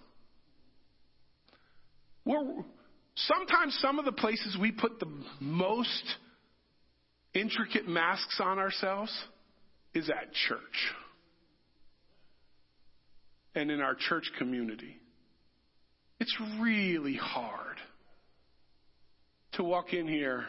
We're, 2.24 2.64
sometimes 3.14 3.78
some 3.80 3.98
of 3.98 4.04
the 4.04 4.12
places 4.12 4.56
we 4.60 4.72
put 4.72 5.00
the 5.00 5.10
most 5.40 6.04
intricate 7.34 7.88
masks 7.88 8.40
on 8.42 8.58
ourselves 8.58 9.12
is 9.94 10.08
at 10.08 10.32
church 10.32 10.58
and 13.54 13.70
in 13.70 13.80
our 13.80 13.94
church 13.94 14.30
community. 14.38 14.96
It's 16.20 16.36
really 16.60 17.16
hard 17.16 17.76
to 19.52 19.64
walk 19.64 19.92
in 19.92 20.06
here 20.06 20.44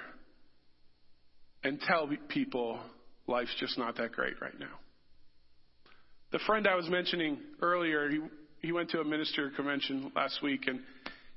and 1.63 1.79
tell 1.81 2.09
people 2.27 2.79
life's 3.27 3.55
just 3.59 3.77
not 3.77 3.97
that 3.97 4.11
great 4.11 4.39
right 4.41 4.59
now. 4.59 4.79
The 6.31 6.39
friend 6.39 6.67
I 6.67 6.75
was 6.75 6.89
mentioning 6.89 7.39
earlier, 7.61 8.09
he, 8.09 8.19
he 8.59 8.71
went 8.71 8.89
to 8.91 9.01
a 9.01 9.03
minister 9.03 9.49
convention 9.55 10.11
last 10.15 10.41
week 10.41 10.67
and 10.67 10.79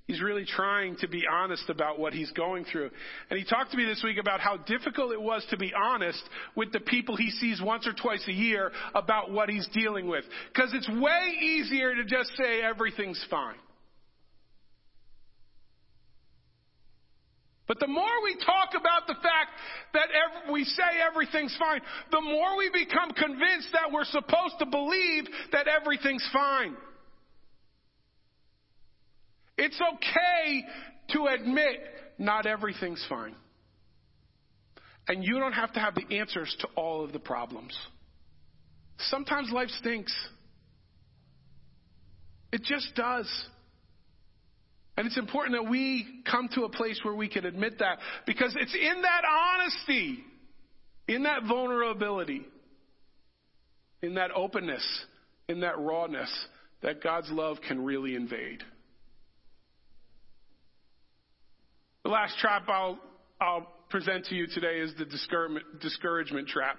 he's 0.06 0.22
really 0.22 0.44
trying 0.44 0.96
to 0.96 1.08
be 1.08 1.24
honest 1.30 1.68
about 1.68 1.98
what 1.98 2.12
he's 2.12 2.30
going 2.32 2.64
through. 2.64 2.90
And 3.28 3.38
he 3.38 3.44
talked 3.44 3.72
to 3.72 3.76
me 3.76 3.84
this 3.84 4.02
week 4.04 4.18
about 4.18 4.40
how 4.40 4.56
difficult 4.56 5.12
it 5.12 5.20
was 5.20 5.44
to 5.50 5.56
be 5.56 5.72
honest 5.74 6.22
with 6.54 6.72
the 6.72 6.80
people 6.80 7.16
he 7.16 7.30
sees 7.30 7.60
once 7.60 7.86
or 7.86 7.92
twice 7.92 8.24
a 8.28 8.32
year 8.32 8.70
about 8.94 9.32
what 9.32 9.48
he's 9.48 9.68
dealing 9.74 10.06
with. 10.06 10.24
Because 10.52 10.72
it's 10.74 10.88
way 10.88 11.32
easier 11.40 11.94
to 11.96 12.04
just 12.04 12.30
say 12.36 12.62
everything's 12.62 13.24
fine. 13.28 13.56
But 17.66 17.80
the 17.80 17.86
more 17.86 18.22
we 18.22 18.36
talk 18.44 18.70
about 18.78 19.06
the 19.06 19.14
fact 19.14 19.50
that 19.94 20.08
ev- 20.10 20.52
we 20.52 20.64
say 20.64 20.82
everything's 21.06 21.56
fine, 21.58 21.80
the 22.10 22.20
more 22.20 22.58
we 22.58 22.70
become 22.70 23.10
convinced 23.10 23.68
that 23.72 23.90
we're 23.90 24.04
supposed 24.04 24.58
to 24.58 24.66
believe 24.66 25.24
that 25.52 25.66
everything's 25.66 26.28
fine. 26.32 26.76
It's 29.56 29.80
okay 29.80 30.64
to 31.10 31.26
admit 31.26 31.80
not 32.18 32.44
everything's 32.46 33.04
fine. 33.08 33.34
And 35.08 35.24
you 35.24 35.38
don't 35.38 35.52
have 35.52 35.72
to 35.74 35.80
have 35.80 35.94
the 35.94 36.18
answers 36.18 36.54
to 36.60 36.68
all 36.76 37.04
of 37.04 37.12
the 37.12 37.18
problems. 37.18 37.76
Sometimes 38.98 39.50
life 39.50 39.68
stinks. 39.80 40.14
It 42.52 42.62
just 42.62 42.94
does. 42.94 43.30
And 44.96 45.06
it's 45.06 45.18
important 45.18 45.56
that 45.56 45.68
we 45.68 46.22
come 46.30 46.48
to 46.54 46.64
a 46.64 46.68
place 46.68 47.00
where 47.02 47.14
we 47.14 47.28
can 47.28 47.44
admit 47.44 47.80
that 47.80 47.98
because 48.26 48.54
it's 48.58 48.74
in 48.74 49.02
that 49.02 49.22
honesty, 49.24 50.24
in 51.08 51.24
that 51.24 51.42
vulnerability, 51.48 52.42
in 54.02 54.14
that 54.14 54.30
openness, 54.34 54.86
in 55.48 55.60
that 55.60 55.78
rawness 55.78 56.30
that 56.82 57.02
God's 57.02 57.30
love 57.30 57.56
can 57.66 57.84
really 57.84 58.14
invade. 58.14 58.62
The 62.04 62.10
last 62.10 62.38
trap 62.38 62.68
I'll, 62.68 62.98
I'll 63.40 63.66
present 63.88 64.26
to 64.26 64.34
you 64.34 64.46
today 64.46 64.78
is 64.78 64.92
the 64.98 65.06
discouragement, 65.06 65.80
discouragement 65.80 66.48
trap. 66.48 66.78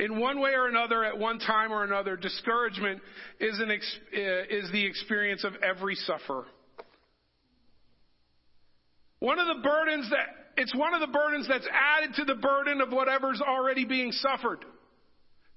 In 0.00 0.18
one 0.18 0.40
way 0.40 0.52
or 0.52 0.66
another, 0.66 1.04
at 1.04 1.18
one 1.18 1.38
time 1.38 1.72
or 1.72 1.84
another, 1.84 2.16
discouragement 2.16 3.02
is, 3.38 3.60
an 3.60 3.70
ex- 3.70 3.98
uh, 4.14 4.18
is 4.48 4.72
the 4.72 4.84
experience 4.84 5.44
of 5.44 5.52
every 5.62 5.94
sufferer. 5.94 6.46
One 9.18 9.38
of 9.38 9.46
the 9.46 9.62
burdens 9.62 10.08
that, 10.08 10.26
it's 10.56 10.74
one 10.74 10.94
of 10.94 11.00
the 11.00 11.12
burdens 11.12 11.46
that's 11.46 11.68
added 11.70 12.14
to 12.14 12.24
the 12.24 12.34
burden 12.34 12.80
of 12.80 12.90
whatever's 12.90 13.42
already 13.46 13.84
being 13.84 14.10
suffered. 14.12 14.64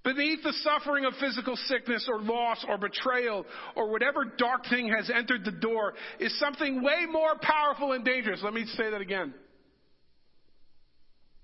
Beneath 0.04 0.44
the 0.44 0.52
suffering 0.64 1.06
of 1.06 1.14
physical 1.22 1.56
sickness 1.56 2.10
or 2.12 2.22
loss 2.22 2.66
or 2.68 2.78
betrayal 2.78 3.46
or 3.78 3.90
whatever 3.90 4.26
dark 4.38 4.66
thing 4.70 4.94
has 4.94 5.10
entered 5.10 5.46
the 5.46 5.52
door 5.52 5.94
is 6.20 6.38
something 6.38 6.84
way 6.84 7.06
more 7.10 7.36
powerful 7.42 7.94
and 7.94 8.04
dangerous. 8.04 8.42
Let 8.44 8.54
me 8.54 8.66
say 8.76 8.92
that 8.92 9.00
again. 9.00 9.34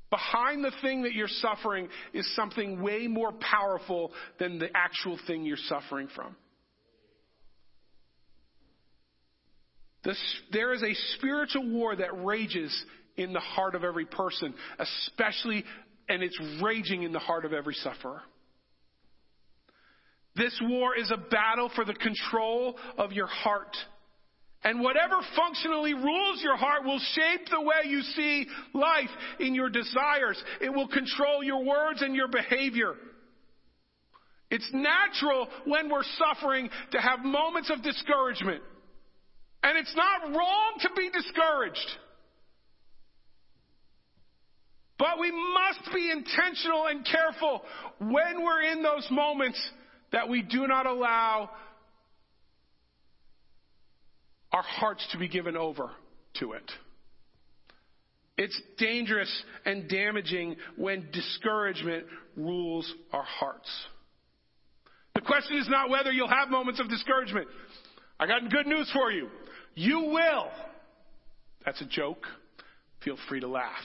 Behind 0.10 0.64
the 0.64 0.72
thing 0.82 1.03
that 1.03 1.14
you're 1.14 1.28
suffering 1.28 1.88
is 2.14 2.28
something 2.36 2.82
way 2.82 3.07
more 3.07 3.32
powerful 3.32 4.12
than 4.39 4.57
the 4.57 4.70
actual 4.76 5.20
thing 5.28 5.45
you're 5.45 5.57
suffering 5.57 6.07
from. 6.16 6.36
This, 10.03 10.20
there 10.51 10.74
is 10.74 10.82
a 10.82 10.93
spiritual 11.18 11.70
war 11.70 11.95
that 11.95 12.24
rages 12.24 12.74
in 13.18 13.34
the 13.34 13.39
heart 13.39 13.76
of 13.76 13.84
every 13.84 14.05
person, 14.05 14.53
especially, 14.80 15.64
and 16.07 16.24
it's 16.24 16.39
raging 16.64 17.03
in 17.03 17.12
the 17.12 17.20
heart 17.20 17.45
of 17.45 17.53
every 17.53 17.76
sufferer. 17.76 18.22
This 20.36 20.57
war 20.64 20.95
is 20.95 21.12
a 21.12 21.18
battle 21.18 21.70
for 21.76 21.84
the 21.84 21.93
control 21.93 22.78
of 22.97 23.12
your 23.12 23.28
heart. 23.28 23.76
And 24.64 24.82
whatever 24.82 25.16
functionally 25.36 25.93
rules 25.93 26.41
your 26.43 26.57
heart 26.57 26.84
will 26.84 26.99
shape 26.99 27.47
the 27.49 27.62
way 27.62 27.89
you 27.89 28.01
see 28.01 28.45
life 28.74 29.10
in 29.39 29.55
your 29.55 29.70
desires. 29.70 30.41
It 30.60 30.70
will 30.70 30.88
control 30.88 31.41
your 31.43 31.64
words 31.64 32.01
and 32.01 32.14
your 32.14 32.28
behavior. 32.28 32.93
It's 34.51 34.70
natural 34.74 35.47
when 35.66 35.89
we're 35.89 36.03
suffering 36.18 36.70
to 36.91 36.99
have 36.99 37.20
moments 37.24 37.70
of 37.70 37.84
discouragement. 37.84 38.62
And 39.64 39.78
it's 39.78 39.95
not 39.95 40.36
wrong 40.36 40.74
to 40.82 40.89
be 40.95 41.10
discouraged. 41.10 41.97
But 44.97 45.20
we 45.20 45.32
must 45.32 45.93
be 45.93 46.12
intentional 46.12 46.88
and 46.88 47.05
careful 47.05 47.62
when 47.99 48.43
we're 48.43 48.64
in 48.64 48.84
those 48.84 49.07
moments 49.10 49.60
that 50.12 50.28
we 50.28 50.41
do 50.41 50.68
not 50.68 50.86
allow 50.86 51.49
our 54.52 54.64
hearts 54.64 55.08
to 55.12 55.18
be 55.18 55.28
given 55.28 55.56
over 55.56 55.91
to 56.39 56.54
it. 56.54 56.72
It's 58.38 58.60
dangerous 58.78 59.43
and 59.66 59.89
damaging 59.89 60.56
when 60.78 61.10
discouragement 61.12 62.06
rules 62.38 62.91
our 63.12 63.24
hearts. 63.24 63.70
The 65.16 65.22
question 65.22 65.58
is 65.58 65.68
not 65.68 65.89
whether 65.89 66.12
you'll 66.12 66.30
have 66.30 66.50
moments 66.50 66.80
of 66.80 66.89
discouragement. 66.89 67.47
I 68.18 68.28
got 68.28 68.50
good 68.50 68.66
news 68.66 68.89
for 68.93 69.12
you. 69.12 69.28
You 69.76 70.00
will. 70.06 70.47
That's 71.66 71.82
a 71.82 71.86
joke. 71.86 72.26
Feel 73.04 73.18
free 73.28 73.41
to 73.41 73.47
laugh. 73.47 73.76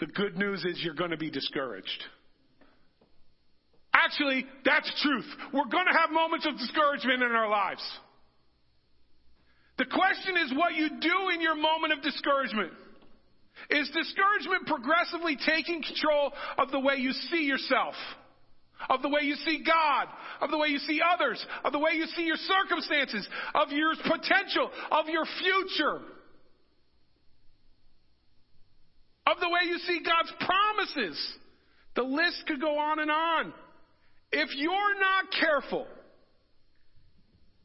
The 0.00 0.06
good 0.06 0.36
news 0.36 0.64
is 0.64 0.80
you're 0.82 0.94
going 0.94 1.10
to 1.10 1.16
be 1.16 1.30
discouraged. 1.30 2.04
Actually, 3.94 4.46
that's 4.64 4.90
truth. 5.02 5.26
We're 5.52 5.64
going 5.64 5.86
to 5.86 5.98
have 5.98 6.10
moments 6.10 6.46
of 6.46 6.56
discouragement 6.58 7.22
in 7.22 7.32
our 7.32 7.48
lives. 7.48 7.82
The 9.80 9.86
question 9.86 10.36
is 10.36 10.52
what 10.52 10.74
you 10.74 11.00
do 11.00 11.30
in 11.32 11.40
your 11.40 11.56
moment 11.56 11.94
of 11.94 12.02
discouragement. 12.02 12.70
Is 13.70 13.88
discouragement 13.88 14.66
progressively 14.66 15.38
taking 15.46 15.82
control 15.82 16.32
of 16.58 16.70
the 16.70 16.80
way 16.80 16.96
you 16.96 17.12
see 17.12 17.44
yourself? 17.44 17.94
Of 18.90 19.00
the 19.00 19.08
way 19.08 19.22
you 19.22 19.36
see 19.36 19.64
God, 19.66 20.08
of 20.42 20.50
the 20.50 20.58
way 20.58 20.68
you 20.68 20.80
see 20.80 21.00
others, 21.00 21.42
of 21.64 21.72
the 21.72 21.78
way 21.78 21.92
you 21.94 22.04
see 22.14 22.24
your 22.24 22.36
circumstances, 22.36 23.26
of 23.54 23.70
your 23.70 23.94
potential, 23.96 24.70
of 24.90 25.08
your 25.08 25.24
future, 25.40 26.02
of 29.26 29.40
the 29.40 29.48
way 29.48 29.60
you 29.64 29.78
see 29.78 30.02
God's 30.04 30.32
promises. 30.44 31.38
The 31.96 32.02
list 32.02 32.44
could 32.46 32.60
go 32.60 32.78
on 32.78 32.98
and 32.98 33.10
on. 33.10 33.54
If 34.30 34.50
you're 34.56 35.00
not 35.00 35.24
careful, 35.40 35.86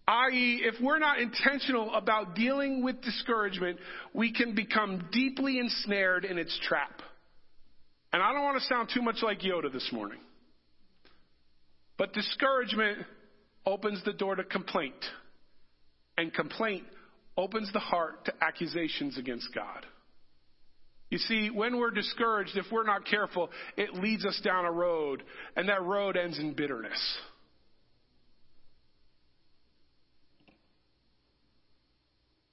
i.e., 0.08 0.62
if 0.64 0.76
we're 0.82 1.00
not 1.00 1.20
intentional 1.20 1.94
about 1.94 2.36
dealing 2.36 2.84
with 2.84 3.02
discouragement, 3.02 3.80
we 4.14 4.32
can 4.32 4.54
become 4.54 5.08
deeply 5.12 5.60
ensnared 5.60 6.26
in 6.26 6.38
its 6.38 6.58
trap. 6.68 7.02
And 8.14 8.22
I 8.22 8.32
don't 8.34 8.44
want 8.44 8.62
to 8.62 8.68
sound 8.68 8.90
too 8.94 9.02
much 9.02 9.18
like 9.24 9.40
Yoda 9.40 9.72
this 9.72 9.90
morning. 9.92 10.20
But 11.98 12.14
discouragement 12.14 13.00
opens 13.66 14.04
the 14.04 14.14
door 14.14 14.36
to 14.36 14.44
complaint. 14.44 14.94
And 16.18 16.34
complaint 16.34 16.86
opens 17.38 17.72
the 17.74 17.80
heart 17.80 18.26
to 18.26 18.34
accusations 18.42 19.18
against 19.18 19.54
God. 19.54 19.86
You 21.10 21.18
see, 21.18 21.50
when 21.50 21.78
we're 21.78 21.92
discouraged, 21.92 22.58
if 22.58 22.66
we're 22.72 22.86
not 22.86 23.06
careful, 23.06 23.50
it 23.78 23.94
leads 23.94 24.26
us 24.26 24.40
down 24.44 24.66
a 24.66 24.72
road, 24.72 25.24
and 25.56 25.70
that 25.70 25.84
road 25.84 26.18
ends 26.18 26.40
in 26.40 26.54
bitterness. 26.54 27.18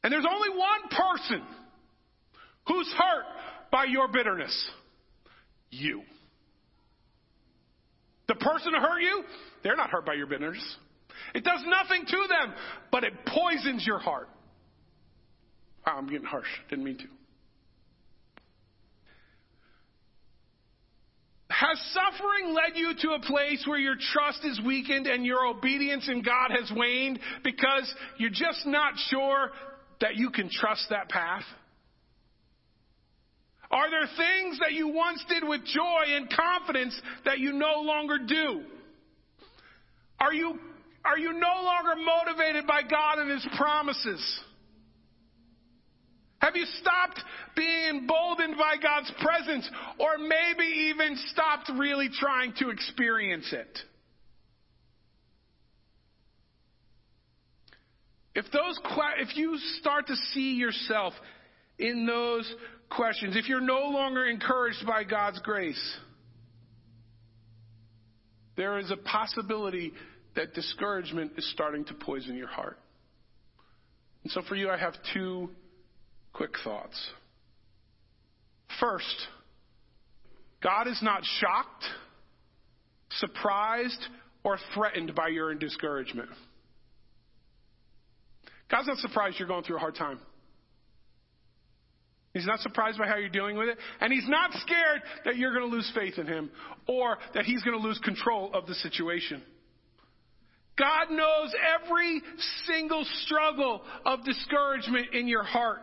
And 0.05 0.13
there's 0.13 0.27
only 0.29 0.51
one 0.51 0.89
person 0.91 1.43
who's 2.67 2.93
hurt 2.93 3.25
by 3.71 3.85
your 3.85 4.09
bitterness 4.09 4.71
you. 5.71 6.03
The 8.29 8.35
person 8.35 8.73
who 8.75 8.81
hurt 8.81 9.01
you, 9.01 9.25
they're 9.63 9.77
not 9.77 9.91
hurt 9.91 10.07
by 10.07 10.15
your 10.15 10.27
bitterness. 10.27 10.77
It 11.35 11.45
does 11.45 11.61
nothing 11.67 12.05
to 12.07 12.27
them, 12.29 12.55
but 12.91 13.05
it 13.05 13.13
poisons 13.27 13.87
your 13.87 13.99
heart. 13.99 14.29
Wow, 15.87 15.97
I'm 15.99 16.09
getting 16.09 16.27
harsh. 16.27 16.47
Didn't 16.71 16.85
mean 16.85 16.99
to. 16.99 17.05
Has 21.51 21.79
suffering 21.93 22.55
led 22.55 22.77
you 22.77 22.95
to 23.03 23.11
a 23.11 23.21
place 23.21 23.65
where 23.67 23.79
your 23.79 23.97
trust 24.13 24.45
is 24.45 24.61
weakened 24.65 25.07
and 25.07 25.25
your 25.25 25.47
obedience 25.47 26.09
in 26.09 26.23
God 26.23 26.51
has 26.51 26.73
waned 26.75 27.21
because 27.45 27.93
you're 28.17 28.31
just 28.31 28.67
not 28.67 28.95
sure 29.11 29.51
that 30.03 30.17
you 30.17 30.31
can 30.31 30.51
trust 30.51 30.87
that 30.91 31.09
path? 31.09 31.45
Are 33.71 33.89
there 33.89 34.07
things 34.17 34.59
that 34.59 34.73
you 34.73 34.89
once 34.89 35.25
did 35.29 35.49
with 35.49 35.65
joy 35.65 36.03
and 36.09 36.29
confidence 36.31 37.01
that 37.25 37.39
you 37.39 37.55
no 37.55 37.81
longer 37.81 38.19
do? 38.19 38.65
Are 40.21 40.35
you, 40.35 40.59
are 41.05 41.19
you 41.19 41.33
no 41.33 41.63
longer 41.65 41.95
motivated 41.97 42.67
by 42.67 42.83
God 42.83 43.19
and 43.19 43.31
His 43.31 43.47
promises? 43.57 44.41
Have 46.41 46.55
you 46.55 46.67
stopped 46.81 47.21
being 47.57 47.89
emboldened 47.89 48.57
by 48.59 48.77
God's 48.83 49.11
presence 49.23 49.71
or 49.99 50.19
maybe 50.19 50.91
even 50.91 51.17
stopped 51.31 51.71
really 51.79 52.11
trying 52.13 52.53
to 52.59 52.69
experience 52.69 53.53
it? 53.53 53.79
If 58.35 58.47
those 58.53 58.79
if 59.19 59.37
you 59.37 59.59
start 59.81 60.07
to 60.07 60.17
see 60.33 60.55
yourself 60.55 61.13
in 61.79 62.07
those 62.07 62.53
questions, 62.91 63.37
if 63.37 63.49
you're 63.49 63.61
no 63.61 63.91
longer 63.91 64.25
encouraged 64.25 64.87
by 64.87 65.05
God's 65.05 65.39
grace, 65.41 65.97
there 68.57 68.79
is 68.79 68.91
a 68.91 68.97
possibility 68.97 69.93
that 70.35 70.55
discouragement 70.55 71.33
is 71.37 71.51
starting 71.53 71.85
to 71.87 71.95
poison 71.95 72.37
your 72.37 72.49
heart. 72.49 72.79
And 74.23 74.33
so 74.33 74.43
for 74.49 74.55
you, 74.55 74.71
I 74.71 74.79
have 74.79 74.95
two 75.13 75.51
quick 76.33 76.53
thoughts. 76.65 76.99
First, 78.81 79.27
God 80.63 80.87
is 80.87 80.99
not 81.03 81.23
shocked, 81.41 81.85
surprised, 83.11 84.07
or 84.45 84.59
threatened 84.75 85.15
by 85.15 85.29
your 85.29 85.55
discouragement. 85.55 86.31
God's 88.73 88.89
not 88.89 88.97
surprised 88.99 89.39
you're 89.39 89.47
going 89.47 89.65
through 89.65 89.77
a 89.77 89.81
hard 89.81 89.95
time. 89.95 90.19
He's 92.33 92.47
not 92.47 92.61
surprised 92.61 92.99
by 92.99 93.07
how 93.07 93.17
you're 93.17 93.29
dealing 93.29 93.59
with 93.59 93.69
it. 93.69 93.77
And 94.01 94.11
he's 94.11 94.27
not 94.27 94.53
scared 94.55 95.03
that 95.27 95.37
you're 95.37 95.53
going 95.53 95.71
to 95.71 95.77
lose 95.77 95.91
faith 95.95 96.15
in 96.17 96.27
him 96.27 96.51
or 96.89 97.19
that 97.35 97.45
he's 97.45 97.63
going 97.63 97.79
to 97.79 97.87
lose 97.87 97.99
control 97.99 98.51
of 98.55 98.67
the 98.67 98.75
situation. 98.77 99.43
God 100.79 101.11
knows 101.11 101.53
every 101.85 102.23
single 102.67 103.05
struggle 103.25 103.83
of 104.07 104.25
discouragement 104.25 105.09
in 105.13 105.29
your 105.29 105.43
heart. 105.43 105.83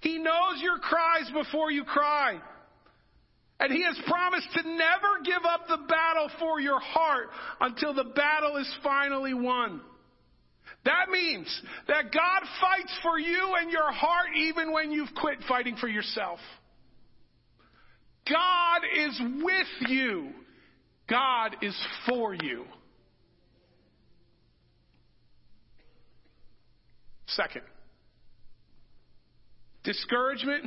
He 0.00 0.18
knows 0.18 0.60
your 0.60 0.78
cries 0.78 1.28
before 1.34 1.72
you 1.72 1.82
cry. 1.82 2.38
And 3.58 3.72
he 3.72 3.82
has 3.82 3.98
promised 4.06 4.46
to 4.54 4.62
never 4.62 5.24
give 5.24 5.44
up 5.44 5.66
the 5.66 5.78
battle 5.88 6.30
for 6.38 6.60
your 6.60 6.78
heart 6.78 7.30
until 7.60 7.92
the 7.92 8.04
battle 8.04 8.58
is 8.58 8.72
finally 8.84 9.34
won. 9.34 9.80
That 10.86 11.08
means 11.10 11.62
that 11.88 12.12
God 12.12 12.42
fights 12.60 12.96
for 13.02 13.18
you 13.18 13.56
and 13.60 13.72
your 13.72 13.90
heart 13.90 14.28
even 14.36 14.72
when 14.72 14.92
you've 14.92 15.12
quit 15.20 15.38
fighting 15.48 15.74
for 15.76 15.88
yourself. 15.88 16.38
God 18.28 18.82
is 18.96 19.20
with 19.42 19.90
you. 19.90 20.30
God 21.08 21.56
is 21.60 21.76
for 22.08 22.34
you. 22.34 22.64
Second, 27.26 27.62
discouragement 29.82 30.66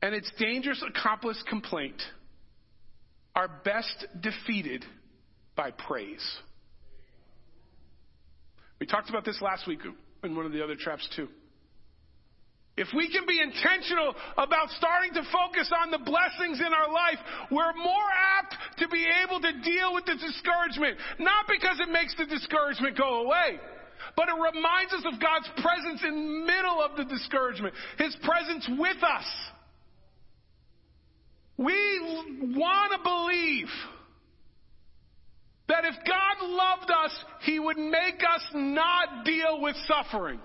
and 0.00 0.14
its 0.14 0.30
dangerous 0.38 0.82
accomplice 0.88 1.42
complaint 1.48 2.00
are 3.36 3.48
best 3.62 4.06
defeated 4.22 4.86
by 5.54 5.70
praise. 5.70 6.38
We 8.80 8.86
talked 8.86 9.10
about 9.10 9.24
this 9.24 9.40
last 9.40 9.66
week 9.66 9.80
in 10.22 10.36
one 10.36 10.46
of 10.46 10.52
the 10.52 10.62
other 10.62 10.76
traps 10.76 11.08
too. 11.14 11.28
If 12.76 12.88
we 12.94 13.08
can 13.08 13.22
be 13.24 13.38
intentional 13.40 14.14
about 14.36 14.68
starting 14.70 15.14
to 15.14 15.22
focus 15.30 15.70
on 15.70 15.92
the 15.92 15.98
blessings 15.98 16.58
in 16.58 16.72
our 16.74 16.90
life, 16.92 17.18
we're 17.50 17.72
more 17.74 18.10
apt 18.38 18.56
to 18.78 18.88
be 18.88 19.06
able 19.22 19.40
to 19.40 19.52
deal 19.62 19.94
with 19.94 20.06
the 20.06 20.16
discouragement. 20.18 20.98
Not 21.20 21.46
because 21.46 21.78
it 21.78 21.88
makes 21.92 22.16
the 22.18 22.26
discouragement 22.26 22.98
go 22.98 23.22
away, 23.22 23.60
but 24.16 24.26
it 24.26 24.34
reminds 24.34 24.92
us 24.92 25.04
of 25.06 25.20
God's 25.22 25.48
presence 25.62 26.02
in 26.02 26.14
the 26.14 26.46
middle 26.46 26.82
of 26.82 26.96
the 26.96 27.04
discouragement. 27.04 27.74
His 27.96 28.16
presence 28.24 28.68
with 28.76 29.02
us. 29.04 29.26
We 31.56 32.58
want 32.58 32.90
to 32.90 32.98
believe 33.04 33.70
that 35.68 35.84
if 35.84 35.94
God 36.06 36.46
loved 36.46 36.90
us, 36.90 37.24
He 37.42 37.58
would 37.58 37.78
make 37.78 38.22
us 38.22 38.42
not 38.52 39.24
deal 39.24 39.60
with 39.60 39.76
suffering. 39.86 40.40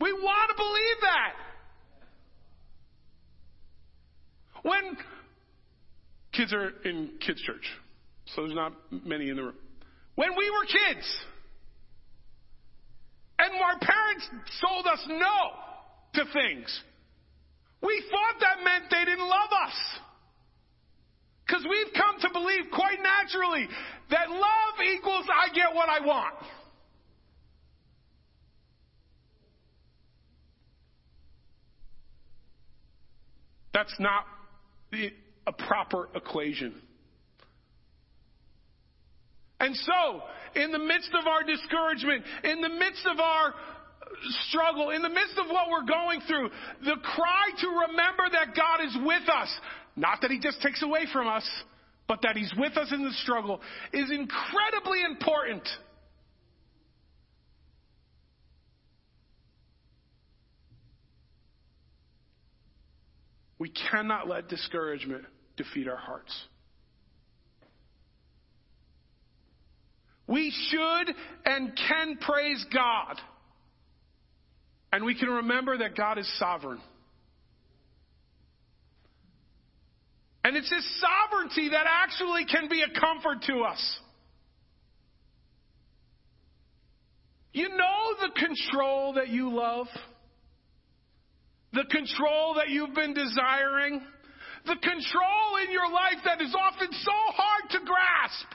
We 0.00 0.12
want 0.12 0.50
to 0.50 0.56
believe 0.56 1.00
that. 1.02 1.34
When 4.62 4.96
kids 6.32 6.52
are 6.52 6.70
in 6.84 7.10
kids' 7.24 7.40
church, 7.42 7.66
so 8.26 8.42
there's 8.42 8.54
not 8.54 8.72
many 8.90 9.28
in 9.28 9.36
the 9.36 9.42
room. 9.42 9.56
When 10.14 10.30
we 10.36 10.50
were 10.50 10.64
kids, 10.66 11.06
and 13.38 13.52
our 13.54 13.78
parents 13.78 14.28
told 14.60 14.86
us 14.86 15.04
no 15.08 15.36
to 16.14 16.24
things, 16.32 16.82
we 17.82 18.02
thought 18.10 18.40
that 18.40 18.64
meant 18.64 18.84
they 18.90 19.04
didn't 19.04 19.28
love 19.28 19.50
us. 19.66 20.00
Because 21.48 21.64
we've 21.64 21.94
come 21.94 22.20
to 22.20 22.28
believe 22.30 22.64
quite 22.74 22.98
naturally 23.02 23.66
that 24.10 24.28
love 24.28 24.74
equals 24.94 25.24
I 25.32 25.54
get 25.54 25.74
what 25.74 25.88
I 25.88 26.04
want. 26.04 26.34
That's 33.72 33.94
not 33.98 34.24
a 34.92 35.52
proper 35.52 36.08
equation. 36.14 36.74
And 39.60 39.74
so, 39.74 40.22
in 40.54 40.70
the 40.70 40.78
midst 40.78 41.10
of 41.18 41.26
our 41.26 41.42
discouragement, 41.44 42.24
in 42.44 42.60
the 42.60 42.68
midst 42.68 43.06
of 43.06 43.18
our 43.18 43.54
struggle, 44.48 44.90
in 44.90 45.02
the 45.02 45.08
midst 45.08 45.38
of 45.38 45.46
what 45.46 45.68
we're 45.70 45.86
going 45.86 46.20
through, 46.26 46.50
the 46.84 46.96
cry 47.02 47.50
to 47.60 47.68
remember 47.68 48.24
that 48.32 48.54
God 48.54 48.84
is 48.84 48.96
with 49.04 49.28
us, 49.28 49.60
not 49.98 50.20
that 50.22 50.30
He 50.30 50.38
just 50.38 50.60
takes 50.62 50.82
away 50.82 51.06
from 51.12 51.28
us, 51.28 51.48
but 52.06 52.20
that 52.22 52.36
He's 52.36 52.52
with 52.56 52.76
us 52.76 52.92
in 52.92 53.02
the 53.02 53.12
struggle, 53.22 53.60
is 53.92 54.10
incredibly 54.10 55.02
important. 55.04 55.66
We 63.58 63.70
cannot 63.90 64.28
let 64.28 64.48
discouragement 64.48 65.24
defeat 65.56 65.88
our 65.88 65.96
hearts. 65.96 66.32
We 70.28 70.52
should 70.68 71.14
and 71.44 71.72
can 71.88 72.18
praise 72.18 72.64
God. 72.72 73.16
And 74.92 75.04
we 75.04 75.18
can 75.18 75.28
remember 75.28 75.78
that 75.78 75.96
God 75.96 76.18
is 76.18 76.38
sovereign. 76.38 76.80
And 80.48 80.56
it's 80.56 80.72
His 80.72 80.86
sovereignty 80.98 81.68
that 81.72 81.84
actually 81.86 82.46
can 82.46 82.70
be 82.70 82.80
a 82.80 82.98
comfort 82.98 83.42
to 83.48 83.64
us. 83.64 83.98
You 87.52 87.68
know 87.68 88.14
the 88.18 88.30
control 88.30 89.12
that 89.16 89.28
you 89.28 89.54
love? 89.54 89.88
The 91.74 91.84
control 91.90 92.54
that 92.54 92.70
you've 92.70 92.94
been 92.94 93.12
desiring? 93.12 94.00
The 94.64 94.76
control 94.76 95.56
in 95.66 95.70
your 95.70 95.92
life 95.92 96.24
that 96.24 96.40
is 96.40 96.56
often 96.58 96.88
so 96.92 97.12
hard 97.12 97.70
to 97.72 97.78
grasp, 97.80 98.46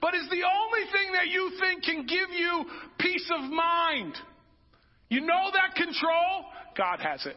but 0.00 0.16
is 0.16 0.28
the 0.28 0.42
only 0.42 0.90
thing 0.90 1.12
that 1.12 1.28
you 1.28 1.52
think 1.60 1.84
can 1.84 2.06
give 2.06 2.36
you 2.36 2.64
peace 2.98 3.30
of 3.38 3.48
mind. 3.48 4.16
You 5.10 5.20
know 5.20 5.50
that 5.52 5.76
control? 5.76 6.46
God 6.76 6.98
has 6.98 7.24
it. 7.24 7.36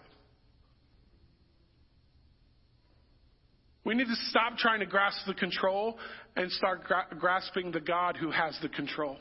We 3.90 3.96
need 3.96 4.06
to 4.06 4.16
stop 4.30 4.56
trying 4.56 4.82
to 4.82 4.86
grasp 4.86 5.26
the 5.26 5.34
control 5.34 5.98
and 6.36 6.52
start 6.52 6.84
gra- 6.84 7.08
grasping 7.18 7.72
the 7.72 7.80
God 7.80 8.18
who 8.18 8.30
has 8.30 8.56
the 8.62 8.70
control. 8.70 9.18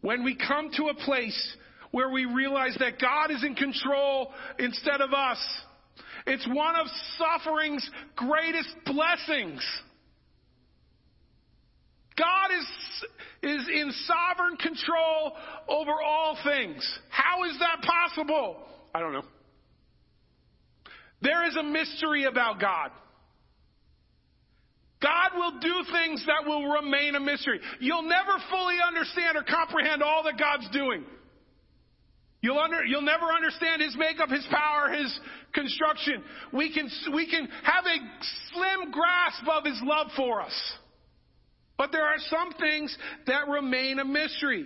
When 0.00 0.24
we 0.24 0.34
come 0.34 0.70
to 0.72 0.88
a 0.88 0.94
place 1.04 1.56
where 1.92 2.10
we 2.10 2.24
realize 2.24 2.76
that 2.80 3.00
God 3.00 3.30
is 3.30 3.44
in 3.44 3.54
control 3.54 4.32
instead 4.58 5.00
of 5.00 5.12
us, 5.12 5.38
it's 6.26 6.48
one 6.48 6.74
of 6.74 6.88
suffering's 7.16 7.88
greatest 8.16 8.74
blessings. 8.84 9.64
God 12.18 12.48
is, 12.58 13.58
is 13.60 13.68
in 13.72 13.92
sovereign 14.04 14.56
control 14.56 15.32
over 15.68 15.92
all 16.04 16.36
things. 16.42 16.98
How 17.10 17.44
is 17.44 17.56
that 17.60 17.86
possible? 17.86 18.56
I 18.92 18.98
don't 18.98 19.12
know. 19.12 19.22
There 21.26 21.44
is 21.48 21.56
a 21.56 21.62
mystery 21.64 22.24
about 22.24 22.60
God. 22.60 22.92
God 25.02 25.30
will 25.34 25.58
do 25.58 25.84
things 25.92 26.24
that 26.26 26.48
will 26.48 26.68
remain 26.68 27.16
a 27.16 27.20
mystery. 27.20 27.58
You'll 27.80 28.08
never 28.08 28.38
fully 28.48 28.76
understand 28.86 29.36
or 29.36 29.42
comprehend 29.42 30.04
all 30.04 30.22
that 30.22 30.38
God's 30.38 30.70
doing. 30.70 31.04
You'll, 32.42 32.60
under, 32.60 32.84
you'll 32.84 33.02
never 33.02 33.24
understand 33.26 33.82
His 33.82 33.96
makeup, 33.98 34.28
His 34.28 34.46
power, 34.52 34.92
His 34.92 35.18
construction. 35.52 36.22
We 36.52 36.72
can, 36.72 36.88
we 37.12 37.28
can 37.28 37.48
have 37.64 37.84
a 37.86 37.98
slim 38.52 38.92
grasp 38.92 39.48
of 39.50 39.64
His 39.64 39.80
love 39.82 40.06
for 40.14 40.40
us. 40.40 40.72
But 41.76 41.90
there 41.90 42.04
are 42.04 42.18
some 42.30 42.52
things 42.52 42.96
that 43.26 43.48
remain 43.48 43.98
a 43.98 44.04
mystery. 44.04 44.64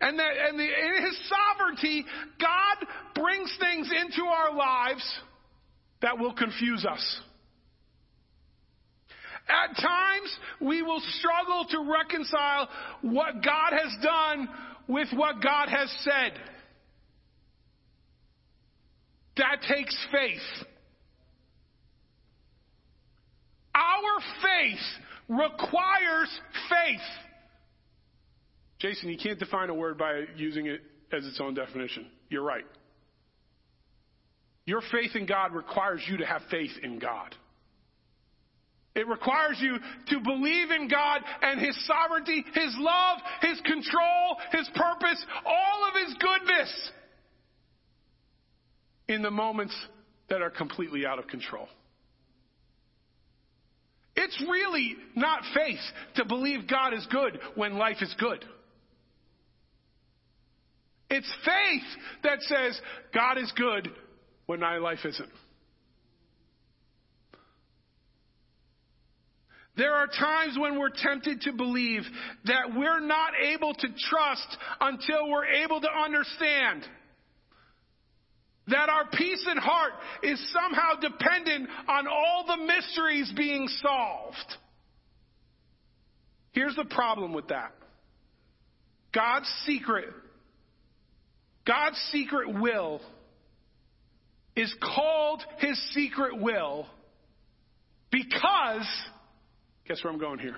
And, 0.00 0.18
that, 0.20 0.30
and 0.48 0.58
the, 0.58 0.64
in 0.64 1.04
His 1.04 1.18
sovereignty, 1.28 2.04
God 2.40 2.86
brings 3.16 3.56
things 3.60 3.90
into 3.90 4.22
our 4.24 4.54
lives 4.54 5.20
that 6.02 6.18
will 6.18 6.32
confuse 6.34 6.84
us. 6.84 7.20
At 9.48 9.76
times, 9.80 10.36
we 10.60 10.82
will 10.82 11.00
struggle 11.18 11.66
to 11.70 11.92
reconcile 11.92 12.68
what 13.02 13.44
God 13.44 13.72
has 13.72 13.96
done 14.02 14.48
with 14.88 15.08
what 15.14 15.40
God 15.40 15.68
has 15.68 15.88
said. 16.02 16.32
That 19.36 19.62
takes 19.68 19.96
faith. 20.10 20.66
Our 23.74 24.20
faith 24.42 24.80
requires 25.28 26.40
faith. 26.70 27.00
Jason, 28.78 29.10
you 29.10 29.18
can't 29.18 29.38
define 29.38 29.70
a 29.70 29.74
word 29.74 29.98
by 29.98 30.24
using 30.36 30.66
it 30.66 30.80
as 31.12 31.24
its 31.26 31.40
own 31.40 31.54
definition. 31.54 32.06
You're 32.30 32.42
right. 32.42 32.64
Your 34.66 34.82
faith 34.92 35.14
in 35.14 35.26
God 35.26 35.54
requires 35.54 36.02
you 36.08 36.18
to 36.18 36.26
have 36.26 36.42
faith 36.50 36.72
in 36.82 36.98
God. 36.98 37.34
It 38.96 39.06
requires 39.06 39.58
you 39.60 39.76
to 40.08 40.20
believe 40.20 40.70
in 40.70 40.88
God 40.88 41.20
and 41.42 41.60
His 41.60 41.86
sovereignty, 41.86 42.44
His 42.52 42.74
love, 42.78 43.18
His 43.42 43.60
control, 43.60 44.36
His 44.52 44.68
purpose, 44.74 45.24
all 45.44 45.88
of 45.88 46.06
His 46.06 46.16
goodness 46.18 46.90
in 49.08 49.22
the 49.22 49.30
moments 49.30 49.74
that 50.28 50.42
are 50.42 50.50
completely 50.50 51.06
out 51.06 51.18
of 51.18 51.28
control. 51.28 51.68
It's 54.16 54.42
really 54.48 54.96
not 55.14 55.42
faith 55.54 55.78
to 56.16 56.24
believe 56.24 56.66
God 56.66 56.94
is 56.94 57.06
good 57.10 57.38
when 57.54 57.76
life 57.76 57.98
is 58.00 58.14
good. 58.18 58.44
It's 61.10 61.32
faith 61.44 62.02
that 62.24 62.40
says 62.40 62.80
God 63.14 63.38
is 63.38 63.52
good 63.56 63.90
when 64.46 64.60
my 64.60 64.78
life 64.78 65.00
isn't. 65.04 65.30
There 69.76 69.92
are 69.92 70.06
times 70.06 70.56
when 70.58 70.78
we're 70.78 70.90
tempted 70.90 71.42
to 71.42 71.52
believe 71.52 72.02
that 72.46 72.74
we're 72.74 73.00
not 73.00 73.32
able 73.52 73.74
to 73.74 73.88
trust 74.08 74.56
until 74.80 75.28
we're 75.28 75.44
able 75.44 75.80
to 75.82 75.88
understand. 75.88 76.82
That 78.68 78.88
our 78.88 79.06
peace 79.12 79.46
and 79.48 79.58
heart 79.60 79.92
is 80.22 80.52
somehow 80.52 80.94
dependent 81.00 81.68
on 81.88 82.06
all 82.08 82.44
the 82.46 82.64
mysteries 82.64 83.32
being 83.36 83.68
solved. 83.82 84.56
Here's 86.52 86.74
the 86.74 86.86
problem 86.86 87.34
with 87.34 87.48
that. 87.48 87.72
God's 89.14 89.48
secret, 89.66 90.08
God's 91.66 91.98
secret 92.12 92.58
will 92.60 93.00
is 94.56 94.74
called 94.80 95.42
his 95.58 95.80
secret 95.92 96.40
will 96.40 96.86
because 98.10 98.86
Guess 99.88 100.02
where 100.02 100.12
I'm 100.12 100.18
going 100.18 100.38
here? 100.38 100.56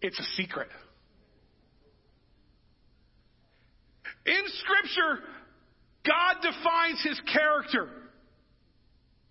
It's 0.00 0.18
a 0.18 0.24
secret. 0.36 0.68
In 4.24 4.42
Scripture, 4.46 5.22
God 6.06 6.36
defines 6.42 7.02
His 7.02 7.20
character. 7.32 7.88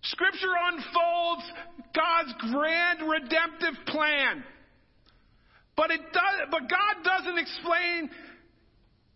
Scripture 0.02 0.52
unfolds 0.72 1.42
God's 1.94 2.34
grand 2.52 3.10
redemptive 3.10 3.86
plan. 3.86 4.44
But 5.76 5.90
it 5.90 6.00
does, 6.12 6.48
but 6.50 6.60
God 6.60 7.04
doesn't 7.04 7.38
explain 7.38 8.10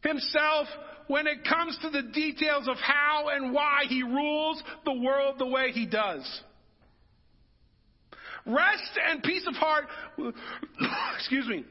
Himself 0.03 0.67
when 1.07 1.27
it 1.27 1.45
comes 1.45 1.79
to 1.83 1.91
the 1.91 2.03
details 2.03 2.69
of 2.69 2.77
how 2.77 3.29
and 3.29 3.53
why 3.53 3.85
He 3.89 4.03
rules 4.03 4.63
the 4.85 4.95
world 4.95 5.37
the 5.39 5.47
way 5.47 5.71
He 5.73 5.87
does. 5.87 6.43
Rest 8.47 8.99
and 9.09 9.23
peace 9.23 9.47
of 9.47 9.55
heart, 9.55 9.87
excuse 11.17 11.47
me, 11.47 11.65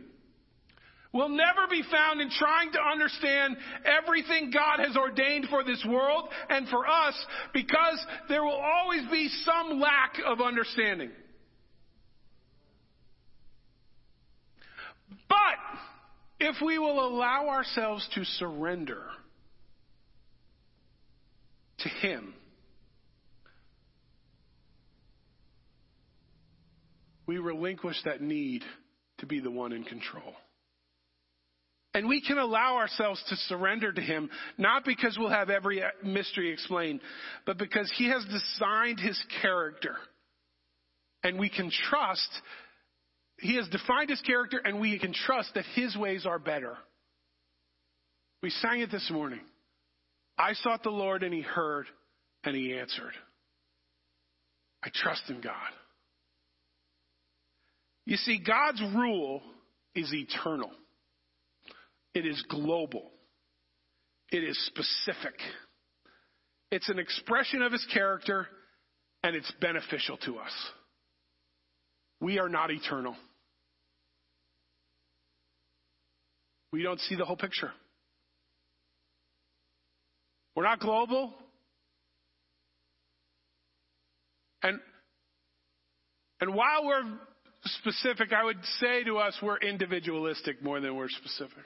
will 1.14 1.30
never 1.30 1.68
be 1.70 1.84
found 1.92 2.20
in 2.20 2.30
trying 2.32 2.72
to 2.72 2.80
understand 2.82 3.56
everything 3.86 4.52
God 4.52 4.84
has 4.84 4.98
ordained 4.98 5.46
for 5.50 5.64
this 5.64 5.86
world 5.88 6.30
and 6.50 6.68
for 6.70 6.88
us 6.88 7.14
because 7.54 8.04
there 8.28 8.44
will 8.44 8.60
always 8.60 9.04
be 9.12 9.30
some 9.46 9.80
lack 9.80 10.16
of 10.26 10.42
understanding. 10.42 11.12
But 15.30 15.38
if 16.40 16.56
we 16.66 16.80
will 16.80 17.08
allow 17.08 17.48
ourselves 17.50 18.08
to 18.16 18.26
surrender 18.26 19.04
to 21.84 21.90
Him, 21.90 22.34
we 27.26 27.38
relinquish 27.38 27.98
that 28.06 28.22
need 28.22 28.64
to 29.20 29.26
be 29.26 29.40
the 29.40 29.52
one 29.52 29.72
in 29.72 29.84
control. 29.84 30.34
And 31.94 32.08
we 32.08 32.22
can 32.22 32.40
allow 32.40 32.78
ourselves 32.78 33.24
to 33.30 33.36
surrender 33.36 33.94
to 33.94 34.02
Him, 34.02 34.30
not 34.58 34.84
because 34.84 35.16
we'll 35.20 35.30
have 35.30 35.52
every 35.52 35.84
mystery 36.04 36.52
explained, 36.52 37.02
but 37.46 37.58
because 37.58 37.92
He 37.98 38.10
has 38.10 38.26
designed 38.26 39.00
His 39.00 39.22
character. 39.42 39.96
And 41.24 41.40
we 41.40 41.50
can 41.50 41.70
trust, 41.90 42.30
He 43.40 43.56
has 43.58 43.68
defined 43.70 44.10
His 44.10 44.22
character, 44.22 44.60
and 44.64 44.80
we 44.82 44.98
can 44.98 45.14
trust 45.14 45.54
that 45.54 45.66
His 45.76 45.96
ways 45.96 46.26
are 46.26 46.40
better. 46.40 46.76
We 48.42 48.50
sang 48.50 48.82
it 48.82 48.92
this 48.92 49.10
morning. 49.12 49.42
I 50.38 50.54
sought 50.54 50.84
the 50.84 50.90
Lord, 50.90 51.24
and 51.24 51.34
He 51.34 51.42
heard, 51.42 51.86
and 52.44 52.56
He 52.56 52.78
answered. 52.78 53.14
I 54.84 54.90
trust 54.94 55.24
in 55.30 55.42
God. 55.42 55.54
You 58.06 58.18
see, 58.18 58.40
God's 58.46 58.82
rule 58.82 59.42
is 59.96 60.14
eternal. 60.14 60.72
It 62.14 62.26
is 62.26 62.44
global. 62.50 63.12
It 64.32 64.44
is 64.44 64.60
specific. 64.68 65.40
It's 66.72 66.90
an 66.90 67.00
expression 67.00 67.62
of 67.62 67.72
his 67.72 67.86
character 67.94 68.48
and 69.24 69.36
it's 69.36 69.52
beneficial 69.62 70.18
to 70.26 70.38
us. 70.38 70.52
We 72.20 72.40
are 72.40 72.50
not 72.50 72.72
eternal. 72.72 73.16
We 76.72 76.84
don't 76.84 77.00
see 77.02 77.16
the 77.16 77.26
whole 77.26 77.38
picture. 77.38 77.72
We're 80.56 80.64
not 80.64 80.80
global. 80.80 81.34
And, 84.62 84.80
and 86.39 86.54
while 86.54 86.86
we're 86.86 87.04
specific, 87.66 88.32
I 88.34 88.43
would 88.43 88.64
say 88.80 89.04
to 89.04 89.18
us 89.18 89.38
we're 89.41 89.58
individualistic 89.58 90.64
more 90.64 90.80
than 90.80 90.95
we're 90.95 91.10
specific. 91.10 91.64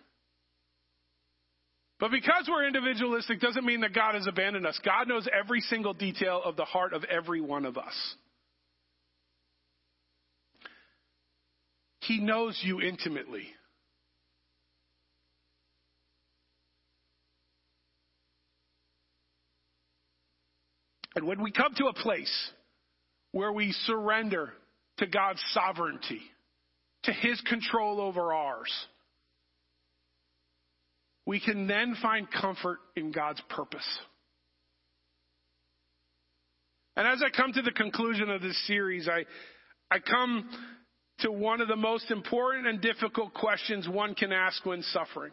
But 2.00 2.12
because 2.12 2.48
we're 2.48 2.68
individualistic 2.68 3.40
doesn't 3.42 3.66
mean 3.66 3.82
that 3.82 3.94
God 3.94 4.14
has 4.14 4.28
abandoned 4.28 4.68
us. 4.68 4.80
God 4.86 5.08
knows 5.08 5.28
every 5.34 5.62
single 5.62 5.94
detail 5.94 6.42
of 6.44 6.56
the 6.56 6.66
heart 6.66 6.94
of 6.94 7.04
every 7.06 7.42
one 7.42 7.66
of 7.66 7.78
us. 7.78 8.16
He 12.02 12.20
knows 12.20 12.60
you 12.64 12.82
intimately. 12.82 13.48
And 21.18 21.26
when 21.26 21.42
we 21.42 21.52
come 21.52 21.74
to 21.78 21.88
a 21.88 21.94
place 21.94 22.52
where 23.32 23.52
we 23.52 23.72
surrender 23.72 24.54
to 25.00 25.08
God's 25.08 25.44
sovereignty, 25.50 26.22
to 27.06 27.12
His 27.12 27.42
control 27.42 28.00
over 28.00 28.32
ours. 28.32 28.72
We 31.26 31.40
can 31.40 31.66
then 31.66 31.96
find 32.04 32.28
comfort 32.30 32.78
in 32.96 33.12
God's 33.12 33.42
purpose. 33.50 34.00
And 36.96 37.08
as 37.08 37.24
I 37.26 37.36
come 37.36 37.52
to 37.54 37.64
the 37.64 37.72
conclusion 37.72 38.30
of 38.30 38.44
this 38.44 38.68
series, 38.68 39.10
I, 39.10 39.26
I 39.90 39.98
come 39.98 40.48
to 41.22 41.32
one 41.32 41.62
of 41.62 41.68
the 41.68 41.76
most 41.76 42.12
important 42.12 42.68
and 42.68 42.80
difficult 42.80 43.34
questions 43.34 43.90
one 43.90 44.14
can 44.14 44.32
ask 44.32 44.64
when 44.68 44.84
suffering. 44.84 45.32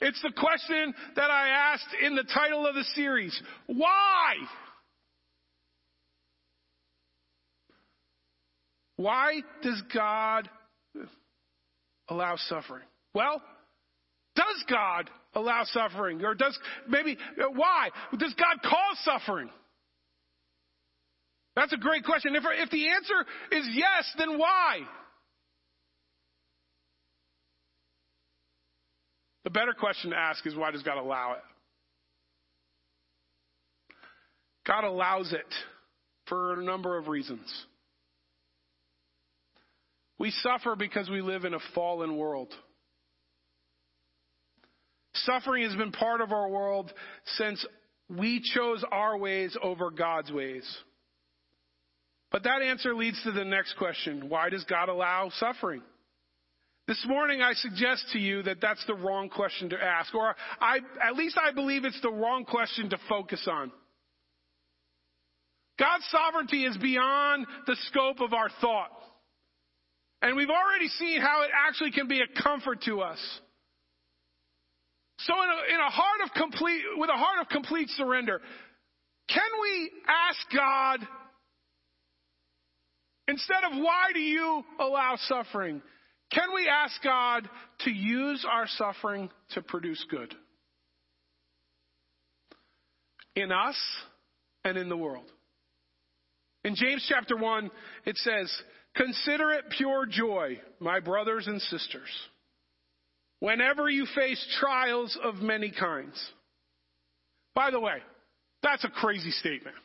It's 0.00 0.22
the 0.22 0.32
question 0.36 0.94
that 1.16 1.30
I 1.32 1.48
asked 1.48 1.96
in 2.00 2.14
the 2.14 2.24
title 2.32 2.64
of 2.64 2.76
the 2.76 2.84
series. 2.94 3.36
Why? 3.66 4.34
Why 8.96 9.42
does 9.62 9.82
God 9.92 10.48
allow 12.08 12.36
suffering? 12.36 12.84
Well, 13.14 13.42
does 14.36 14.64
God 14.68 15.10
allow 15.34 15.64
suffering? 15.64 16.24
Or 16.24 16.34
does, 16.34 16.58
maybe, 16.88 17.16
uh, 17.40 17.48
why? 17.54 17.90
Does 18.18 18.34
God 18.34 18.62
cause 18.62 18.98
suffering? 19.04 19.50
That's 21.56 21.72
a 21.72 21.76
great 21.76 22.04
question. 22.04 22.34
If, 22.34 22.42
if 22.44 22.70
the 22.70 22.88
answer 22.90 23.14
is 23.52 23.68
yes, 23.74 24.12
then 24.18 24.38
why? 24.38 24.80
The 29.44 29.50
better 29.50 29.74
question 29.78 30.10
to 30.10 30.16
ask 30.16 30.44
is 30.46 30.56
why 30.56 30.70
does 30.70 30.82
God 30.82 30.98
allow 30.98 31.34
it? 31.34 31.42
God 34.66 34.84
allows 34.84 35.32
it 35.32 35.54
for 36.26 36.58
a 36.58 36.64
number 36.64 36.96
of 36.96 37.06
reasons. 37.06 37.66
We 40.18 40.30
suffer 40.30 40.76
because 40.76 41.08
we 41.08 41.20
live 41.20 41.44
in 41.44 41.54
a 41.54 41.58
fallen 41.74 42.16
world. 42.16 42.52
Suffering 45.14 45.64
has 45.64 45.74
been 45.74 45.92
part 45.92 46.20
of 46.20 46.32
our 46.32 46.48
world 46.48 46.92
since 47.36 47.64
we 48.08 48.40
chose 48.54 48.84
our 48.90 49.16
ways 49.16 49.56
over 49.62 49.90
God's 49.90 50.30
ways. 50.30 50.64
But 52.30 52.44
that 52.44 52.62
answer 52.62 52.94
leads 52.94 53.22
to 53.22 53.32
the 53.32 53.44
next 53.44 53.76
question. 53.76 54.28
Why 54.28 54.50
does 54.50 54.64
God 54.64 54.88
allow 54.88 55.30
suffering? 55.38 55.82
This 56.86 57.02
morning 57.08 57.40
I 57.40 57.54
suggest 57.54 58.06
to 58.12 58.18
you 58.18 58.42
that 58.42 58.60
that's 58.60 58.84
the 58.86 58.94
wrong 58.94 59.30
question 59.30 59.70
to 59.70 59.82
ask, 59.82 60.14
or 60.14 60.34
I, 60.60 60.80
at 61.02 61.14
least 61.14 61.38
I 61.40 61.52
believe 61.52 61.84
it's 61.84 62.00
the 62.02 62.10
wrong 62.10 62.44
question 62.44 62.90
to 62.90 62.98
focus 63.08 63.46
on. 63.50 63.72
God's 65.78 66.06
sovereignty 66.10 66.64
is 66.64 66.76
beyond 66.76 67.46
the 67.66 67.76
scope 67.88 68.20
of 68.20 68.32
our 68.32 68.50
thought. 68.60 68.90
And 70.24 70.38
we've 70.38 70.48
already 70.48 70.88
seen 70.88 71.20
how 71.20 71.42
it 71.42 71.50
actually 71.52 71.90
can 71.90 72.08
be 72.08 72.22
a 72.22 72.42
comfort 72.42 72.80
to 72.86 73.02
us. 73.02 73.18
So 75.18 75.34
in 75.34 75.50
a, 75.50 75.74
in 75.74 75.80
a 75.80 75.90
heart 75.90 76.20
of 76.24 76.30
complete, 76.32 76.80
with 76.96 77.10
a 77.10 77.16
heart 77.16 77.42
of 77.42 77.48
complete 77.50 77.90
surrender, 77.90 78.40
can 79.28 79.42
we 79.60 79.90
ask 80.08 80.38
God, 80.56 81.06
instead 83.28 83.64
of 83.70 83.72
why 83.76 84.12
do 84.14 84.20
you 84.20 84.62
allow 84.80 85.16
suffering, 85.28 85.82
can 86.32 86.54
we 86.54 86.68
ask 86.68 87.02
God 87.02 87.46
to 87.80 87.90
use 87.90 88.46
our 88.50 88.66
suffering 88.66 89.28
to 89.50 89.60
produce 89.60 90.02
good? 90.10 90.34
In 93.36 93.52
us 93.52 93.76
and 94.64 94.78
in 94.78 94.88
the 94.88 94.96
world. 94.96 95.30
In 96.64 96.76
James 96.76 97.04
chapter 97.10 97.36
1, 97.36 97.70
it 98.06 98.16
says, 98.16 98.50
Consider 98.96 99.52
it 99.52 99.64
pure 99.70 100.06
joy, 100.06 100.60
my 100.78 101.00
brothers 101.00 101.46
and 101.46 101.60
sisters, 101.60 102.08
whenever 103.40 103.88
you 103.88 104.06
face 104.14 104.44
trials 104.60 105.18
of 105.22 105.36
many 105.36 105.70
kinds. 105.70 106.14
By 107.54 107.70
the 107.70 107.80
way, 107.80 107.98
that's 108.62 108.84
a 108.84 108.88
crazy 108.88 109.30
statement. 109.30 109.76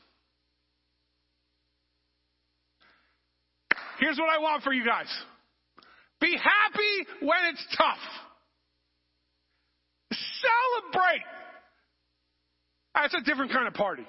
Here's 3.99 4.18
what 4.18 4.30
I 4.30 4.39
want 4.39 4.64
for 4.64 4.72
you 4.72 4.86
guys. 4.86 5.14
Be 6.22 6.38
happy 6.38 7.26
when 7.26 7.39
it's 7.51 7.66
tough. 7.78 7.97
Celebrate. 10.91 11.26
That's 12.95 13.14
a 13.14 13.22
different 13.22 13.51
kind 13.51 13.68
of 13.68 13.74
party. 13.74 14.07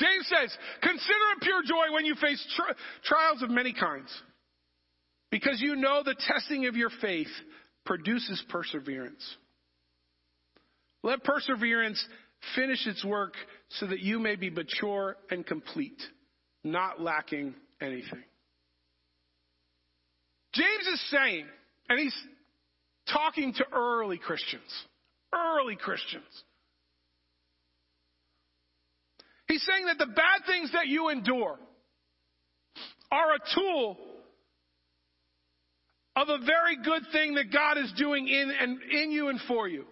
James 0.00 0.26
says, 0.28 0.56
consider 0.82 1.24
it 1.36 1.42
pure 1.42 1.62
joy 1.62 1.92
when 1.92 2.06
you 2.06 2.14
face 2.14 2.44
tri- 2.56 2.72
trials 3.04 3.42
of 3.42 3.50
many 3.50 3.74
kinds. 3.74 4.10
Because 5.30 5.60
you 5.60 5.76
know 5.76 6.02
the 6.02 6.16
testing 6.26 6.66
of 6.66 6.74
your 6.74 6.90
faith 7.00 7.28
produces 7.84 8.42
perseverance. 8.48 9.36
Let 11.02 11.22
perseverance 11.22 12.02
finish 12.56 12.86
its 12.86 13.04
work 13.04 13.34
so 13.68 13.86
that 13.88 14.00
you 14.00 14.18
may 14.18 14.36
be 14.36 14.48
mature 14.48 15.16
and 15.30 15.46
complete, 15.46 16.00
not 16.64 17.00
lacking 17.00 17.54
anything. 17.80 18.24
James 20.54 20.86
is 20.92 21.10
saying, 21.10 21.46
and 21.88 21.98
he's 21.98 22.16
talking 23.12 23.52
to 23.54 23.64
early 23.72 24.18
Christians, 24.18 24.62
early 25.34 25.76
Christians. 25.76 26.24
He's 29.50 29.66
saying 29.66 29.86
that 29.86 29.98
the 29.98 30.06
bad 30.06 30.46
things 30.46 30.70
that 30.74 30.86
you 30.86 31.08
endure 31.08 31.58
are 33.10 33.34
a 33.34 33.38
tool 33.52 33.96
of 36.14 36.28
a 36.28 36.38
very 36.38 36.76
good 36.84 37.02
thing 37.10 37.34
that 37.34 37.52
God 37.52 37.76
is 37.76 37.92
doing 37.96 38.28
in 38.28 38.52
and 38.60 38.80
in 38.80 39.10
you 39.10 39.28
and 39.28 39.40
for 39.48 39.66
you. 39.66 39.86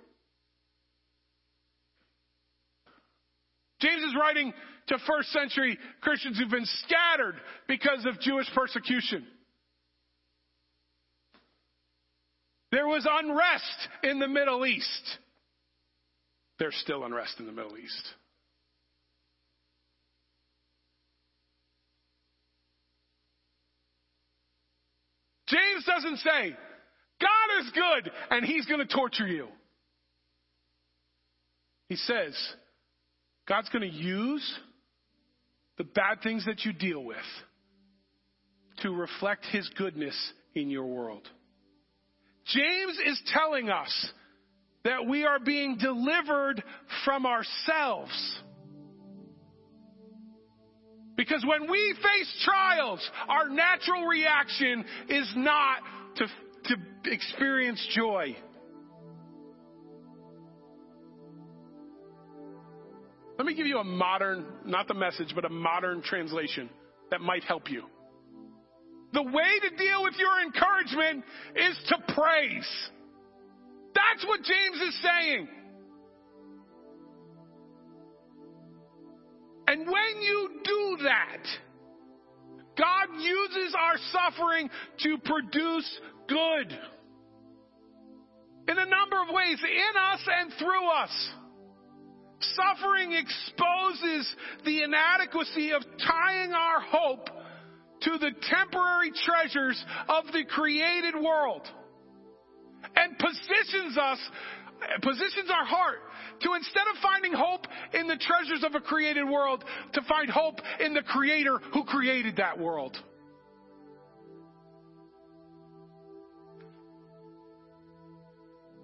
James 3.81 4.03
is 4.05 4.15
writing 4.21 4.55
to 4.89 4.99
first 5.09 5.31
century 5.33 5.77
Christians 6.03 6.39
who've 6.39 6.49
been 6.49 6.65
scattered 6.87 7.35
because 7.67 8.07
of 8.07 8.21
Jewish 8.21 8.47
persecution. 8.55 9.27
There 12.71 12.87
was 12.87 13.05
unrest 13.11 13.89
in 14.05 14.21
the 14.21 14.29
Middle 14.29 14.65
East. 14.65 15.19
There's 16.61 16.77
still 16.77 17.05
unrest 17.05 17.41
in 17.41 17.47
the 17.47 17.53
Middle 17.53 17.77
East. 17.77 18.09
James 25.49 25.85
doesn't 25.85 26.19
say, 26.19 26.57
God 27.21 27.61
is 27.61 27.71
good 27.73 28.13
and 28.31 28.45
he's 28.45 28.67
going 28.67 28.87
to 28.87 28.95
torture 28.95 29.27
you. 29.27 29.49
He 31.89 31.97
says, 31.97 32.37
God's 33.49 33.69
going 33.71 33.91
to 33.91 33.97
use 33.97 34.59
the 35.79 35.85
bad 35.85 36.23
things 36.23 36.45
that 36.45 36.65
you 36.65 36.73
deal 36.73 37.03
with 37.03 37.17
to 38.83 38.91
reflect 38.91 39.47
his 39.47 39.69
goodness 39.77 40.15
in 40.55 40.71
your 40.71 40.85
world. 40.85 41.27
James 42.47 42.99
is 43.07 43.21
telling 43.35 43.71
us 43.71 44.11
that 44.85 45.07
we 45.07 45.25
are 45.25 45.39
being 45.39 45.77
delivered 45.79 46.63
from 47.05 47.27
ourselves. 47.27 48.39
Because 51.19 51.45
when 51.45 51.69
we 51.69 51.95
face 51.95 52.45
trials, 52.45 53.11
our 53.29 53.49
natural 53.49 54.07
reaction 54.07 54.85
is 55.09 55.29
not 55.35 55.79
to, 56.15 56.27
to 56.27 57.11
experience 57.13 57.85
joy. 57.93 58.37
Let 63.37 63.47
me 63.47 63.55
give 63.55 63.67
you 63.67 63.79
a 63.79 63.85
modern, 63.85 64.47
not 64.65 64.87
the 64.87 64.95
message, 64.95 65.33
but 65.35 65.45
a 65.45 65.49
modern 65.49 66.03
translation 66.03 66.71
that 67.11 67.21
might 67.21 67.43
help 67.43 67.69
you. 67.69 67.83
The 69.13 69.23
way 69.25 69.59
to 69.63 69.77
deal 69.77 70.05
with 70.05 70.15
your 70.19 70.41
encouragement 70.41 71.25
is 71.57 71.77
to 71.89 72.15
praise. 72.15 72.91
That's 73.93 74.25
what 74.25 74.41
James 74.45 74.81
is 74.89 75.03
saying. 75.03 75.49
And 79.69 79.85
when 79.87 80.23
you 80.23 80.49
do 80.65 80.99
that, 81.05 81.43
God 82.79 83.21
uses 83.21 83.75
our 83.79 83.97
suffering 84.13 84.71
to 85.03 85.19
produce 85.19 86.01
good. 86.27 86.79
In 88.69 88.79
a 88.79 88.87
number 88.87 89.21
of 89.21 89.29
ways, 89.29 89.59
in 89.63 89.97
us 90.01 90.21
and 90.41 90.53
through 90.59 90.89
us. 90.89 91.31
Suffering 92.41 93.13
exposes 93.13 94.35
the 94.65 94.85
inadequacy 94.85 95.73
of 95.73 95.83
tying 95.83 96.53
our 96.53 96.81
hope 96.81 97.29
to 98.03 98.11
the 98.19 98.31
temporary 98.49 99.13
treasures 99.27 99.85
of 100.09 100.25
the 100.33 100.45
created 100.45 101.15
world 101.15 101.69
and 102.97 103.19
positions 103.19 103.99
us, 103.99 104.19
positions 105.03 105.51
our 105.51 105.67
heart 105.67 105.99
to 106.41 106.55
instead 106.55 106.85
of 106.95 107.03
finding 107.03 107.33
hope 107.33 107.67
in 107.95 108.07
the 108.07 108.17
treasures 108.17 108.65
of 108.65 108.75
a 108.75 108.81
created 108.81 109.25
world, 109.25 109.65
to 109.95 110.03
find 110.03 110.31
hope 110.31 110.61
in 110.81 110.95
the 110.95 111.03
creator 111.03 111.59
who 111.73 111.85
created 111.85 112.37
that 112.37 112.59
world. 112.59 112.97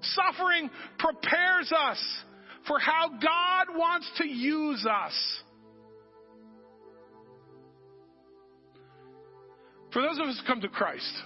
Suffering 0.01 0.71
prepares 0.99 1.73
us 1.73 2.03
for 2.67 2.79
how 2.79 3.09
God 3.09 3.77
wants 3.77 4.11
to 4.19 4.27
use 4.27 4.87
us. 4.87 5.13
For 9.93 10.03
those 10.03 10.19
of 10.19 10.27
us 10.27 10.41
who 10.41 10.47
come 10.47 10.61
to 10.61 10.69
Christ, 10.69 11.23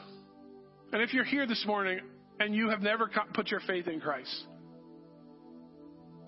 and 0.92 1.02
if 1.02 1.12
you're 1.14 1.24
here 1.24 1.46
this 1.46 1.64
morning 1.66 2.00
and 2.38 2.55
you 2.55 2.68
have 2.70 2.80
never 2.82 3.10
put 3.34 3.50
your 3.50 3.60
faith 3.60 3.88
in 3.88 4.00
Christ, 4.00 4.46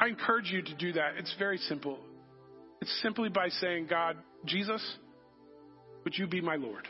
I 0.01 0.09
encourage 0.09 0.51
you 0.51 0.62
to 0.62 0.74
do 0.77 0.94
that. 0.94 1.18
It's 1.18 1.35
very 1.39 1.59
simple. 1.59 1.98
It's 2.81 3.01
simply 3.02 3.28
by 3.28 3.51
saying, 3.51 3.86
God, 3.89 4.16
Jesus, 4.47 4.82
Would 6.05 6.16
you 6.16 6.27
be 6.27 6.40
my 6.40 6.56
Lord? 6.56 6.89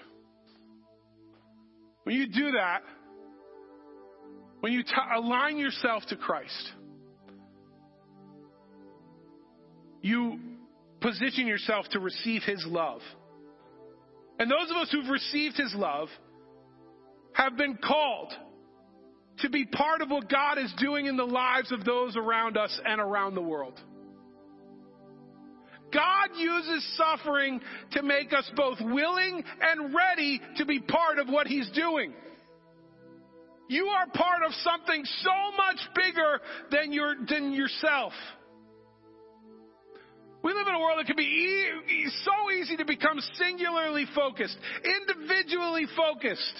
When 2.05 2.15
you 2.15 2.28
do 2.28 2.53
that, 2.53 2.82
when 4.61 4.73
you 4.73 4.82
t- 4.82 4.93
align 5.15 5.59
yourself 5.59 6.05
to 6.09 6.16
Christ, 6.16 6.73
you 10.03 10.39
position 11.01 11.47
yourself 11.47 11.87
to 11.91 11.99
receive 11.99 12.43
His 12.43 12.65
love. 12.66 13.01
And 14.39 14.51
those 14.51 14.70
of 14.70 14.77
us 14.77 14.91
who've 14.93 15.11
received 15.11 15.57
His 15.57 15.74
love 15.74 16.09
have 17.32 17.57
been 17.57 17.77
called 17.77 18.32
to 19.43 19.51
be 19.51 19.65
part 19.65 20.03
of 20.03 20.11
what 20.11 20.29
God 20.29 20.59
is 20.59 20.73
doing 20.79 21.07
in 21.07 21.17
the 21.17 21.25
lives 21.25 21.73
of 21.73 21.85
those 21.85 22.17
around 22.17 22.57
us 22.57 22.79
and 22.85 23.01
around 23.01 23.35
the 23.35 23.43
world. 23.43 23.81
God 25.93 26.31
uses 26.37 26.97
suffering 26.97 27.61
to 27.93 28.03
make 28.03 28.33
us 28.33 28.49
both 28.55 28.79
willing 28.81 29.43
and 29.61 29.95
ready 29.95 30.41
to 30.57 30.65
be 30.65 30.81
part 30.81 31.19
of 31.19 31.29
what 31.29 31.47
He's 31.47 31.69
doing. 31.71 32.12
You 33.69 33.87
are 33.87 34.07
part 34.07 34.43
of 34.45 34.53
something 34.65 35.05
so 35.05 35.57
much 35.57 35.79
bigger 35.95 36.41
than, 36.71 36.93
your, 36.93 37.15
than 37.29 37.53
yourself. 37.53 38.12
We 40.43 40.53
live 40.53 40.67
in 40.67 40.75
a 40.75 40.81
world 40.81 40.99
that 40.99 41.07
can 41.07 41.17
be 41.17 41.23
e- 41.23 42.11
so 42.25 42.51
easy 42.53 42.77
to 42.79 42.85
become 42.85 43.21
singularly 43.37 44.07
focused, 44.15 44.57
individually 44.85 45.87
focused. 45.97 46.55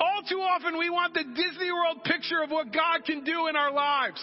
All 0.00 0.22
too 0.28 0.40
often, 0.40 0.78
we 0.78 0.90
want 0.90 1.14
the 1.14 1.24
Disney 1.24 1.70
World 1.70 2.04
picture 2.04 2.42
of 2.42 2.50
what 2.50 2.72
God 2.72 3.04
can 3.04 3.24
do 3.24 3.46
in 3.46 3.56
our 3.56 3.72
lives. 3.72 4.20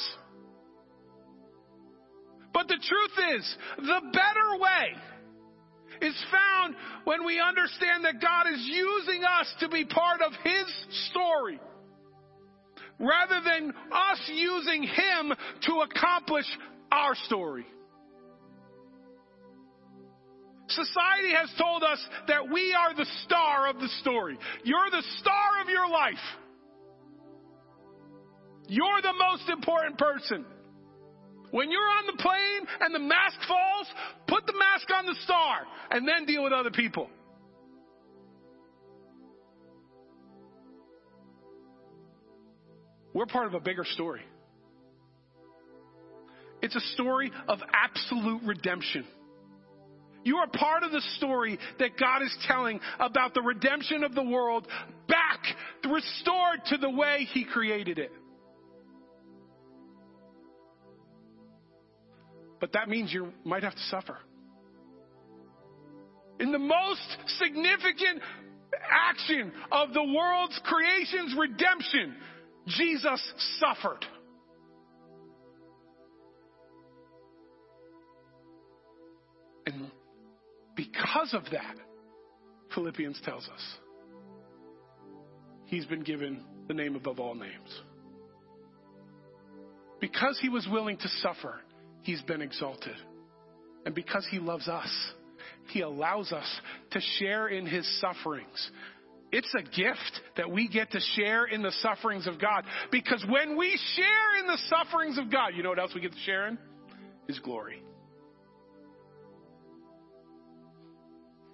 But 2.53 2.68
the 2.68 2.77
truth 2.77 3.38
is, 3.38 3.57
the 3.77 4.02
better 4.11 4.60
way 4.60 6.07
is 6.07 6.26
found 6.31 6.76
when 7.06 7.26
we 7.26 7.39
understand 7.39 8.03
that 8.06 8.22
God 8.22 8.48
is 8.52 8.61
using 8.65 9.23
us 9.23 9.53
to 9.61 9.69
be 9.69 9.85
part 9.85 10.22
of 10.22 10.34
His 10.43 10.65
story 11.10 11.60
rather 12.99 13.41
than 13.43 13.69
us 13.91 14.30
using 14.31 14.84
Him 14.84 15.34
to 15.64 15.81
accomplish 15.81 16.45
our 16.91 17.15
story. 17.26 17.65
Society 20.76 21.34
has 21.35 21.49
told 21.57 21.84
us 21.84 21.99
that 22.27 22.49
we 22.52 22.73
are 22.73 22.95
the 22.95 23.07
star 23.26 23.69
of 23.69 23.80
the 23.80 23.89
story. 24.02 24.38
You're 24.64 24.89
the 24.91 25.03
star 25.19 25.61
of 25.61 25.69
your 25.69 25.89
life. 25.89 26.14
You're 28.68 29.02
the 29.02 29.14
most 29.14 29.49
important 29.49 29.98
person. 29.98 30.45
When 31.52 31.69
you're 31.69 31.81
on 31.81 32.06
the 32.07 32.22
plane 32.22 32.68
and 32.80 32.95
the 32.95 32.99
mask 32.99 33.38
falls, 33.48 33.88
put 34.27 34.45
the 34.45 34.53
mask 34.53 34.88
on 34.95 35.06
the 35.06 35.15
star 35.23 35.61
and 35.89 36.07
then 36.07 36.26
deal 36.26 36.43
with 36.43 36.53
other 36.53 36.72
people. 36.72 37.10
We're 43.14 43.26
part 43.26 43.48
of 43.48 43.53
a 43.53 43.60
bigger 43.60 43.84
story. 43.84 44.22
It's 46.61 46.76
a 46.76 46.93
story 46.93 47.31
of 47.49 47.60
absolute 47.73 48.43
redemption. 48.45 49.06
You 50.23 50.38
are 50.38 50.48
part 50.48 50.84
of 50.84 50.91
the 50.91 51.02
story 51.18 51.57
that 51.80 51.98
God 51.99 52.22
is 52.22 52.35
telling 52.48 52.80
about 52.99 53.34
the 53.34 53.41
redemption 53.41 54.03
of 54.03 54.14
the 54.14 54.23
world 54.23 54.68
back, 55.07 55.39
restored 55.84 56.65
to 56.68 56.77
the 56.77 56.89
way 56.89 57.27
He 57.31 57.43
created 57.45 57.98
it. 57.98 58.11
But 62.60 62.73
that 62.73 62.88
means 62.88 63.11
you 63.11 63.34
might 63.43 63.64
have 63.64 63.73
to 63.73 63.84
suffer. 63.89 64.18
In 66.39 66.52
the 66.52 66.60
most 66.60 67.18
significant 67.39 68.22
action 68.89 69.52
of 69.72 69.93
the 69.93 70.03
world's 70.03 70.60
creation's 70.64 71.35
redemption, 71.38 72.15
Jesus 72.68 73.34
suffered. 73.60 74.06
Because 80.82 81.34
of 81.34 81.44
that, 81.52 81.76
Philippians 82.74 83.22
tells 83.24 83.48
us, 83.48 83.62
he's 85.66 85.86
been 85.86 86.02
given 86.02 86.44
the 86.68 86.74
name 86.74 86.95
above 86.95 87.20
all 87.20 87.36
names. 87.36 87.82
Because 89.99 90.40
he 90.41 90.49
was 90.49 90.68
willing 90.72 90.98
to 90.98 91.08
suffer, 91.22 91.62
he's 92.02 92.22
been 92.24 92.41
exalted. 92.41 92.95
And 93.86 93.94
because 93.94 94.28
he 94.32 94.40
loves 94.40 94.68
us, 94.68 94.90
he 95.70 95.82
allows 95.82 96.32
us 96.32 96.48
to 96.91 97.02
share 97.20 97.48
in 97.48 97.68
his 97.68 97.88
sufferings. 97.99 98.72
It's 99.32 99.53
a 99.53 99.62
gift 99.62 100.22
that 100.38 100.49
we 100.49 100.68
get 100.68 100.91
to 100.91 100.99
share 101.16 101.45
in 101.45 101.62
the 101.62 101.72
sufferings 101.82 102.26
of 102.26 102.41
God. 102.41 102.64
Because 102.91 103.24
when 103.30 103.56
we 103.56 103.80
share 103.95 104.40
in 104.40 104.48
the 104.48 104.58
sufferings 104.68 105.20
of 105.20 105.32
God, 105.32 105.49
you 105.56 105.62
know 105.62 105.70
what 105.70 105.80
else 105.80 105.91
we 105.94 106.02
get 106.02 106.12
to 106.12 106.20
share 106.26 106.48
in? 106.48 106.58
His 107.28 107.38
glory. 107.40 107.84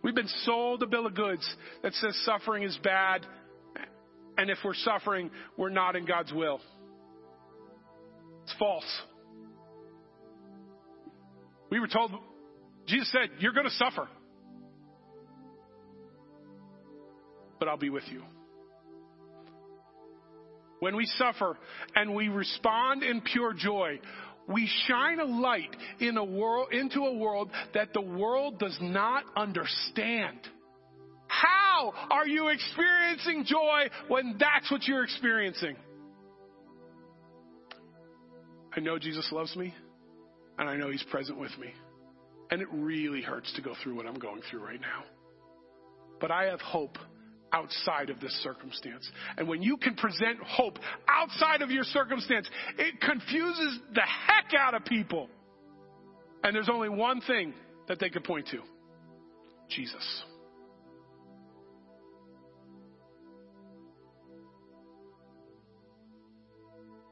We've 0.07 0.15
been 0.15 0.29
sold 0.45 0.81
a 0.83 0.87
bill 0.87 1.05
of 1.05 1.15
goods 1.15 1.45
that 1.83 1.93
says 1.95 2.17
suffering 2.23 2.63
is 2.63 2.79
bad, 2.81 3.25
and 4.37 4.49
if 4.49 4.57
we're 4.63 4.73
suffering, 4.73 5.29
we're 5.57 5.67
not 5.67 5.97
in 5.97 6.05
God's 6.05 6.31
will. 6.31 6.61
It's 8.43 8.55
false. 8.57 9.01
We 11.69 11.81
were 11.81 11.89
told, 11.89 12.11
Jesus 12.87 13.11
said, 13.11 13.31
You're 13.39 13.51
going 13.51 13.65
to 13.65 13.73
suffer, 13.73 14.07
but 17.59 17.67
I'll 17.67 17.75
be 17.75 17.89
with 17.89 18.05
you. 18.09 18.21
When 20.79 20.95
we 20.95 21.05
suffer 21.17 21.57
and 21.95 22.15
we 22.15 22.29
respond 22.29 23.03
in 23.03 23.19
pure 23.19 23.51
joy, 23.51 23.99
we 24.47 24.69
shine 24.87 25.19
a 25.19 25.25
light 25.25 25.75
in 25.99 26.17
a 26.17 26.23
world, 26.23 26.71
into 26.71 27.01
a 27.01 27.17
world 27.17 27.49
that 27.73 27.93
the 27.93 28.01
world 28.01 28.59
does 28.59 28.77
not 28.81 29.23
understand. 29.35 30.39
How 31.27 31.93
are 32.09 32.27
you 32.27 32.47
experiencing 32.47 33.43
joy 33.45 33.89
when 34.07 34.37
that's 34.39 34.71
what 34.71 34.83
you're 34.87 35.03
experiencing? 35.03 35.75
I 38.75 38.79
know 38.79 38.97
Jesus 38.97 39.29
loves 39.31 39.55
me, 39.55 39.73
and 40.57 40.69
I 40.69 40.77
know 40.77 40.89
He's 40.89 41.03
present 41.03 41.39
with 41.39 41.55
me. 41.59 41.73
And 42.49 42.61
it 42.61 42.67
really 42.71 43.21
hurts 43.21 43.51
to 43.55 43.61
go 43.61 43.73
through 43.83 43.95
what 43.95 44.05
I'm 44.05 44.17
going 44.17 44.41
through 44.49 44.63
right 44.63 44.79
now. 44.79 45.03
But 46.21 46.31
I 46.31 46.45
have 46.45 46.61
hope 46.61 46.97
outside 47.57 48.09
of 48.09 48.19
this 48.19 48.31
circumstance. 48.43 49.09
And 49.37 49.47
when 49.47 49.61
you 49.61 49.77
can 49.77 49.95
present 49.95 50.39
hope 50.45 50.77
outside 51.07 51.61
of 51.61 51.71
your 51.71 51.83
circumstance, 51.83 52.47
it 52.77 53.01
confuses 53.01 53.79
the 53.93 54.01
heck 54.01 54.53
out 54.57 54.75
of 54.75 54.85
people. 54.85 55.27
And 56.43 56.55
there's 56.55 56.69
only 56.69 56.89
one 56.89 57.21
thing 57.21 57.53
that 57.87 57.99
they 57.99 58.09
could 58.09 58.23
point 58.23 58.47
to 58.51 58.59
Jesus. 59.69 60.23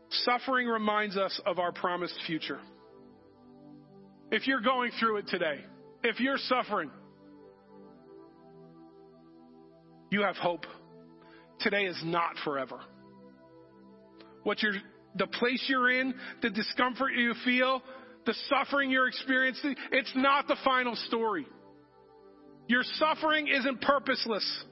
Suffering 0.09 0.67
reminds 0.67 1.17
us 1.17 1.39
of 1.45 1.59
our 1.59 1.71
promised 1.71 2.15
future. 2.25 2.59
If 4.31 4.47
you're 4.47 4.61
going 4.61 4.91
through 4.99 5.17
it 5.17 5.27
today, 5.27 5.59
if 6.03 6.19
you're 6.19 6.37
suffering, 6.37 6.89
you 10.15 10.21
have 10.21 10.37
hope. 10.37 10.65
Today 11.59 11.83
is 11.83 12.01
not 12.05 12.35
forever. 12.45 12.79
What 14.43 14.63
you're, 14.63 14.75
the 15.15 15.27
place 15.27 15.63
you're 15.67 15.91
in, 15.91 16.13
the 16.41 16.49
discomfort 16.49 17.11
you 17.17 17.33
feel, 17.43 17.81
the 18.25 18.33
suffering 18.49 18.91
you're 18.91 19.09
experiencing, 19.09 19.75
it's 19.91 20.11
not 20.15 20.47
the 20.47 20.55
final 20.63 20.95
story. 21.07 21.45
Your 22.67 22.83
suffering 22.97 23.49
isn't 23.49 23.81
purposeless. 23.81 24.63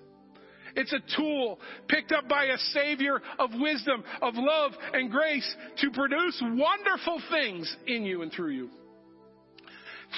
It's 0.78 0.94
a 0.94 1.18
tool 1.18 1.60
picked 1.90 2.14
up 2.14 2.30
by 2.30 2.45
a 2.45 2.57
Savior 2.57 3.22
of 3.38 3.49
wisdom, 3.53 4.02
of 4.22 4.36
love, 4.36 4.72
and 4.94 5.11
grace 5.11 5.56
to 5.82 5.91
produce 5.91 6.41
wonderful 6.41 7.22
things 7.30 7.76
in 7.86 8.06
you 8.06 8.22
and 8.22 8.32
through 8.32 8.52
you. 8.52 8.70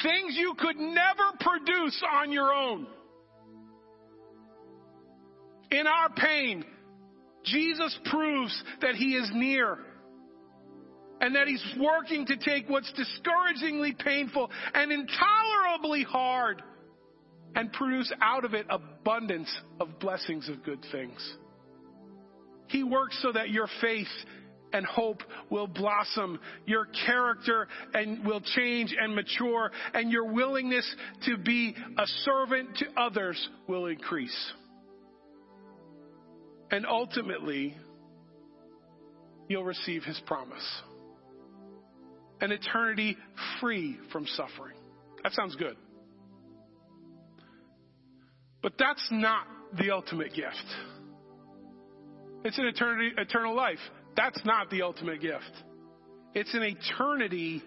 Things 0.04 0.36
you 0.38 0.54
could 0.60 0.78
never 0.78 1.32
produce 1.40 2.04
on 2.14 2.32
your 2.32 2.54
own. 2.54 2.86
In 5.72 5.88
our 5.88 6.10
pain, 6.10 6.64
Jesus 7.44 7.98
proves 8.06 8.64
that 8.82 8.96
He 8.96 9.16
is 9.16 9.30
near 9.34 9.78
and 11.22 11.36
that 11.36 11.48
He's 11.48 11.64
working 11.80 12.26
to 12.28 12.38
take 12.38 12.70
what's 12.70 12.92
discouragingly 12.94 13.96
painful 13.98 14.50
and 14.74 14.92
intolerably 14.92 16.04
hard 16.04 16.62
and 17.56 17.72
produce 17.72 18.12
out 18.22 18.44
of 18.46 18.54
it 18.54 18.66
abundance 18.70 19.54
of 19.80 20.00
blessings 20.00 20.50
of 20.50 20.64
good 20.64 20.84
things. 20.92 21.36
He 22.68 22.84
works 22.84 23.18
so 23.22 23.32
that 23.32 23.50
your 23.50 23.68
faith 23.82 24.08
and 24.74 24.86
hope 24.86 25.22
will 25.50 25.68
blossom. 25.68 26.40
Your 26.66 26.88
character 27.06 27.68
and 27.94 28.26
will 28.26 28.42
change 28.42 28.94
and 29.00 29.16
mature 29.16 29.72
and 29.94 30.12
your 30.12 30.26
willingness 30.26 30.96
to 31.26 31.38
be 31.38 31.76
a 31.98 32.06
servant 32.26 32.76
to 32.78 32.86
others 32.98 33.50
will 33.68 33.86
increase. 33.86 34.54
And 36.76 36.86
ultimately, 36.86 37.74
you'll 39.48 39.64
receive 39.64 40.04
his 40.04 40.22
promise. 40.26 40.82
An 42.42 42.52
eternity 42.52 43.16
free 43.62 43.98
from 44.12 44.26
suffering. 44.28 44.76
That 45.24 45.32
sounds 45.32 45.56
good. 45.56 45.78
But 48.62 48.74
that's 48.78 49.08
not 49.10 49.48
the 49.80 49.92
ultimate 49.92 50.34
gift. 50.34 50.66
It's 52.44 52.58
an 52.58 52.66
eternity, 52.66 53.12
eternal 53.18 53.56
life. 53.56 53.80
That's 54.18 54.42
not 54.44 54.70
the 54.70 54.82
ultimate 54.82 55.22
gift. 55.22 55.54
It's 56.34 56.54
an 56.54 56.64
eternity 56.64 57.64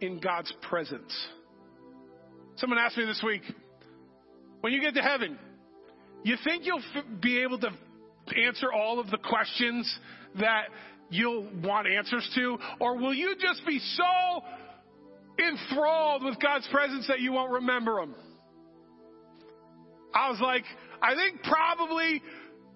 in 0.00 0.18
God's 0.18 0.52
presence. 0.68 1.16
Someone 2.56 2.80
asked 2.80 2.96
me 2.96 3.04
this 3.04 3.22
week, 3.24 3.42
when 4.60 4.72
you 4.72 4.80
get 4.80 4.94
to 4.94 5.02
heaven, 5.02 5.38
you 6.24 6.34
think 6.42 6.66
you'll 6.66 6.82
f- 6.96 7.04
be 7.22 7.42
able 7.42 7.60
to 7.60 7.70
answer 8.36 8.72
all 8.72 9.00
of 9.00 9.10
the 9.10 9.18
questions 9.18 9.92
that 10.38 10.66
you'll 11.10 11.48
want 11.62 11.86
answers 11.86 12.28
to? 12.34 12.58
Or 12.80 12.96
will 12.96 13.14
you 13.14 13.34
just 13.38 13.64
be 13.66 13.78
so 13.78 14.42
enthralled 15.38 16.24
with 16.24 16.38
God's 16.40 16.68
presence 16.72 17.06
that 17.08 17.20
you 17.20 17.32
won't 17.32 17.52
remember 17.52 17.96
them? 18.00 18.14
I 20.14 20.30
was 20.30 20.40
like, 20.40 20.64
I 21.02 21.14
think 21.14 21.42
probably 21.42 22.22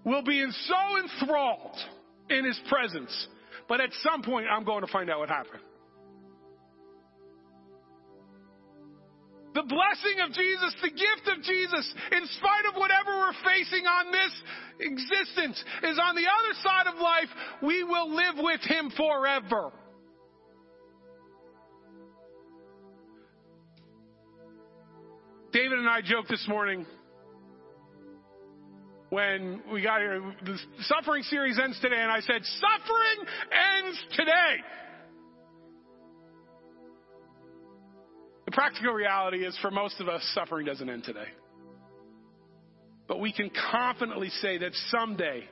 we'll 0.05 0.23
be 0.23 0.41
in 0.41 0.53
so 0.53 0.99
enthralled 1.03 1.77
in 2.31 2.45
His 2.45 2.59
presence. 2.69 3.29
But 3.69 3.81
at 3.81 3.91
some 4.03 4.23
point, 4.23 4.47
I'm 4.51 4.65
going 4.65 4.83
to 4.83 4.93
find 4.93 5.11
out 5.11 5.19
what 5.19 5.29
happened. 5.29 5.63
The 9.55 9.63
blessing 9.63 10.19
of 10.27 10.33
Jesus, 10.35 10.75
the 10.83 10.91
gift 10.91 11.31
of 11.31 11.43
Jesus, 11.45 11.95
in 12.11 12.27
spite 12.27 12.67
of 12.69 12.75
whatever 12.75 13.17
we're 13.17 13.39
facing 13.47 13.87
on 13.87 14.11
this 14.11 14.43
existence, 14.81 15.63
is 15.85 15.99
on 16.03 16.17
the 16.17 16.27
other 16.27 16.55
side 16.61 16.87
of 16.93 17.01
life, 17.01 17.29
we 17.63 17.85
will 17.85 18.15
live 18.15 18.35
with 18.39 18.61
Him 18.63 18.91
forever. 18.97 19.71
David 25.53 25.79
and 25.79 25.89
I 25.89 26.01
joked 26.01 26.29
this 26.29 26.45
morning 26.49 26.85
when 29.11 29.63
we 29.73 29.83
got 29.83 30.01
here. 30.01 30.21
The 30.45 30.59
suffering 30.81 31.23
series 31.23 31.61
ends 31.63 31.79
today, 31.81 32.01
and 32.01 32.11
I 32.11 32.19
said, 32.19 32.43
Suffering 32.43 33.27
ends 33.53 34.05
today. 34.17 34.57
The 38.45 38.53
practical 38.53 38.93
reality 38.93 39.45
is 39.45 39.57
for 39.63 39.71
most 39.71 40.01
of 40.01 40.09
us, 40.09 40.23
suffering 40.35 40.67
doesn't 40.67 40.89
end 40.89 41.05
today. 41.05 41.29
But 43.07 43.21
we 43.21 43.33
can 43.33 43.51
confidently 43.71 44.31
say 44.41 44.59
that 44.59 44.73
someday, 44.91 45.45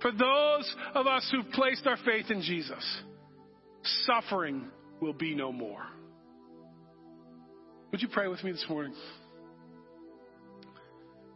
for 0.00 0.12
those 0.12 0.74
of 0.94 1.06
us 1.06 1.28
who've 1.30 1.50
placed 1.52 1.86
our 1.86 1.96
faith 2.04 2.30
in 2.30 2.42
Jesus, 2.42 3.02
suffering 4.04 4.66
will 5.00 5.12
be 5.12 5.34
no 5.34 5.52
more. 5.52 5.84
Would 7.92 8.02
you 8.02 8.08
pray 8.08 8.28
with 8.28 8.42
me 8.44 8.52
this 8.52 8.66
morning? 8.68 8.94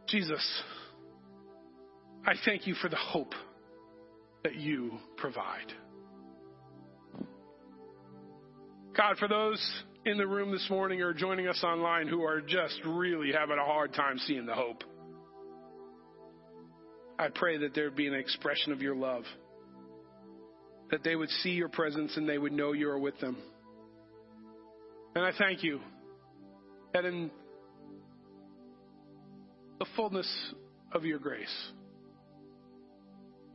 Jesus, 0.09 0.62
I 2.27 2.35
thank 2.44 2.66
you 2.66 2.74
for 2.74 2.89
the 2.89 2.97
hope 2.97 3.35
that 4.43 4.57
you 4.57 4.93
provide. 5.16 5.73
God, 8.97 9.16
for 9.19 9.28
those 9.28 9.82
in 10.06 10.16
the 10.16 10.27
room 10.27 10.51
this 10.51 10.66
morning 10.70 11.02
or 11.02 11.12
joining 11.12 11.47
us 11.47 11.62
online 11.62 12.09
who 12.09 12.22
are 12.22 12.40
just 12.40 12.81
really 12.86 13.32
having 13.32 13.59
a 13.59 13.64
hard 13.64 13.93
time 13.93 14.18
seeing 14.18 14.47
the 14.47 14.55
hope, 14.55 14.82
I 17.18 17.28
pray 17.28 17.59
that 17.59 17.74
there 17.74 17.90
be 17.90 18.06
an 18.06 18.14
expression 18.14 18.72
of 18.72 18.81
your 18.81 18.97
love, 18.97 19.24
that 20.90 21.05
they 21.05 21.16
would 21.16 21.28
see 21.43 21.51
your 21.51 21.68
presence 21.68 22.16
and 22.16 22.28
they 22.28 22.39
would 22.39 22.52
know 22.52 22.72
you 22.72 22.89
are 22.89 22.98
with 22.98 23.18
them. 23.20 23.36
And 25.14 25.24
I 25.24 25.32
thank 25.36 25.62
you 25.62 25.81
that 26.94 27.05
in 27.05 27.31
the 29.78 29.86
fullness 29.97 30.31
of 30.93 31.05
your 31.05 31.18
grace, 31.18 31.70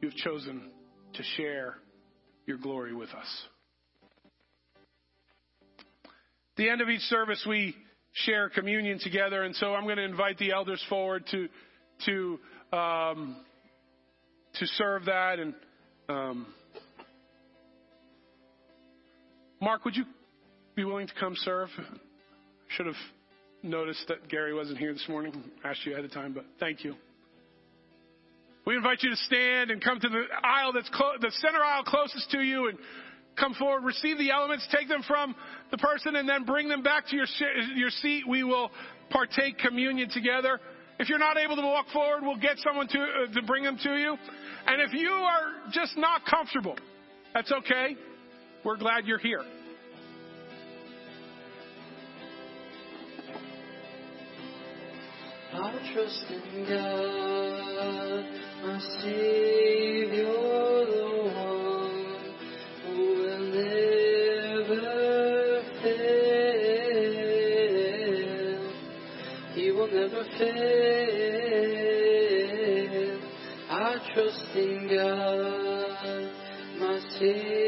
you've 0.01 0.15
chosen 0.15 0.69
to 1.13 1.23
share 1.37 1.77
your 2.45 2.57
glory 2.57 2.93
with 2.93 3.09
us. 3.09 3.45
The 6.57 6.69
end 6.69 6.81
of 6.81 6.89
each 6.89 7.01
service, 7.01 7.43
we 7.47 7.75
share 8.13 8.49
communion 8.49 8.99
together, 8.99 9.43
and 9.43 9.55
so 9.55 9.73
I'm 9.73 9.83
going 9.83 9.97
to 9.97 10.03
invite 10.03 10.37
the 10.37 10.51
elders 10.51 10.83
forward 10.89 11.25
to 11.31 11.49
to 12.05 12.39
um, 12.77 13.37
to 14.59 14.65
serve 14.67 15.05
that. 15.05 15.39
And 15.39 15.53
um, 16.07 16.47
Mark, 19.61 19.83
would 19.85 19.95
you 19.95 20.05
be 20.75 20.83
willing 20.83 21.07
to 21.07 21.13
come 21.19 21.35
serve? 21.37 21.69
Should 22.69 22.85
have 22.85 22.95
noticed 23.63 24.07
that 24.07 24.27
Gary 24.29 24.53
wasn't 24.53 24.77
here 24.77 24.93
this 24.93 25.05
morning. 25.09 25.33
Asked 25.63 25.85
you 25.85 25.93
ahead 25.93 26.05
of 26.05 26.11
time, 26.11 26.33
but 26.33 26.45
thank 26.59 26.83
you. 26.83 26.95
We 28.65 28.75
invite 28.75 29.03
you 29.03 29.11
to 29.11 29.15
stand 29.15 29.69
and 29.69 29.83
come 29.83 29.99
to 29.99 30.09
the 30.09 30.23
aisle 30.43 30.73
that's 30.73 30.89
clo- 30.89 31.17
the 31.21 31.31
center 31.39 31.63
aisle 31.63 31.83
closest 31.83 32.31
to 32.31 32.41
you 32.41 32.69
and 32.69 32.79
come 33.37 33.53
forward, 33.53 33.83
receive 33.83 34.17
the 34.17 34.31
elements, 34.31 34.67
take 34.71 34.87
them 34.87 35.03
from 35.07 35.35
the 35.71 35.77
person, 35.77 36.15
and 36.15 36.27
then 36.27 36.43
bring 36.43 36.67
them 36.69 36.83
back 36.83 37.07
to 37.07 37.15
your, 37.15 37.25
your 37.75 37.89
seat. 37.89 38.27
We 38.27 38.43
will 38.43 38.71
partake 39.09 39.57
communion 39.59 40.09
together. 40.09 40.59
If 40.99 41.09
you're 41.09 41.19
not 41.19 41.37
able 41.37 41.57
to 41.57 41.61
walk 41.61 41.87
forward, 41.91 42.21
we'll 42.23 42.37
get 42.37 42.57
someone 42.59 42.87
to, 42.87 42.99
uh, 42.99 43.33
to 43.33 43.41
bring 43.43 43.63
them 43.63 43.77
to 43.83 43.95
you. 43.97 44.17
And 44.67 44.81
if 44.81 44.93
you 44.93 45.09
are 45.09 45.69
just 45.71 45.97
not 45.97 46.21
comfortable, 46.25 46.77
that's 47.33 47.51
okay. 47.51 47.97
We're 48.63 48.77
glad 48.77 49.05
you're 49.05 49.19
here. 49.19 49.43
I 55.53 55.93
trust 55.93 56.25
in 56.31 56.65
God, 56.67 58.25
my 58.63 58.79
Savior, 59.01 60.04
fail. 70.37 71.45
I 73.69 73.97
trust 74.13 74.55
in 74.55 74.87
God, 74.87 76.31
my 76.79 76.99
Savior, 77.19 77.64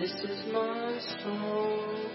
this 0.00 0.12
is 0.12 0.46
my 0.50 0.98
song. 1.22 2.10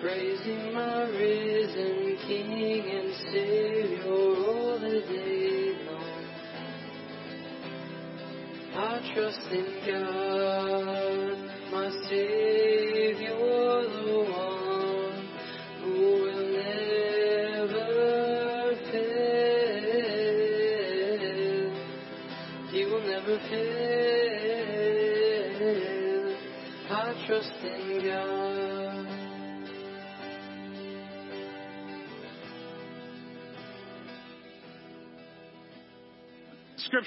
Praising 0.00 0.74
my 0.74 1.02
risen 1.04 2.18
King 2.26 2.90
and 2.90 3.14
Savior 3.30 4.02
all 4.10 4.80
the 4.80 5.00
day 5.06 5.76
long. 5.86 6.24
I 8.74 9.12
trust 9.14 9.46
in 9.52 9.66
God, 9.86 11.38
my 11.70 11.88
Savior, 12.08 12.49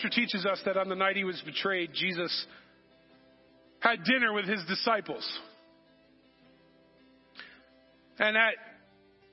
Scripture 0.04 0.22
teaches 0.22 0.46
us 0.46 0.62
that 0.66 0.76
on 0.76 0.90
the 0.90 0.96
night 0.96 1.16
he 1.16 1.24
was 1.24 1.42
betrayed, 1.46 1.92
Jesus 1.94 2.46
had 3.80 4.04
dinner 4.04 4.34
with 4.34 4.46
his 4.46 4.60
disciples. 4.68 5.26
And 8.20 8.36
at 8.36 8.54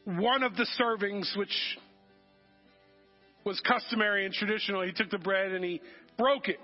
one 0.04 0.44
of 0.44 0.54
the 0.54 0.66
servings, 0.80 1.36
which 1.36 1.54
was 3.44 3.60
customary 3.66 4.26
and 4.26 4.32
traditional, 4.32 4.82
he 4.82 4.92
took 4.92 5.10
the 5.10 5.18
bread 5.18 5.50
and 5.50 5.64
he 5.64 5.80
broke 6.16 6.48
it. 6.48 6.60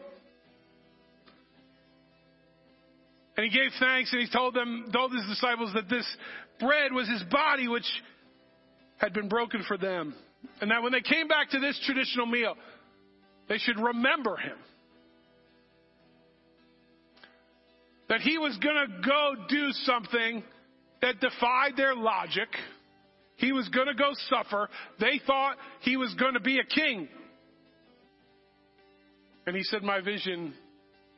And 3.36 3.44
he 3.44 3.50
gave 3.50 3.72
thanks 3.80 4.12
and 4.12 4.20
he 4.20 4.28
told 4.32 4.54
them, 4.54 4.86
told 4.92 5.12
his 5.12 5.26
disciples 5.28 5.72
that 5.74 5.88
this 5.88 6.06
bread 6.60 6.92
was 6.92 7.08
his 7.08 7.24
body, 7.24 7.66
which 7.66 7.86
had 8.98 9.12
been 9.12 9.28
broken 9.28 9.64
for 9.66 9.76
them. 9.76 10.14
And 10.60 10.70
that 10.70 10.82
when 10.82 10.92
they 10.92 11.00
came 11.00 11.26
back 11.26 11.50
to 11.50 11.58
this 11.58 11.80
traditional 11.84 12.26
meal, 12.26 12.54
they 13.48 13.58
should 13.58 13.78
remember 13.78 14.36
him. 14.36 14.56
That 18.08 18.20
he 18.20 18.38
was 18.38 18.56
going 18.58 18.76
to 18.76 19.08
go 19.08 19.34
do 19.48 19.72
something 19.84 20.42
that 21.02 21.20
defied 21.20 21.72
their 21.76 21.94
logic. 21.94 22.48
He 23.36 23.52
was 23.52 23.68
going 23.68 23.88
to 23.88 23.94
go 23.94 24.10
suffer. 24.28 24.68
They 25.00 25.20
thought 25.26 25.56
he 25.80 25.96
was 25.96 26.14
going 26.14 26.34
to 26.34 26.40
be 26.40 26.58
a 26.58 26.64
king. 26.64 27.08
And 29.46 29.56
he 29.56 29.62
said, 29.64 29.82
My 29.82 30.00
vision 30.00 30.54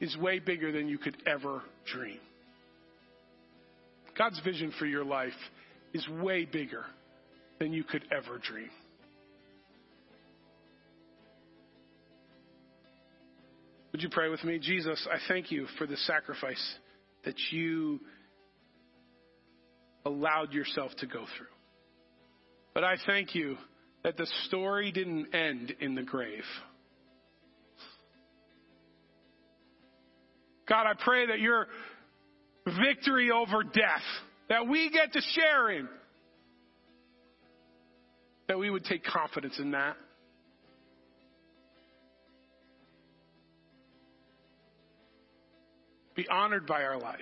is 0.00 0.16
way 0.16 0.38
bigger 0.38 0.72
than 0.72 0.88
you 0.88 0.98
could 0.98 1.16
ever 1.26 1.62
dream. 1.92 2.18
God's 4.16 4.40
vision 4.40 4.72
for 4.78 4.86
your 4.86 5.05
life 5.05 5.32
is 5.92 6.06
way 6.09 6.44
bigger 6.44 6.84
than 7.59 7.72
you 7.72 7.84
could 7.84 8.05
ever 8.10 8.38
dream. 8.38 8.70
Would 13.98 14.04
you 14.04 14.10
pray 14.10 14.28
with 14.28 14.44
me? 14.44 14.60
Jesus, 14.60 15.08
I 15.10 15.16
thank 15.26 15.50
you 15.50 15.66
for 15.76 15.84
the 15.84 15.96
sacrifice 15.96 16.76
that 17.24 17.34
you 17.50 17.98
allowed 20.04 20.52
yourself 20.52 20.92
to 20.98 21.06
go 21.08 21.24
through. 21.36 21.48
But 22.74 22.84
I 22.84 22.94
thank 23.06 23.34
you 23.34 23.56
that 24.04 24.16
the 24.16 24.28
story 24.44 24.92
didn't 24.92 25.34
end 25.34 25.74
in 25.80 25.96
the 25.96 26.04
grave. 26.04 26.44
God, 30.68 30.86
I 30.86 30.92
pray 30.96 31.26
that 31.26 31.40
your 31.40 31.66
victory 32.80 33.32
over 33.32 33.64
death, 33.64 34.06
that 34.48 34.68
we 34.68 34.90
get 34.90 35.12
to 35.14 35.20
share 35.34 35.72
in, 35.72 35.88
that 38.46 38.60
we 38.60 38.70
would 38.70 38.84
take 38.84 39.02
confidence 39.02 39.58
in 39.58 39.72
that. 39.72 39.96
Be 46.18 46.26
honored 46.28 46.66
by 46.66 46.82
our 46.82 46.98
life. 46.98 47.20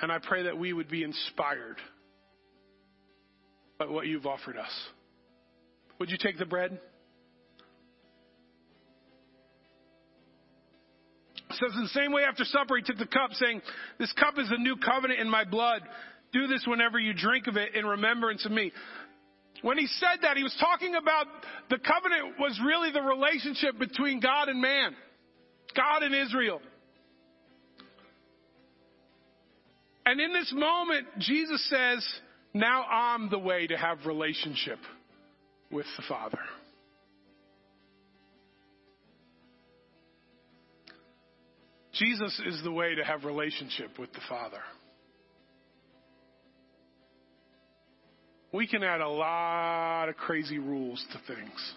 And 0.00 0.10
I 0.10 0.18
pray 0.18 0.42
that 0.42 0.58
we 0.58 0.72
would 0.72 0.88
be 0.88 1.04
inspired 1.04 1.76
by 3.78 3.86
what 3.86 4.08
you've 4.08 4.26
offered 4.26 4.56
us. 4.56 4.72
Would 6.00 6.10
you 6.10 6.16
take 6.20 6.38
the 6.38 6.44
bread? 6.44 6.72
It 11.36 11.52
says 11.52 11.70
in 11.76 11.84
the 11.84 11.88
same 11.90 12.10
way 12.10 12.22
after 12.24 12.44
supper 12.44 12.76
he 12.76 12.82
took 12.82 12.98
the 12.98 13.06
cup 13.06 13.30
saying, 13.34 13.62
this 14.00 14.12
cup 14.14 14.36
is 14.36 14.48
the 14.48 14.58
new 14.58 14.74
covenant 14.84 15.20
in 15.20 15.30
my 15.30 15.44
blood. 15.44 15.82
Do 16.32 16.48
this 16.48 16.64
whenever 16.66 16.98
you 16.98 17.14
drink 17.14 17.46
of 17.46 17.56
it 17.56 17.76
in 17.76 17.86
remembrance 17.86 18.44
of 18.44 18.50
me. 18.50 18.72
When 19.62 19.78
he 19.78 19.86
said 19.86 20.22
that, 20.22 20.36
he 20.36 20.42
was 20.42 20.56
talking 20.58 20.96
about 20.96 21.26
the 21.70 21.78
covenant 21.78 22.40
was 22.40 22.60
really 22.66 22.90
the 22.90 23.02
relationship 23.02 23.78
between 23.78 24.18
God 24.18 24.48
and 24.48 24.60
man. 24.60 24.96
God 25.76 26.02
and 26.02 26.12
Israel. 26.12 26.60
And 30.14 30.20
in 30.20 30.32
this 30.32 30.52
moment, 30.54 31.08
Jesus 31.18 31.68
says, 31.68 32.06
now 32.52 32.84
I'm 32.84 33.30
the 33.30 33.38
way 33.40 33.66
to 33.66 33.76
have 33.76 34.06
relationship 34.06 34.78
with 35.72 35.86
the 35.96 36.04
Father. 36.08 36.38
Jesus 41.94 42.40
is 42.46 42.62
the 42.62 42.70
way 42.70 42.94
to 42.94 43.02
have 43.02 43.24
relationship 43.24 43.98
with 43.98 44.12
the 44.12 44.20
Father. 44.28 44.60
We 48.52 48.68
can 48.68 48.84
add 48.84 49.00
a 49.00 49.08
lot 49.08 50.08
of 50.08 50.16
crazy 50.16 50.58
rules 50.58 51.04
to 51.10 51.34
things. 51.34 51.72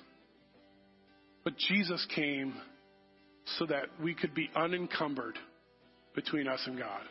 But 1.44 1.58
Jesus 1.58 2.06
came 2.14 2.54
so 3.58 3.66
that 3.66 3.86
we 4.00 4.14
could 4.14 4.36
be 4.36 4.52
unencumbered 4.56 5.40
between 6.14 6.48
us 6.48 6.62
and 6.68 6.78
God. 6.78 7.02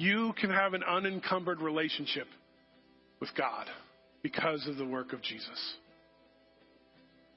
You 0.00 0.32
can 0.40 0.48
have 0.48 0.72
an 0.72 0.82
unencumbered 0.82 1.60
relationship 1.60 2.26
with 3.20 3.28
God 3.36 3.66
because 4.22 4.66
of 4.66 4.78
the 4.78 4.86
work 4.86 5.12
of 5.12 5.20
Jesus. 5.20 5.74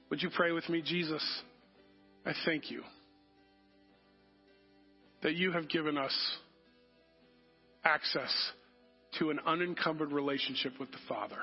Would 0.08 0.22
you 0.22 0.30
pray 0.34 0.50
with 0.50 0.66
me? 0.70 0.80
Jesus, 0.80 1.22
I 2.24 2.32
thank 2.46 2.70
you 2.70 2.80
that 5.22 5.34
you 5.34 5.52
have 5.52 5.68
given 5.68 5.98
us 5.98 6.18
access 7.84 8.32
to 9.18 9.28
an 9.28 9.40
unencumbered 9.44 10.10
relationship 10.10 10.72
with 10.80 10.90
the 10.90 10.98
Father. 11.06 11.42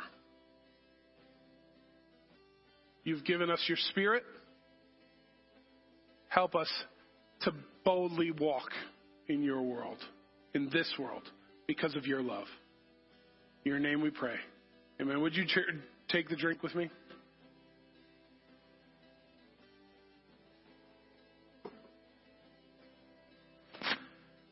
You've 3.04 3.26
given 3.26 3.52
us 3.52 3.64
your 3.68 3.78
Spirit. 3.92 4.24
Help 6.30 6.56
us 6.56 6.72
to 7.42 7.54
boldly 7.86 8.32
walk 8.32 8.72
in 9.28 9.44
your 9.44 9.62
world, 9.62 10.00
in 10.54 10.70
this 10.72 10.92
world, 11.00 11.24
because 11.68 11.96
of 11.96 12.06
your 12.06 12.22
love. 12.22 12.48
In 13.66 13.72
your 13.72 13.80
name 13.80 14.02
we 14.02 14.10
pray. 14.10 14.36
Amen. 15.00 15.22
Would 15.22 15.36
you 15.36 15.46
ch- 15.46 15.60
take 16.10 16.30
the 16.30 16.36
drink 16.36 16.64
with 16.64 16.76
me? 16.76 16.90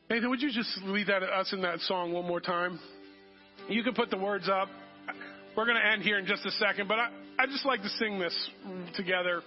Nathan, 0.08 0.28
would 0.28 0.42
you 0.42 0.50
just 0.50 0.76
lead 0.82 1.06
that 1.06 1.22
us 1.22 1.52
in 1.52 1.62
that 1.62 1.78
song 1.80 2.12
one 2.12 2.26
more 2.26 2.40
time? 2.40 2.80
You 3.68 3.84
can 3.84 3.94
put 3.94 4.10
the 4.10 4.18
words 4.18 4.48
up. 4.48 4.68
We're 5.56 5.66
going 5.66 5.76
to 5.76 5.86
end 5.86 6.02
here 6.02 6.18
in 6.18 6.26
just 6.26 6.44
a 6.44 6.50
second, 6.52 6.88
but 6.88 6.98
I, 6.98 7.10
I 7.38 7.46
just 7.46 7.64
like 7.64 7.82
to 7.82 7.88
sing 7.90 8.18
this 8.18 8.50
together. 8.96 9.42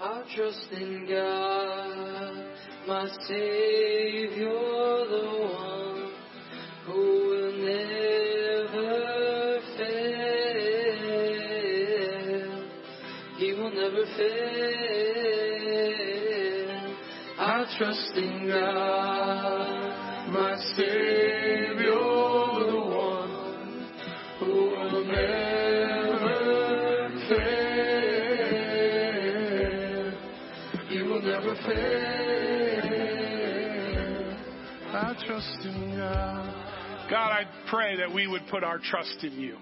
Our 0.00 0.24
trust 0.34 0.66
in 0.72 1.06
God, 1.08 2.49
my 2.90 3.06
Savior, 3.28 4.50
the 5.10 5.24
one 5.46 6.10
who 6.86 7.00
will 7.30 7.52
never 7.70 8.92
fail. 9.78 10.90
He 13.38 13.48
will 13.52 13.70
never 13.70 14.04
fail. 14.16 14.40
I 17.38 17.64
trust 17.78 18.16
in 18.16 18.48
God, 18.48 20.30
my 20.32 20.56
Savior, 20.74 21.94
the 22.66 22.80
one 22.90 23.32
who 24.40 24.52
will 24.52 25.04
never 25.04 26.38
fail. 27.28 27.70
He 30.88 30.98
will 31.02 31.22
never 31.22 31.54
fail. 31.54 32.19
Trust 35.30 35.64
in 35.64 35.96
God. 35.96 37.08
God, 37.08 37.30
I 37.30 37.44
pray 37.70 37.98
that 37.98 38.12
we 38.12 38.26
would 38.26 38.42
put 38.50 38.64
our 38.64 38.80
trust 38.80 39.18
in 39.22 39.34
you. 39.34 39.56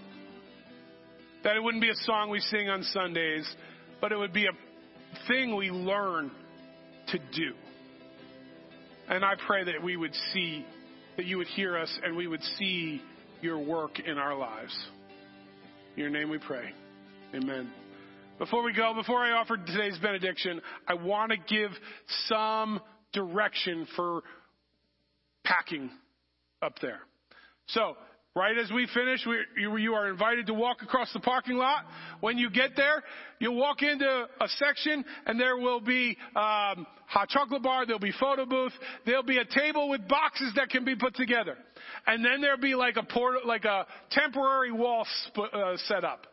That 1.45 1.57
it 1.57 1.63
wouldn't 1.63 1.83
be 1.83 1.91
a 1.91 2.05
song 2.05 2.31
we 2.31 2.41
sing 2.41 2.71
on 2.71 2.83
Sundays, 2.85 3.47
but 4.01 4.11
it 4.11 4.17
would 4.17 4.33
be 4.33 4.47
a 4.47 5.29
thing 5.29 5.55
we 5.55 5.71
learn 5.71 6.31
to 7.09 7.19
do. 7.19 7.53
And 9.11 9.23
I 9.23 9.35
pray 9.47 9.65
that 9.65 9.83
we 9.83 9.99
would 9.99 10.15
see, 10.33 10.65
that 11.19 11.27
you 11.27 11.37
would 11.37 11.49
hear 11.49 11.77
us 11.77 11.99
and 12.03 12.17
we 12.17 12.27
would 12.27 12.43
see 12.59 13.03
your 13.43 13.59
work 13.59 14.01
in 14.01 14.17
our 14.17 14.35
lives. 14.35 14.75
In 15.97 16.03
your 16.03 16.11
name 16.11 16.31
we 16.31 16.39
pray. 16.39 16.71
Amen. 17.35 17.71
Before 18.39 18.63
we 18.63 18.73
go, 18.73 18.95
before 18.95 19.19
I 19.19 19.33
offer 19.33 19.59
today's 19.59 19.99
benediction, 19.99 20.63
I 20.87 20.95
want 20.95 21.33
to 21.33 21.37
give 21.37 21.73
some 22.27 22.81
direction 23.13 23.87
for 23.97 24.23
packing 25.49 25.91
up 26.63 26.75
there. 26.81 27.01
So, 27.69 27.97
Right 28.39 28.57
as 28.57 28.71
we 28.71 28.87
finish, 28.95 29.27
we, 29.27 29.37
you, 29.61 29.77
you 29.79 29.95
are 29.95 30.09
invited 30.09 30.47
to 30.47 30.55
walk 30.55 30.83
across 30.83 31.13
the 31.13 31.19
parking 31.19 31.57
lot. 31.57 31.85
When 32.21 32.39
you 32.39 32.51
get 32.51 32.77
there, 32.77 33.03
you'll 33.41 33.57
walk 33.57 33.83
into 33.83 34.07
a 34.41 34.49
section 34.49 35.05
and 35.27 35.41
there 35.41 35.57
will 35.57 35.81
be 35.81 36.17
um, 36.37 36.87
hot 37.07 37.31
chocolate 37.31 37.65
bar, 37.65 37.85
there'll 37.85 37.99
be 37.99 38.13
photo 38.21 38.47
booth, 38.47 38.73
there'll 39.05 39.25
be 39.25 39.39
a 39.39 39.45
table 39.45 39.89
with 39.89 40.07
boxes 40.07 40.53
that 40.55 40.69
can 40.69 40.85
be 40.85 40.95
put 40.95 41.17
together. 41.17 41.57
And 42.07 42.25
then 42.25 42.41
there'll 42.41 42.61
be 42.61 42.77
like 42.77 42.97
a 42.97 43.03
port, 43.03 43.45
like 43.45 43.65
a 43.65 43.87
temporary 44.13 44.71
wall 44.71 45.05
sp- 45.27 45.51
uh, 45.53 45.77
set 45.89 46.05
up. 46.05 46.29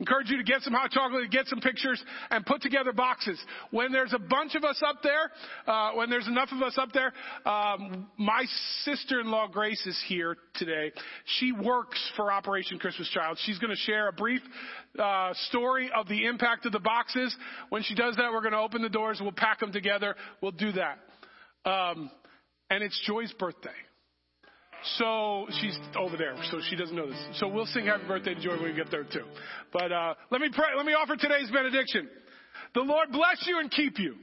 Encourage 0.00 0.30
you 0.30 0.38
to 0.38 0.42
get 0.42 0.62
some 0.62 0.72
hot 0.72 0.90
chocolate, 0.90 1.30
get 1.30 1.46
some 1.46 1.60
pictures, 1.60 2.02
and 2.30 2.44
put 2.46 2.62
together 2.62 2.90
boxes. 2.90 3.38
When 3.70 3.92
there's 3.92 4.14
a 4.14 4.18
bunch 4.18 4.54
of 4.54 4.64
us 4.64 4.80
up 4.84 5.02
there, 5.02 5.30
uh, 5.66 5.92
when 5.92 6.08
there's 6.08 6.26
enough 6.26 6.48
of 6.52 6.62
us 6.62 6.78
up 6.78 6.88
there, 6.94 7.12
um, 7.44 8.08
my 8.16 8.44
sister-in-law 8.84 9.48
Grace 9.48 9.84
is 9.86 10.02
here 10.08 10.38
today. 10.54 10.90
She 11.38 11.52
works 11.52 12.00
for 12.16 12.32
Operation 12.32 12.78
Christmas 12.78 13.10
Child. 13.10 13.38
She's 13.44 13.58
going 13.58 13.76
to 13.76 13.82
share 13.82 14.08
a 14.08 14.12
brief 14.12 14.40
uh, 14.98 15.34
story 15.48 15.90
of 15.94 16.08
the 16.08 16.24
impact 16.24 16.64
of 16.64 16.72
the 16.72 16.80
boxes. 16.80 17.36
When 17.68 17.82
she 17.82 17.94
does 17.94 18.16
that, 18.16 18.32
we're 18.32 18.40
going 18.40 18.52
to 18.52 18.58
open 18.58 18.80
the 18.80 18.88
doors. 18.88 19.18
We'll 19.20 19.32
pack 19.32 19.60
them 19.60 19.70
together. 19.70 20.16
We'll 20.40 20.52
do 20.52 20.72
that. 20.72 20.98
Um, 21.70 22.10
and 22.70 22.82
it's 22.82 22.98
Joy's 23.06 23.32
birthday. 23.38 23.68
So 24.96 25.46
she's 25.60 25.78
over 25.96 26.16
there, 26.16 26.34
so 26.50 26.58
she 26.68 26.76
doesn't 26.76 26.96
know 26.96 27.08
this. 27.08 27.18
So 27.34 27.48
we'll 27.48 27.66
sing 27.66 27.86
happy 27.86 28.06
birthday 28.06 28.34
to 28.34 28.40
Joy 28.40 28.52
when 28.52 28.64
we 28.64 28.72
get 28.72 28.90
there 28.90 29.04
too. 29.04 29.24
But 29.72 29.92
uh, 29.92 30.14
let 30.30 30.40
me 30.40 30.48
pray. 30.52 30.68
Let 30.76 30.86
me 30.86 30.94
offer 30.94 31.16
today's 31.16 31.50
benediction. 31.50 32.08
The 32.74 32.80
Lord 32.80 33.12
bless 33.12 33.44
you 33.46 33.58
and 33.58 33.70
keep 33.70 33.98
you. 33.98 34.14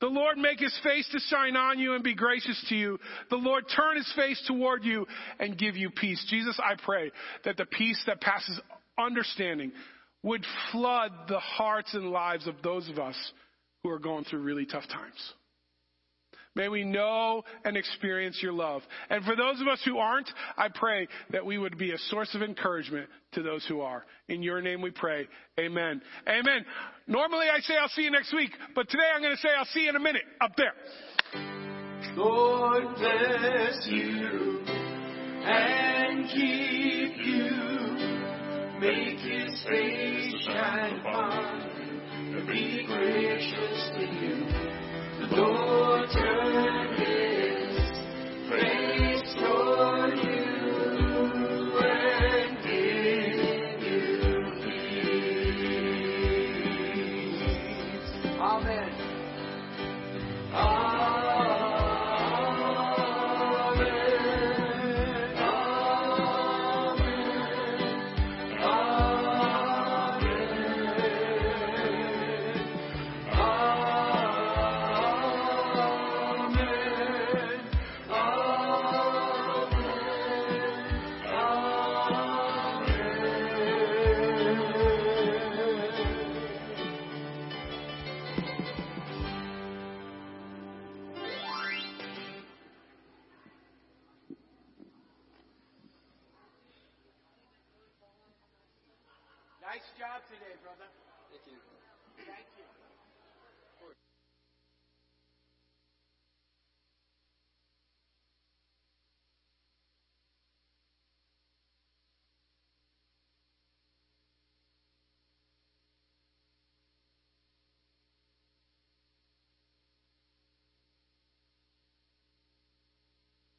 The 0.00 0.06
Lord 0.06 0.38
make 0.38 0.60
his 0.60 0.78
face 0.82 1.06
to 1.12 1.18
shine 1.18 1.56
on 1.56 1.78
you 1.78 1.94
and 1.94 2.02
be 2.02 2.14
gracious 2.14 2.64
to 2.70 2.74
you. 2.74 2.98
The 3.28 3.36
Lord 3.36 3.64
turn 3.74 3.96
his 3.96 4.10
face 4.16 4.42
toward 4.46 4.84
you 4.84 5.06
and 5.38 5.58
give 5.58 5.76
you 5.76 5.90
peace. 5.90 6.24
Jesus, 6.30 6.58
I 6.58 6.74
pray 6.82 7.10
that 7.44 7.58
the 7.58 7.66
peace 7.66 8.02
that 8.06 8.20
passes 8.20 8.58
understanding 8.98 9.72
would 10.22 10.44
flood 10.72 11.12
the 11.28 11.38
hearts 11.38 11.92
and 11.92 12.10
lives 12.10 12.46
of 12.46 12.54
those 12.62 12.88
of 12.88 12.98
us 12.98 13.16
who 13.82 13.90
are 13.90 13.98
going 13.98 14.24
through 14.24 14.40
really 14.40 14.64
tough 14.64 14.88
times. 14.88 15.34
May 16.56 16.68
we 16.68 16.82
know 16.82 17.44
and 17.64 17.76
experience 17.76 18.40
your 18.42 18.52
love. 18.52 18.82
And 19.08 19.24
for 19.24 19.36
those 19.36 19.60
of 19.60 19.68
us 19.68 19.80
who 19.84 19.98
aren't, 19.98 20.28
I 20.56 20.68
pray 20.68 21.06
that 21.30 21.46
we 21.46 21.58
would 21.58 21.78
be 21.78 21.92
a 21.92 21.98
source 22.08 22.34
of 22.34 22.42
encouragement 22.42 23.08
to 23.32 23.42
those 23.42 23.64
who 23.66 23.80
are. 23.82 24.04
In 24.28 24.42
your 24.42 24.60
name 24.60 24.82
we 24.82 24.90
pray. 24.90 25.28
Amen. 25.58 26.02
Amen. 26.28 26.64
Normally 27.06 27.46
I 27.48 27.60
say 27.60 27.74
I'll 27.80 27.88
see 27.90 28.02
you 28.02 28.10
next 28.10 28.32
week, 28.34 28.50
but 28.74 28.88
today 28.88 29.04
I'm 29.14 29.22
going 29.22 29.34
to 29.34 29.40
say 29.40 29.50
I'll 29.56 29.64
see 29.66 29.82
you 29.82 29.90
in 29.90 29.96
a 29.96 30.00
minute 30.00 30.24
up 30.40 30.52
there. 30.56 30.74
Lord 32.16 32.96
bless 32.96 33.86
you 33.86 34.64
and 35.44 36.28
keep 36.30 37.16
you. 37.26 37.70
Make 38.80 39.18
his 39.18 39.64
face 39.68 40.34
shine 40.46 41.00
upon 41.00 41.60
you 41.60 41.80
be 42.46 42.84
gracious 42.86 43.90
to 43.94 44.00
you. 44.00 44.79
Lord 45.32 46.10
turn 46.10 47.09